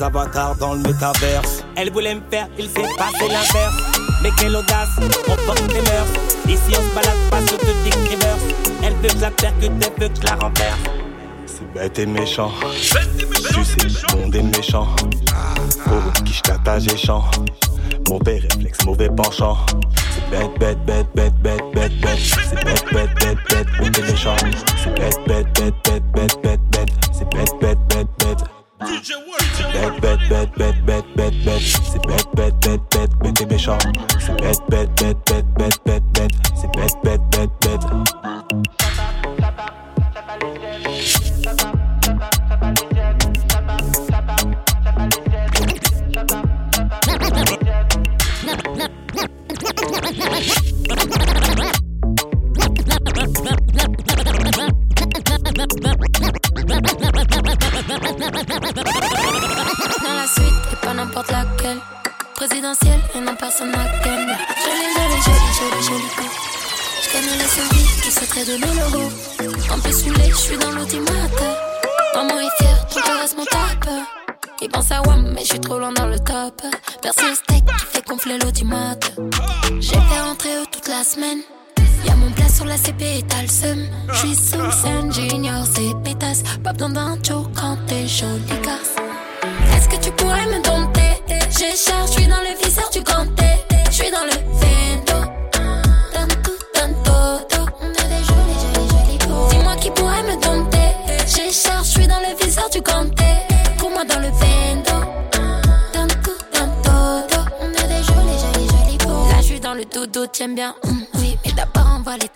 Avatars 0.00 0.56
dans 0.56 0.74
le 0.74 0.80
métaverse 0.80 1.64
Elle 1.76 1.90
voulait 1.90 2.14
me 2.14 2.20
faire, 2.30 2.48
il 2.58 2.68
s'est 2.68 2.82
passé 2.96 3.28
l'inverse. 3.28 3.76
Mais 4.22 4.30
quelle 4.38 4.54
audace, 4.54 4.88
on 5.28 5.36
porte 5.46 5.66
des 5.68 5.80
mœurs. 5.80 6.06
Ici 6.46 6.72
on 6.78 6.88
se 6.88 6.94
balade 6.94 7.18
pas 7.30 7.46
sur 7.46 7.58
de 7.58 7.72
dick. 7.84 7.94
Elle 8.82 8.94
veut 8.94 9.08
que 9.08 9.14
je 9.14 9.20
la 9.20 9.30
percute, 9.30 9.64
elle 9.64 10.02
veut 10.02 10.08
que 10.08 10.20
je 10.20 10.26
la 10.26 10.34
renverse. 10.34 10.78
C'est 11.46 11.72
bête 11.72 11.98
et 11.98 12.06
méchant 12.06 12.52
Tu 12.80 13.64
sais 13.64 14.16
monde 14.16 14.34
est 14.34 14.42
méchant 14.42 14.86
Oh, 15.86 16.22
qui 16.24 16.32
j't'attache 16.32 16.86
et 16.92 16.96
chant 16.96 17.24
Mauvais 18.08 18.38
réflexe, 18.38 18.84
mauvais 18.84 19.08
penchant 19.08 19.56
C'est 20.14 20.30
bête, 20.30 20.58
bête, 20.58 20.78
bête, 20.84 21.06
bête, 21.14 21.34
bête, 21.42 21.62
bête, 21.72 22.00
bête 22.00 22.18
C'est 22.18 22.64
bête, 22.64 22.84
bête, 22.92 23.14
bête, 23.14 23.38
bête, 23.48 23.66
bête 23.80 23.98
et 23.98 24.02
méchant 24.02 24.36
C'est 24.82 24.94
bête, 24.94 25.18
bête, 25.26 25.46
bête, 25.54 25.74
bête, 25.84 26.02
bête, 26.12 26.42
bête, 26.42 26.60
bête 26.70 26.88
C'est 27.12 27.30
bête, 27.30 27.52
bête, 27.60 27.78
bête, 27.88 28.08
bête 28.88 30.00
Bête, 30.00 30.28
bête, 30.28 30.50
bête, 30.56 30.84
bête, 30.84 31.04
bête, 31.16 31.44
bête, 31.44 31.60
C'est 31.60 32.06
bête, 32.06 32.26
bête, 32.34 32.54
bête, 32.60 32.80
bête, 32.90 33.10
bête 33.22 33.40
et 33.40 33.46
méchant 33.46 33.78
C'est 34.18 34.40
bête, 34.40 34.58
bête, 34.68 34.90
bête, 35.00 35.16
bête, 35.26 35.46
bête, 35.56 35.80
bête, 35.84 36.02
Mais 75.06 75.42
je 75.42 75.50
suis 75.50 75.60
trop 75.60 75.78
loin 75.78 75.92
dans 75.92 76.06
le 76.06 76.17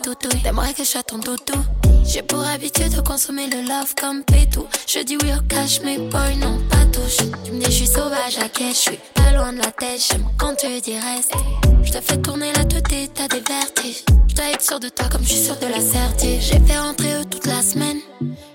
toutous. 0.02 0.28
T'aimerais 0.42 0.74
que 0.74 0.84
je 0.84 0.88
sois 0.88 1.02
ton 1.02 1.18
doudou. 1.18 1.58
J'ai 2.04 2.22
pour 2.22 2.44
habitude 2.44 2.94
de 2.94 3.00
consommer 3.00 3.46
le 3.46 3.62
love 3.62 3.94
comme 4.00 4.22
pétou. 4.24 4.66
Je 4.86 5.00
dis 5.00 5.16
oui 5.22 5.30
au 5.32 5.42
cash, 5.48 5.80
mais 5.84 5.98
boy, 5.98 6.36
non, 6.36 6.58
pas 6.68 6.84
touche. 6.92 7.18
Tu 7.44 7.52
me 7.52 7.60
dis, 7.60 7.66
je 7.66 7.70
suis 7.70 7.86
sauvage 7.86 8.38
à 8.38 8.48
quai, 8.48 8.70
je 8.70 8.76
suis 8.76 8.98
pas 9.14 9.30
loin 9.32 9.52
de 9.52 9.58
la 9.58 9.70
tête. 9.70 10.04
J'aime 10.10 10.26
quand 10.36 10.54
tu 10.56 10.66
dis 10.80 10.98
reste. 10.98 11.32
Je 11.84 11.92
te 11.92 12.00
fais 12.00 12.18
tourner 12.18 12.52
la 12.52 12.64
tête 12.64 12.92
et 12.92 13.08
t'as 13.08 13.28
des. 13.28 13.40
Je 14.28 14.34
dois 14.34 14.46
être 14.46 14.62
sûr 14.62 14.80
de 14.80 14.88
toi 14.88 15.06
comme 15.10 15.22
je 15.22 15.28
suis 15.28 15.44
sûr 15.44 15.56
de 15.56 15.66
la 15.66 15.80
certitude. 15.80 16.40
J'ai 16.40 16.60
fait 16.60 16.78
rentrer 16.78 17.14
eux 17.20 17.24
toute 17.30 17.46
la 17.46 17.62
semaine. 17.62 17.98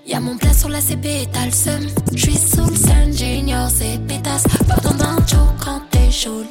Y'a 0.06 0.20
mon 0.20 0.36
plat 0.36 0.52
sur 0.52 0.68
la 0.68 0.80
CP 0.80 1.22
et 1.22 1.28
t'as 1.32 1.46
le 1.46 1.52
seum. 1.52 1.86
Je 2.14 2.22
suis 2.22 2.36
sous 2.36 2.68
le 2.68 2.76
sun, 2.76 3.12
j'ignore 3.12 3.70
ces 3.70 3.98
pétasses. 3.98 4.44
Pas 4.66 4.76
besoin 4.76 4.94
d'un 4.94 5.16
joke 5.26 5.56
quand 5.64 5.82
t'es 5.90 6.10
chaud, 6.10 6.42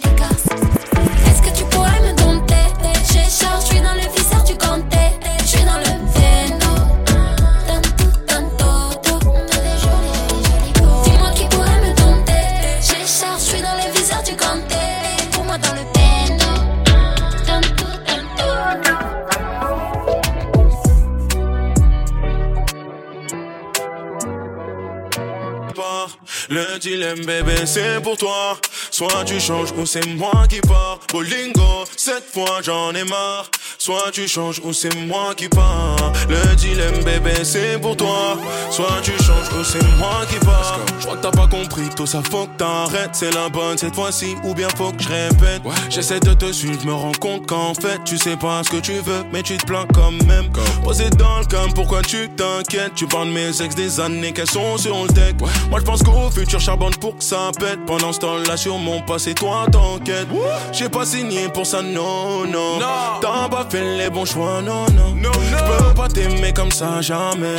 Le 26.50 26.80
dilemme, 26.80 27.26
bébé, 27.26 27.66
c'est 27.66 28.02
pour 28.02 28.16
toi. 28.16 28.58
Soit 28.90 29.26
tu 29.26 29.38
changes 29.40 29.72
ou 29.78 29.86
c'est 29.86 30.06
moi 30.06 30.46
qui 30.50 30.62
pars. 30.62 31.00
Bolingo, 31.12 31.84
cette 31.98 32.32
fois 32.32 32.62
j'en 32.64 32.94
ai 32.96 33.04
marre. 33.04 33.50
Soit 33.80 34.12
tu 34.12 34.28
changes 34.28 34.60
ou 34.64 34.74
c'est 34.74 34.94
moi 35.06 35.34
qui 35.36 35.48
pars. 35.48 36.12
Le 36.28 36.56
dilemme, 36.56 37.04
bébé, 37.04 37.44
c'est 37.44 37.80
pour 37.80 37.96
toi. 37.96 38.38
Soit 38.72 39.02
tu 39.04 39.12
changes 39.12 39.50
ou 39.60 39.64
c'est 39.64 39.84
moi 39.98 40.26
qui 40.30 40.38
pars. 40.40 40.80
Je 41.00 41.06
crois 41.06 41.18
que 41.18 41.22
t'as 41.22 41.32
pas 41.32 41.48
compris, 41.48 41.88
tout 41.96 42.08
ça 42.08 42.22
faut 42.30 42.48
que 42.48 42.58
t'arrêtes. 42.58 43.12
C'est 43.14 43.34
la 43.34 43.50
bonne 43.50 43.78
cette 43.78 43.94
fois-ci, 43.94 44.36
ou 44.44 44.56
bien 44.56 44.68
faut 44.76 44.92
que 44.92 45.04
je 45.04 45.10
répète. 45.10 45.62
J'essaie 45.90 46.20
de 46.20 46.34
te 46.34 46.52
suivre, 46.52 46.84
me 46.86 46.94
rends 46.94 47.12
compte 47.20 47.46
qu'en 47.46 47.76
fait, 47.76 48.04
tu 48.04 48.18
sais 48.18 48.36
pas 48.36 48.64
ce 48.64 48.70
que 48.70 48.78
tu 48.78 48.94
veux, 48.94 49.24
mais 49.32 49.44
tu 49.44 49.58
te 49.58 49.66
plains 49.66 49.86
quand 49.94 50.12
même. 50.26 50.50
Posé 50.84 51.10
dans 51.12 51.40
le 51.40 51.46
cam, 51.46 51.72
pourquoi 51.74 52.02
tu 52.02 52.30
t'inquiètes? 52.30 52.96
Tu 52.96 53.06
parles 53.08 53.28
de 53.28 53.34
mes 53.34 53.62
ex 53.62 53.76
des 53.76 54.00
années 54.00 54.34
qu'elles 54.34 54.50
sont 54.50 54.78
sur 54.78 55.04
le 55.04 55.10
deck. 55.10 55.36
Moi 55.70 55.80
je 55.80 55.86
pense 55.86 56.02
qu'au 56.02 56.32
futur 56.32 56.60
charbonne 56.60 56.96
pour 56.96 57.16
que 57.18 57.24
ça 57.24 57.52
pète. 57.60 57.86
Pendant 57.86 58.12
ce 58.12 58.20
temps-là, 58.20 58.58
sur 58.58 58.78
mon 58.80 59.02
passé, 59.02 59.36
toi 59.36 59.66
t'enquêtes. 59.72 60.28
J'ai 60.74 60.90
pas 60.90 61.06
signé 61.06 61.48
pour 61.50 61.68
ça, 61.68 61.84
non, 61.84 62.46
non. 62.48 62.80
T'as 63.22 63.48
pas 63.50 63.67
fait 63.70 63.98
les 63.98 64.10
bons 64.10 64.26
choix, 64.26 64.62
non, 64.62 64.86
non. 64.94 65.32
Je 65.34 65.88
peux 65.88 65.94
pas 65.94 66.08
t'aimer 66.08 66.54
comme 66.54 66.72
ça, 66.72 67.02
jamais. 67.02 67.58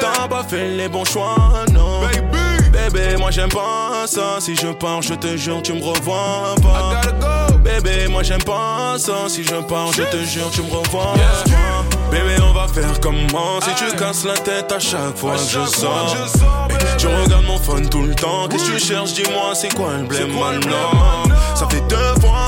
T'as 0.00 0.28
pas 0.28 0.42
fait 0.44 0.68
les 0.68 0.88
bons 0.88 1.04
choix, 1.04 1.36
non. 1.72 2.00
Bébé, 2.72 3.16
moi 3.18 3.30
j'aime 3.30 3.48
pas 3.48 4.06
ça. 4.06 4.36
Si 4.40 4.54
je 4.54 4.68
pars, 4.68 5.02
je 5.02 5.14
te 5.14 5.36
jure, 5.36 5.62
tu 5.62 5.72
me 5.72 5.82
revois 5.82 6.54
pas. 6.62 7.00
Bébé, 7.58 8.08
moi 8.08 8.22
j'aime 8.22 8.42
pas 8.42 8.96
ça. 8.98 9.28
Si 9.28 9.42
je 9.42 9.56
pars, 9.66 9.92
je 9.92 10.02
te 10.02 10.24
jure, 10.24 10.50
tu 10.50 10.62
me 10.62 10.70
revois 10.70 11.14
pas. 11.14 11.84
Bébé, 12.10 12.36
on 12.42 12.52
va 12.52 12.66
faire 12.68 13.00
comment 13.00 13.60
Si 13.60 13.70
tu 13.74 13.96
casses 13.96 14.24
la 14.24 14.34
tête 14.34 14.70
à 14.72 14.78
chaque 14.78 15.16
fois 15.16 15.34
je 15.36 15.64
sors. 15.66 16.16
Eh, 16.70 16.96
Tu 16.98 17.06
regardes 17.06 17.44
mon 17.46 17.58
phone 17.58 17.88
tout 17.88 18.02
le 18.02 18.14
temps. 18.14 18.48
Qu'est-ce 18.48 18.70
que 18.70 18.76
tu 18.78 18.84
cherches? 18.84 19.12
Dis-moi, 19.14 19.54
c'est 19.54 19.74
quoi 19.74 19.94
le 19.98 20.04
blême 20.04 20.32
maintenant 20.32 21.24
Ça 21.54 21.66
fait 21.68 21.82
deux 21.88 22.20
fois 22.20 22.47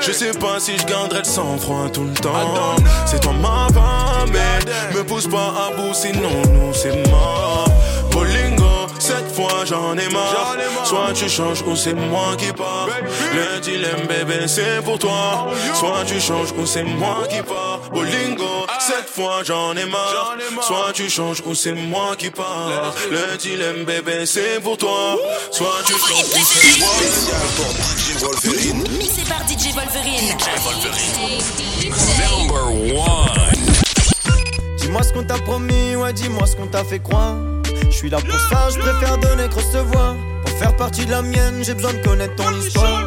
je 0.00 0.12
sais 0.12 0.32
pas 0.32 0.58
si 0.58 0.76
je 0.78 0.84
garderai 0.84 1.20
le 1.20 1.24
sang-froid 1.24 1.88
tout 1.92 2.04
le 2.04 2.14
temps. 2.14 2.76
C'est 3.06 3.20
toi 3.20 3.32
ma 3.40 3.68
femme, 3.72 4.30
mais 4.32 4.94
me 4.96 5.04
pousse 5.04 5.26
pas 5.26 5.52
à 5.66 5.76
bout, 5.76 5.94
sinon 5.94 6.42
nous 6.52 6.72
c'est 6.74 7.08
mort. 7.08 7.68
Bolingo, 8.10 8.61
cette 9.12 9.34
fois 9.34 9.64
j'en 9.64 9.96
ai 9.96 10.08
marre. 10.08 10.56
Soit 10.84 11.12
tu 11.14 11.28
changes 11.28 11.62
ou 11.62 11.76
c'est 11.76 11.94
moi 11.94 12.36
qui 12.36 12.52
pars. 12.52 12.88
Le 13.34 13.60
dilemme, 13.60 14.06
bébé, 14.08 14.46
c'est 14.46 14.82
pour 14.84 14.98
toi. 14.98 15.50
Soit 15.74 16.04
tu 16.06 16.20
changes 16.20 16.52
ou 16.58 16.66
c'est 16.66 16.82
moi 16.84 17.18
qui 17.28 17.42
pars. 17.42 17.80
Bolingo, 17.92 18.66
Cette 18.78 19.08
fois 19.08 19.42
j'en 19.44 19.76
ai 19.76 19.86
marre. 19.86 20.36
Soit 20.60 20.92
tu 20.94 21.08
changes 21.10 21.42
ou 21.46 21.54
c'est 21.54 21.72
moi 21.72 22.14
qui 22.16 22.30
pars. 22.30 22.94
Le 23.10 23.36
dilemme 23.36 23.84
bébé 23.84 24.26
c'est 24.26 24.60
pour 24.62 24.76
toi. 24.78 25.16
Soit 25.50 25.82
tu 25.86 25.92
changes 25.92 26.30
ou 26.36 26.44
c'est 26.44 26.78
moi. 26.80 26.88
Mixé 28.98 29.22
par 29.28 29.42
DJ 29.48 29.74
Wolverine. 29.74 30.36
Number 32.18 32.66
one. 32.94 33.62
Dis-moi 34.78 35.02
ce 35.02 35.12
qu'on 35.12 35.24
t'a 35.24 35.38
promis, 35.38 35.96
ouais, 35.96 36.12
dis-moi 36.12 36.46
ce 36.46 36.56
qu'on 36.56 36.66
t'a 36.66 36.84
fait 36.84 36.98
croire. 36.98 37.36
Je 37.92 37.98
suis 37.98 38.10
là 38.10 38.16
pour 38.18 38.40
ça, 38.40 38.70
je 38.70 38.78
préfère 38.78 39.18
donner 39.18 39.48
que 39.48 39.54
recevoir. 39.54 40.16
Pour 40.44 40.58
faire 40.58 40.74
partie 40.76 41.04
de 41.04 41.10
la 41.10 41.20
mienne, 41.20 41.62
j'ai 41.62 41.74
besoin 41.74 41.92
de 41.92 41.98
connaître 41.98 42.34
ton 42.36 42.50
histoire. 42.52 43.04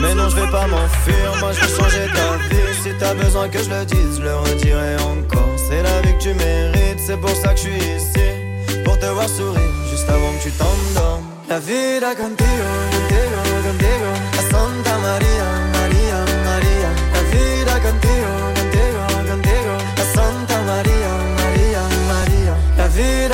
Mais 0.00 0.14
non, 0.14 0.30
je 0.30 0.36
vais 0.36 0.50
pas 0.50 0.66
m'enfuir, 0.66 1.36
moi 1.40 1.52
je 1.52 1.60
vais 1.60 1.76
changer 1.76 2.06
ta 2.14 2.36
vie. 2.48 2.74
Si 2.82 2.90
t'as 2.98 3.14
besoin 3.14 3.48
que 3.50 3.58
je 3.62 3.68
le 3.68 3.84
dise, 3.84 4.16
je 4.18 4.22
le 4.22 4.34
redirai 4.34 4.96
encore. 4.96 5.54
C'est 5.68 5.82
la 5.82 6.00
vie 6.00 6.14
que 6.16 6.22
tu 6.22 6.34
mérites, 6.34 6.98
c'est 7.06 7.18
pour 7.18 7.30
ça 7.36 7.52
que 7.52 7.56
je 7.56 7.62
suis 7.62 7.76
ici. 7.76 8.82
Pour 8.82 8.98
te 8.98 9.06
voir 9.06 9.28
sourire, 9.28 9.60
juste 9.90 10.08
avant 10.08 10.32
que 10.38 10.42
tu 10.42 10.50
t'endormes. 10.50 11.24
La 11.48 11.58
vida 11.60 12.14
contigo, 12.16 12.68
contigo, 12.90 13.40
contigo. 13.62 14.10
A 14.38 14.42
Santa 14.50 14.98
Maria, 14.98 15.46
Maria, 15.76 16.18
Maria. 16.48 16.90
La 17.12 17.22
vida 17.30 17.74
contigo, 17.80 18.32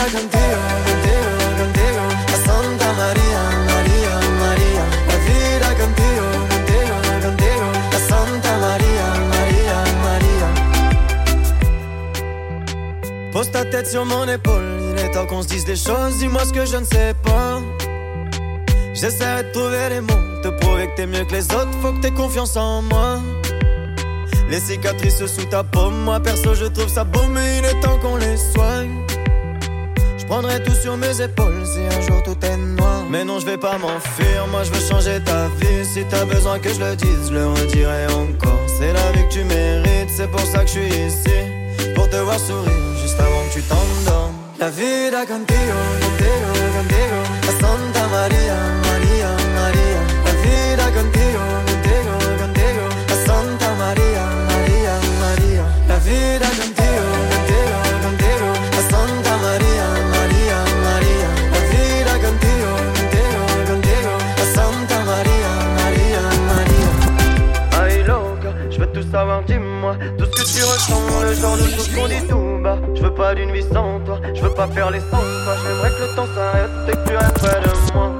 Vida 0.00 0.12
contigo, 0.18 0.60
contigo, 0.86 1.30
contigo. 1.58 2.02
A 2.26 2.36
Santa 2.46 2.88
Maria. 2.94 3.42
La 5.08 5.16
vida 5.26 5.68
contigo, 5.76 6.26
contigo, 6.48 6.96
contigo. 7.20 7.66
A 7.92 7.98
Santa 8.08 8.52
Maria, 8.58 9.06
Maria, 9.30 9.78
Maria. 10.02 10.48
Pose 13.32 13.50
ta 13.50 13.64
tête 13.66 13.88
sur 13.88 14.04
mon 14.06 14.26
épaule, 14.26 14.64
il 14.92 14.98
est 15.04 15.10
temps 15.10 15.26
qu'on 15.26 15.42
se 15.42 15.48
dise 15.48 15.66
des 15.66 15.76
choses, 15.76 16.16
dis-moi 16.16 16.46
ce 16.46 16.52
que 16.54 16.64
je 16.64 16.78
ne 16.78 16.84
sais 16.84 17.14
pas. 17.22 17.60
J'essaierai 18.94 19.44
de 19.44 19.52
trouver 19.52 19.90
les 19.90 20.00
mots, 20.00 20.40
te 20.42 20.48
prouver 20.48 20.86
que 20.88 20.96
t'es 20.96 21.06
mieux 21.06 21.24
que 21.26 21.32
les 21.34 21.44
autres, 21.52 21.72
faut 21.82 21.92
que 21.92 22.00
t'aies 22.00 22.10
confiance 22.10 22.56
en 22.56 22.80
moi. 22.82 23.20
Les 24.48 24.60
cicatrices 24.60 25.26
sous 25.26 25.44
ta 25.44 25.62
paume, 25.62 25.98
moi 26.04 26.20
perso 26.20 26.54
je 26.54 26.64
trouve 26.64 26.88
ça 26.88 27.04
beau, 27.04 27.26
mais 27.28 27.58
il 27.58 27.66
est 27.66 27.78
temps 27.80 27.98
qu'on 27.98 28.16
les 28.16 28.38
soigne. 28.38 29.09
Prendrai 30.30 30.62
tout 30.62 30.76
sur 30.80 30.96
mes 30.96 31.20
épaules 31.20 31.66
si 31.66 31.80
un 31.80 32.00
jour 32.02 32.22
tout 32.22 32.36
est 32.46 32.56
noir. 32.56 33.02
Mais 33.10 33.24
non, 33.24 33.40
je 33.40 33.46
vais 33.46 33.58
pas 33.58 33.76
m'enfuir, 33.78 34.46
moi 34.52 34.62
je 34.62 34.70
veux 34.70 34.80
changer 34.80 35.18
ta 35.24 35.48
vie. 35.58 35.84
Si 35.84 36.04
t'as 36.08 36.24
besoin 36.24 36.60
que 36.60 36.72
je 36.72 36.78
le 36.78 36.94
dise, 36.94 37.30
je 37.30 37.34
le 37.34 37.48
redirai 37.48 38.06
encore. 38.06 38.64
C'est 38.78 38.92
la 38.92 39.10
vie 39.10 39.26
que 39.28 39.32
tu 39.32 39.42
mérites, 39.42 40.08
c'est 40.08 40.30
pour 40.30 40.46
ça 40.52 40.60
que 40.60 40.68
je 40.68 40.78
suis 40.78 40.86
ici. 40.86 41.38
Pour 41.96 42.08
te 42.08 42.14
voir 42.14 42.38
sourire, 42.38 42.70
juste 43.02 43.18
avant 43.18 43.42
que 43.48 43.54
tu 43.54 43.62
t'endormes. 43.62 44.36
La 44.60 44.70
vida 44.70 45.26
contigo, 45.26 45.80
contigo, 46.00 46.52
contigo. 46.76 47.20
A 47.48 47.52
Santa 47.60 48.06
Maria, 48.12 48.56
tout 70.18 70.24
ce 70.24 70.30
que 70.30 70.58
tu 70.58 70.64
ressens, 70.64 71.22
le 71.22 71.34
genre 71.34 71.56
de 71.56 71.62
choses 71.62 71.88
qu'on 71.94 72.08
dit 72.08 72.26
tout 72.28 72.62
bas. 72.62 72.78
Je 72.94 73.02
veux 73.02 73.14
pas 73.14 73.34
d'une 73.34 73.52
vie 73.52 73.62
sans 73.62 74.00
toi, 74.00 74.20
je 74.34 74.40
veux 74.40 74.54
pas 74.54 74.68
faire 74.68 74.90
les 74.90 75.00
sans 75.00 75.20
toi. 75.44 75.54
J'aimerais 75.64 75.90
que 75.90 76.02
le 76.02 76.16
temps 76.16 76.28
s'arrête 76.34 76.70
et 76.88 76.92
que 76.92 77.08
tu 77.08 77.16
restes 77.16 77.34
près 77.34 77.60
de 77.60 77.92
moi. 77.94 78.12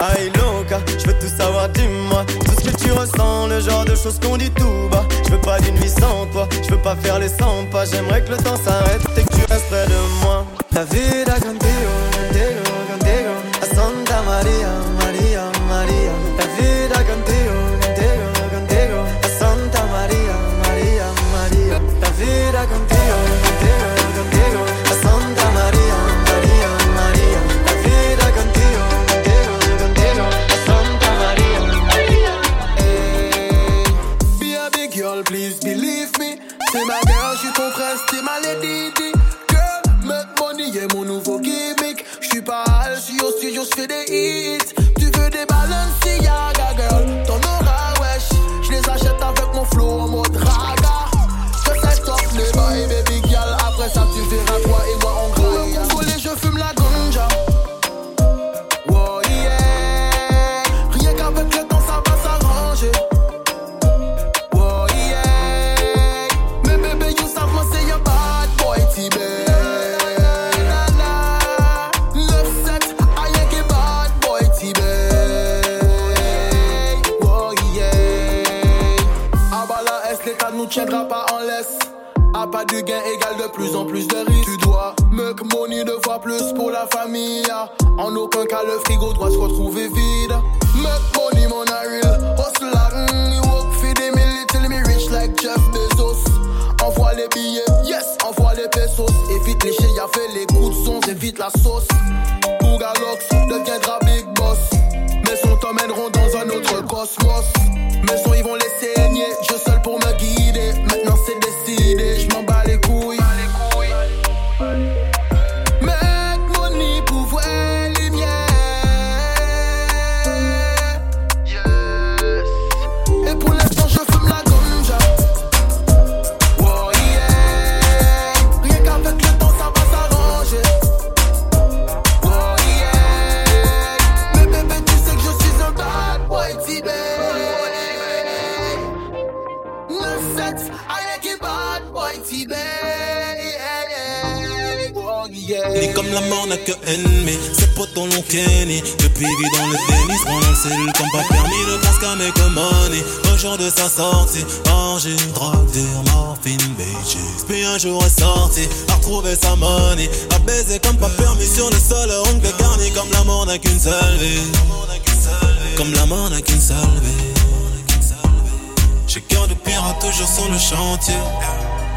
Aïe 0.00 0.30
loca, 0.36 0.78
je 0.86 1.06
veux 1.08 1.18
tout 1.18 1.36
savoir, 1.36 1.68
dis-moi 1.70 2.24
tout 2.44 2.52
ce 2.52 2.70
que 2.70 2.76
tu 2.76 2.92
ressens, 2.92 3.48
le 3.48 3.60
genre 3.60 3.84
de 3.84 3.96
choses 3.96 4.18
qu'on 4.20 4.36
dit 4.36 4.50
tout 4.50 4.88
bas. 4.90 5.04
Je 5.24 5.30
veux 5.30 5.40
pas 5.40 5.58
d'une 5.58 5.74
vie 5.76 5.88
sans 5.88 6.26
toi, 6.32 6.48
je 6.62 6.70
veux 6.70 6.82
pas 6.82 6.94
faire 6.96 7.18
les 7.18 7.28
100 7.28 7.66
pas. 7.72 7.84
J'aimerais 7.84 8.22
que 8.22 8.30
le 8.30 8.36
temps 8.36 8.56
s'arrête 8.56 9.02
et 9.16 9.22
que 9.22 9.34
tu 9.34 9.44
restes 9.50 9.66
près 9.68 9.86
de 9.86 10.22
moi. 10.22 10.46
La 10.72 10.84
vida 10.84 11.34
contigo, 11.34 11.90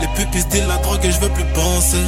Les 0.02 0.08
pupilles 0.08 0.44
disent 0.46 0.68
la 0.68 0.78
drogue 0.78 1.06
et 1.06 1.12
je 1.12 1.20
veux 1.20 1.30
plus 1.30 1.46
penser. 1.54 2.04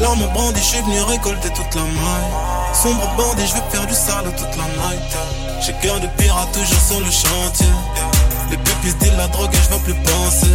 L'arme 0.00 0.26
bandit, 0.34 0.60
je 0.60 0.66
suis 0.66 0.80
venu 0.82 1.00
récolter 1.02 1.48
toute 1.50 1.74
la 1.74 1.82
maille. 1.82 2.30
Sombre 2.74 3.08
bandit, 3.16 3.46
je 3.46 3.54
veux 3.54 3.70
faire 3.70 3.86
du 3.86 3.94
sale 3.94 4.24
toute 4.36 4.56
la 4.56 4.64
night. 4.82 5.16
J'ai 5.64 5.72
cœur 5.74 6.00
de 6.00 6.08
pirate 6.18 6.50
toujours 6.52 6.80
sur 6.80 6.98
le 6.98 7.10
chantier. 7.10 7.72
Les 8.50 8.56
pupilles 8.56 8.94
disent 8.94 9.16
la 9.16 9.28
drogue 9.28 9.54
et 9.54 9.56
je 9.56 9.74
veux 9.74 9.82
plus 9.82 9.94
penser. 9.94 10.50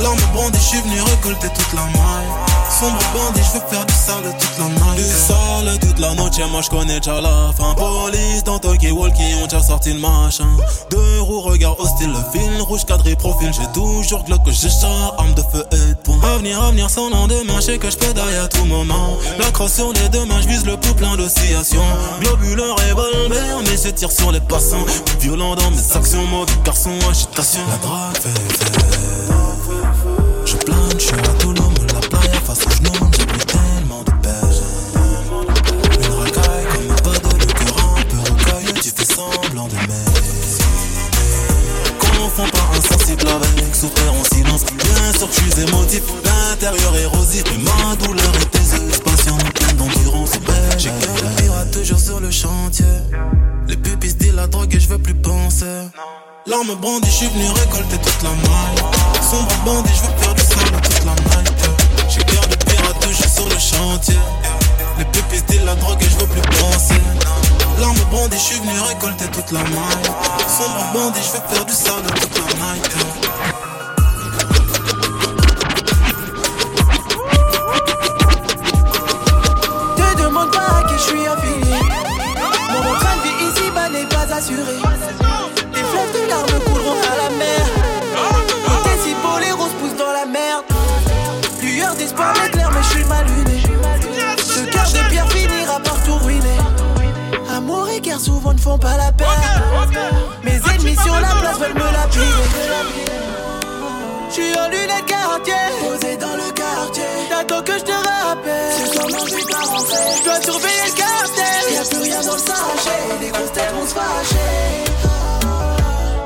L'arme 0.00 0.18
bandit, 0.34 0.58
je 0.58 0.64
suis 0.64 0.80
venu 0.80 1.00
récolter 1.02 1.48
toute 1.48 1.72
la 1.74 1.82
maille. 1.82 2.61
Sombre 2.80 2.98
bandit, 3.12 3.40
je 3.44 3.58
veux 3.58 3.66
faire 3.68 3.84
du 3.84 3.94
sale 3.94 4.34
toute 4.40 4.58
la 4.58 4.64
night. 4.64 4.96
Du 4.96 5.04
sale 5.04 5.78
toute 5.78 5.98
la 5.98 6.14
noche, 6.14 6.38
moi 6.50 6.62
je 6.62 6.70
connais 6.70 6.98
déjà 7.00 7.20
la 7.20 7.52
fin. 7.56 7.74
Police 7.74 8.44
dans 8.44 8.58
Tokyo 8.58 8.94
Walkie, 8.94 9.34
ont 9.42 9.46
déjà 9.46 9.62
sorti 9.62 9.92
le 9.92 10.00
machin. 10.00 10.48
Deux 10.90 11.20
roues, 11.20 11.40
regard 11.42 11.78
hostile, 11.78 12.10
le 12.10 12.32
fil 12.32 12.62
rouge 12.62 12.86
cadré 12.86 13.14
profil. 13.14 13.50
J'ai 13.52 13.70
toujours 13.72 14.24
glock 14.24 14.40
j'ai 14.46 14.70
chat, 14.70 15.14
arme 15.18 15.34
de 15.34 15.42
feu 15.42 15.64
et 15.72 15.76
de 15.76 15.94
poing. 16.02 16.18
Avenir, 16.34 16.62
avenir 16.62 16.88
sans 16.88 17.10
lendemain, 17.10 17.56
je 17.56 17.60
sais 17.60 17.78
que 17.78 17.90
je 17.90 17.96
pédaille 17.96 18.36
à 18.36 18.48
tout 18.48 18.64
moment. 18.64 19.18
La 19.38 19.50
crosse 19.50 19.74
sur 19.74 19.92
les 19.92 20.08
deux 20.08 20.24
mains, 20.24 20.40
je 20.40 20.48
vise 20.48 20.64
le 20.64 20.76
pouls 20.78 20.94
plein 20.94 21.16
d'oscillations. 21.16 21.84
Globule, 22.20 22.60
revolver, 22.60 23.60
mais 23.64 23.76
je 23.76 23.90
tire 23.90 24.10
sur 24.10 24.32
les 24.32 24.40
passants. 24.40 24.86
Violent 25.20 25.54
dans 25.56 25.70
mes 25.70 25.96
actions, 25.96 26.24
mauvais 26.26 26.52
garçon, 26.64 26.90
agitation. 27.10 27.60
La 27.68 27.76
drogue 27.76 28.16
fait, 28.16 28.64
fait. 28.64 28.92
Je 30.46 30.56
plane, 30.56 30.98
je 30.98 31.41
face 32.54 32.66
au 32.66 32.70
genou, 32.70 33.10
j'ai 33.16 33.26
pris 33.26 33.46
tellement 33.46 34.02
de 34.02 34.10
pêche. 34.22 34.62
Une 36.00 36.14
racaille 36.14 36.66
comme 36.72 36.90
un 36.90 36.94
badaud, 36.96 37.36
le 37.38 37.46
cœur 37.46 37.76
un 37.96 38.02
peu 38.02 38.18
recueilli, 38.18 38.72
tu 38.74 38.90
fais 38.90 39.14
semblant 39.14 39.68
de 39.68 39.74
m'aimer. 39.74 40.04
Confonds 41.98 42.50
pas 42.50 42.68
insensible 42.76 43.26
avec 43.28 43.74
souffrir 43.74 44.12
en 44.12 44.24
silence. 44.24 44.64
Bien 44.66 45.18
sûr 45.18 45.28
je 45.32 45.40
suis 45.40 45.62
émotif, 45.62 46.02
l'intérieur 46.24 46.96
érosif, 46.96 47.44
mais 47.50 47.64
ma 47.64 47.96
douleur 47.96 48.32
et 48.40 48.46
tes 48.46 48.58
yeux 48.58 48.90
pleine 49.54 49.76
d'endurance. 49.76 50.32
J'ai 50.78 50.90
cœur 50.90 51.16
de 51.16 51.42
pirate 51.42 51.70
toujours 51.70 51.98
sur 51.98 52.20
le 52.20 52.30
chantier. 52.30 52.84
Les 53.68 53.76
pupilles 53.76 54.14
disent 54.14 54.34
la 54.34 54.46
drogue 54.46 54.74
et 54.74 54.80
je 54.80 54.88
veux 54.88 54.98
plus 54.98 55.14
penser. 55.14 55.88
L'arme 56.46 56.74
bandit, 56.80 57.08
je 57.08 57.16
suis 57.16 57.28
venu 57.28 57.48
récolter 57.50 57.96
toute 57.98 58.22
la 58.22 58.30
maille. 58.30 58.92
Sombre 59.22 59.54
bandit, 59.64 59.92
je 59.94 60.02
veux 60.02 60.18
faire 60.18 60.34
du 60.34 60.42
sale 60.42 60.80
toute 60.82 61.04
la 61.04 61.14
night. 61.14 61.61
Le 63.48 63.58
chantier. 63.58 64.18
Les 64.98 65.04
pupilles 65.06 65.42
disent 65.48 65.64
la 65.64 65.74
drogue 65.74 66.00
et 66.00 66.04
je 66.04 66.18
veux 66.18 66.26
plus 66.26 66.40
penser. 66.58 67.00
L'arme 67.80 67.96
bandit, 68.10 68.36
je 68.36 68.42
suis 68.42 68.60
venu 68.60 68.80
récolter 68.80 69.26
toute 69.26 69.50
la 69.50 69.60
maille. 69.60 70.10
Sombre 70.46 70.84
bandit, 70.92 71.20
je 71.22 71.32
veux 71.32 71.54
faire 71.54 71.64
du 71.64 71.72
sale 71.72 72.02
toute 72.20 72.36
la 72.38 72.44
night. 72.54 72.88
Te 79.96 80.22
demande 80.22 80.50
pas 80.52 80.78
à 80.78 80.82
qui 80.84 80.94
je 80.94 81.00
suis 81.00 81.26
affilié. 81.26 81.76
Mon 82.70 82.94
train 82.94 83.16
de 83.16 83.22
vie 83.22 83.36
ici-bas 83.50 83.88
n'est 83.88 84.06
pas 84.06 84.34
assuré. 84.34 84.76
Des 85.72 85.82
fleuves 85.82 86.12
de 86.14 86.28
larmes 86.28 86.60
couleront 86.66 87.00
à 87.00 87.16
la 87.22 87.36
mer. 87.36 87.81
Souvent 98.22 98.52
ne 98.52 98.58
font 98.58 98.78
pas 98.78 98.96
la 98.96 99.10
paire. 99.12 99.28
Mes 100.44 100.60
ennemis 100.74 100.96
sur 100.96 101.14
la 101.14 101.34
place 101.40 101.58
veulent 101.58 101.74
me 101.74 101.92
lapider. 101.92 102.24
Je 104.28 104.34
suis 104.34 104.58
en 104.58 104.68
lunettes 104.68 105.06
quartier, 105.06 105.54
posé 105.82 106.16
dans 106.16 106.36
le 106.36 106.52
quartier. 106.52 107.04
T'attends 107.28 107.62
que 107.62 107.72
je 107.72 107.84
te 107.84 107.92
rappelle. 107.92 108.72
Ce 108.78 108.92
soir, 108.94 109.08
non, 109.10 109.26
je 109.26 109.34
vais 109.34 109.52
pas 109.52 109.66
rentrer. 109.66 110.06
Je 110.18 110.24
dois 110.24 110.40
surveiller 110.40 110.86
le 110.86 110.96
cartel. 110.96 111.74
Y'a 111.74 111.84
plus 111.90 112.02
rien 112.02 112.20
dans 112.22 112.34
le 112.34 112.38
sachet. 112.38 113.02
Les 113.20 113.28
grosses 113.28 113.52
têtes 113.52 113.72
vont 113.74 113.86
se 113.86 113.94
fâcher. 113.94 114.84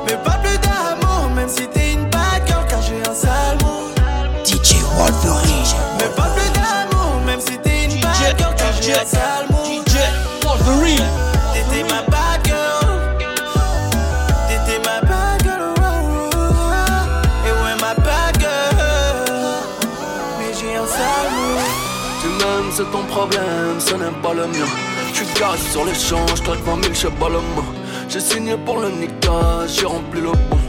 Mais 0.05 0.17
pas 0.23 0.37
plus 0.43 0.57
d'amour, 0.59 1.29
même 1.35 1.49
si 1.49 1.67
t'es 1.67 1.93
une 1.93 2.05
bad 2.09 2.47
girl, 2.47 2.65
car 2.69 2.81
j'ai 2.81 3.09
un 3.09 3.15
sale. 3.15 3.57
DJ 4.45 4.75
Wolverine. 4.95 5.73
Mais 5.99 6.09
pas 6.15 6.29
plus 6.35 6.51
d'amour, 6.51 7.21
même 7.25 7.41
si 7.41 7.57
t'es 7.57 7.85
une 7.85 7.99
bad 7.99 8.37
girl, 8.37 8.55
car 8.55 8.71
j'ai 8.81 8.93
un 8.93 9.05
sale 9.05 9.56
problème, 23.17 23.79
ce 23.79 23.95
n'est 23.95 24.21
pas 24.21 24.33
le 24.33 24.45
mien. 24.47 24.69
Je 25.11 25.23
suis 25.23 25.71
sur 25.71 25.85
l'échange, 25.85 26.41
claque 26.43 26.63
20 26.63 26.83
000, 26.83 26.93
j'ai 26.93 27.09
pas 27.09 27.29
le. 27.29 27.39
J'ai 28.09 28.19
signé 28.19 28.55
pour 28.57 28.77
le 28.79 28.89
niquage, 28.89 29.69
j'ai 29.79 29.85
rempli 29.85 30.21
le 30.21 30.31
bon. 30.31 30.59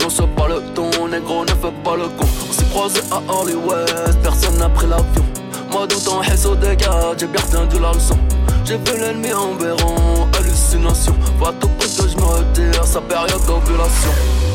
Non, 0.00 0.08
c'est 0.08 0.34
pas 0.34 0.48
le 0.48 0.60
ton, 0.74 0.90
négro, 1.08 1.44
ne 1.44 1.48
fais 1.48 1.74
pas 1.84 1.96
le 1.96 2.08
con. 2.16 2.26
On 2.48 2.52
s'est 2.52 2.70
croisé 2.70 3.00
à 3.10 3.20
Hollywood, 3.32 4.16
personne 4.22 4.56
n'a 4.58 4.70
pris 4.70 4.86
l'avion. 4.86 5.24
Moi, 5.70 5.86
haisse 6.32 6.46
au 6.46 6.54
dégât, 6.54 7.14
j'ai 7.18 7.26
bien 7.26 7.42
retenu 7.42 7.80
la 7.80 7.92
leçon. 7.92 8.16
J'ai 8.64 8.78
vu 8.78 8.98
l'ennemi 8.98 9.32
en 9.32 9.54
béron, 9.54 10.28
hallucination. 10.38 11.14
Faut 11.38 11.46
à 11.46 11.52
tout 11.52 11.68
prix 11.78 11.94
que 11.94 12.08
je 12.08 12.16
me 12.16 12.24
retire, 12.24 12.86
sa 12.86 13.00
période 13.02 13.44
d'ovulation. 13.46 14.51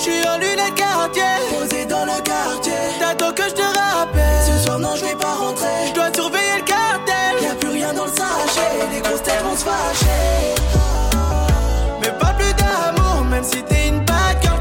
J'suis 0.00 0.26
en 0.26 0.38
lunettes 0.38 0.76
quartier, 0.76 1.22
posé 1.50 1.84
dans 1.84 2.06
le 2.06 2.22
quartier. 2.22 2.72
T'attends 2.98 3.32
que 3.34 3.42
je 3.42 3.54
te 3.54 3.60
rappelle. 3.60 4.40
Ce 4.46 4.64
soir, 4.64 4.78
non, 4.78 4.96
je 4.96 5.04
vais 5.04 5.14
pas 5.14 5.34
rentrer. 5.34 5.88
Je 5.88 5.92
dois 5.92 6.10
surveiller 6.14 6.56
le 6.56 6.62
cartel. 6.64 7.42
Y'a 7.42 7.54
plus 7.54 7.68
rien 7.68 7.92
dans 7.92 8.06
le 8.06 8.10
sachet. 8.10 8.88
Les 8.90 9.00
grosses 9.02 9.22
têtes 9.22 9.42
vont 9.44 9.54
se 9.54 9.64
fâcher. 9.64 10.54
Mais 12.00 12.12
pas 12.18 12.32
plus 12.38 12.54
d'amour, 12.54 13.24
même 13.26 13.44
si 13.44 13.62
t'es 13.62 13.88
une 13.88 14.00
bad 14.00 14.38
girl, 14.40 14.59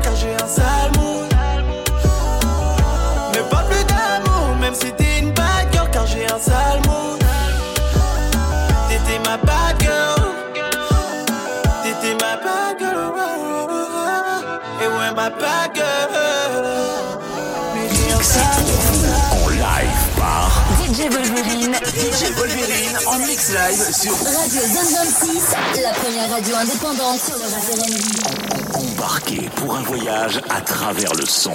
Wolverine 22.50 22.97
en 23.06 23.20
mix 23.20 23.52
live 23.54 23.93
sur 23.93 24.12
Radio 24.14 24.62
Zone 24.62 24.95
26, 24.95 25.82
la 25.84 25.91
première 25.91 26.30
radio 26.32 26.56
indépendante 26.56 27.20
sur 27.22 27.38
le 27.38 27.43
R&B. 27.43 28.76
Embarqué 28.76 29.50
pour 29.56 29.76
un 29.76 29.84
voyage 29.84 30.41
à 30.50 30.62
travers 30.62 31.14
le 31.14 31.26
son. 31.28 31.54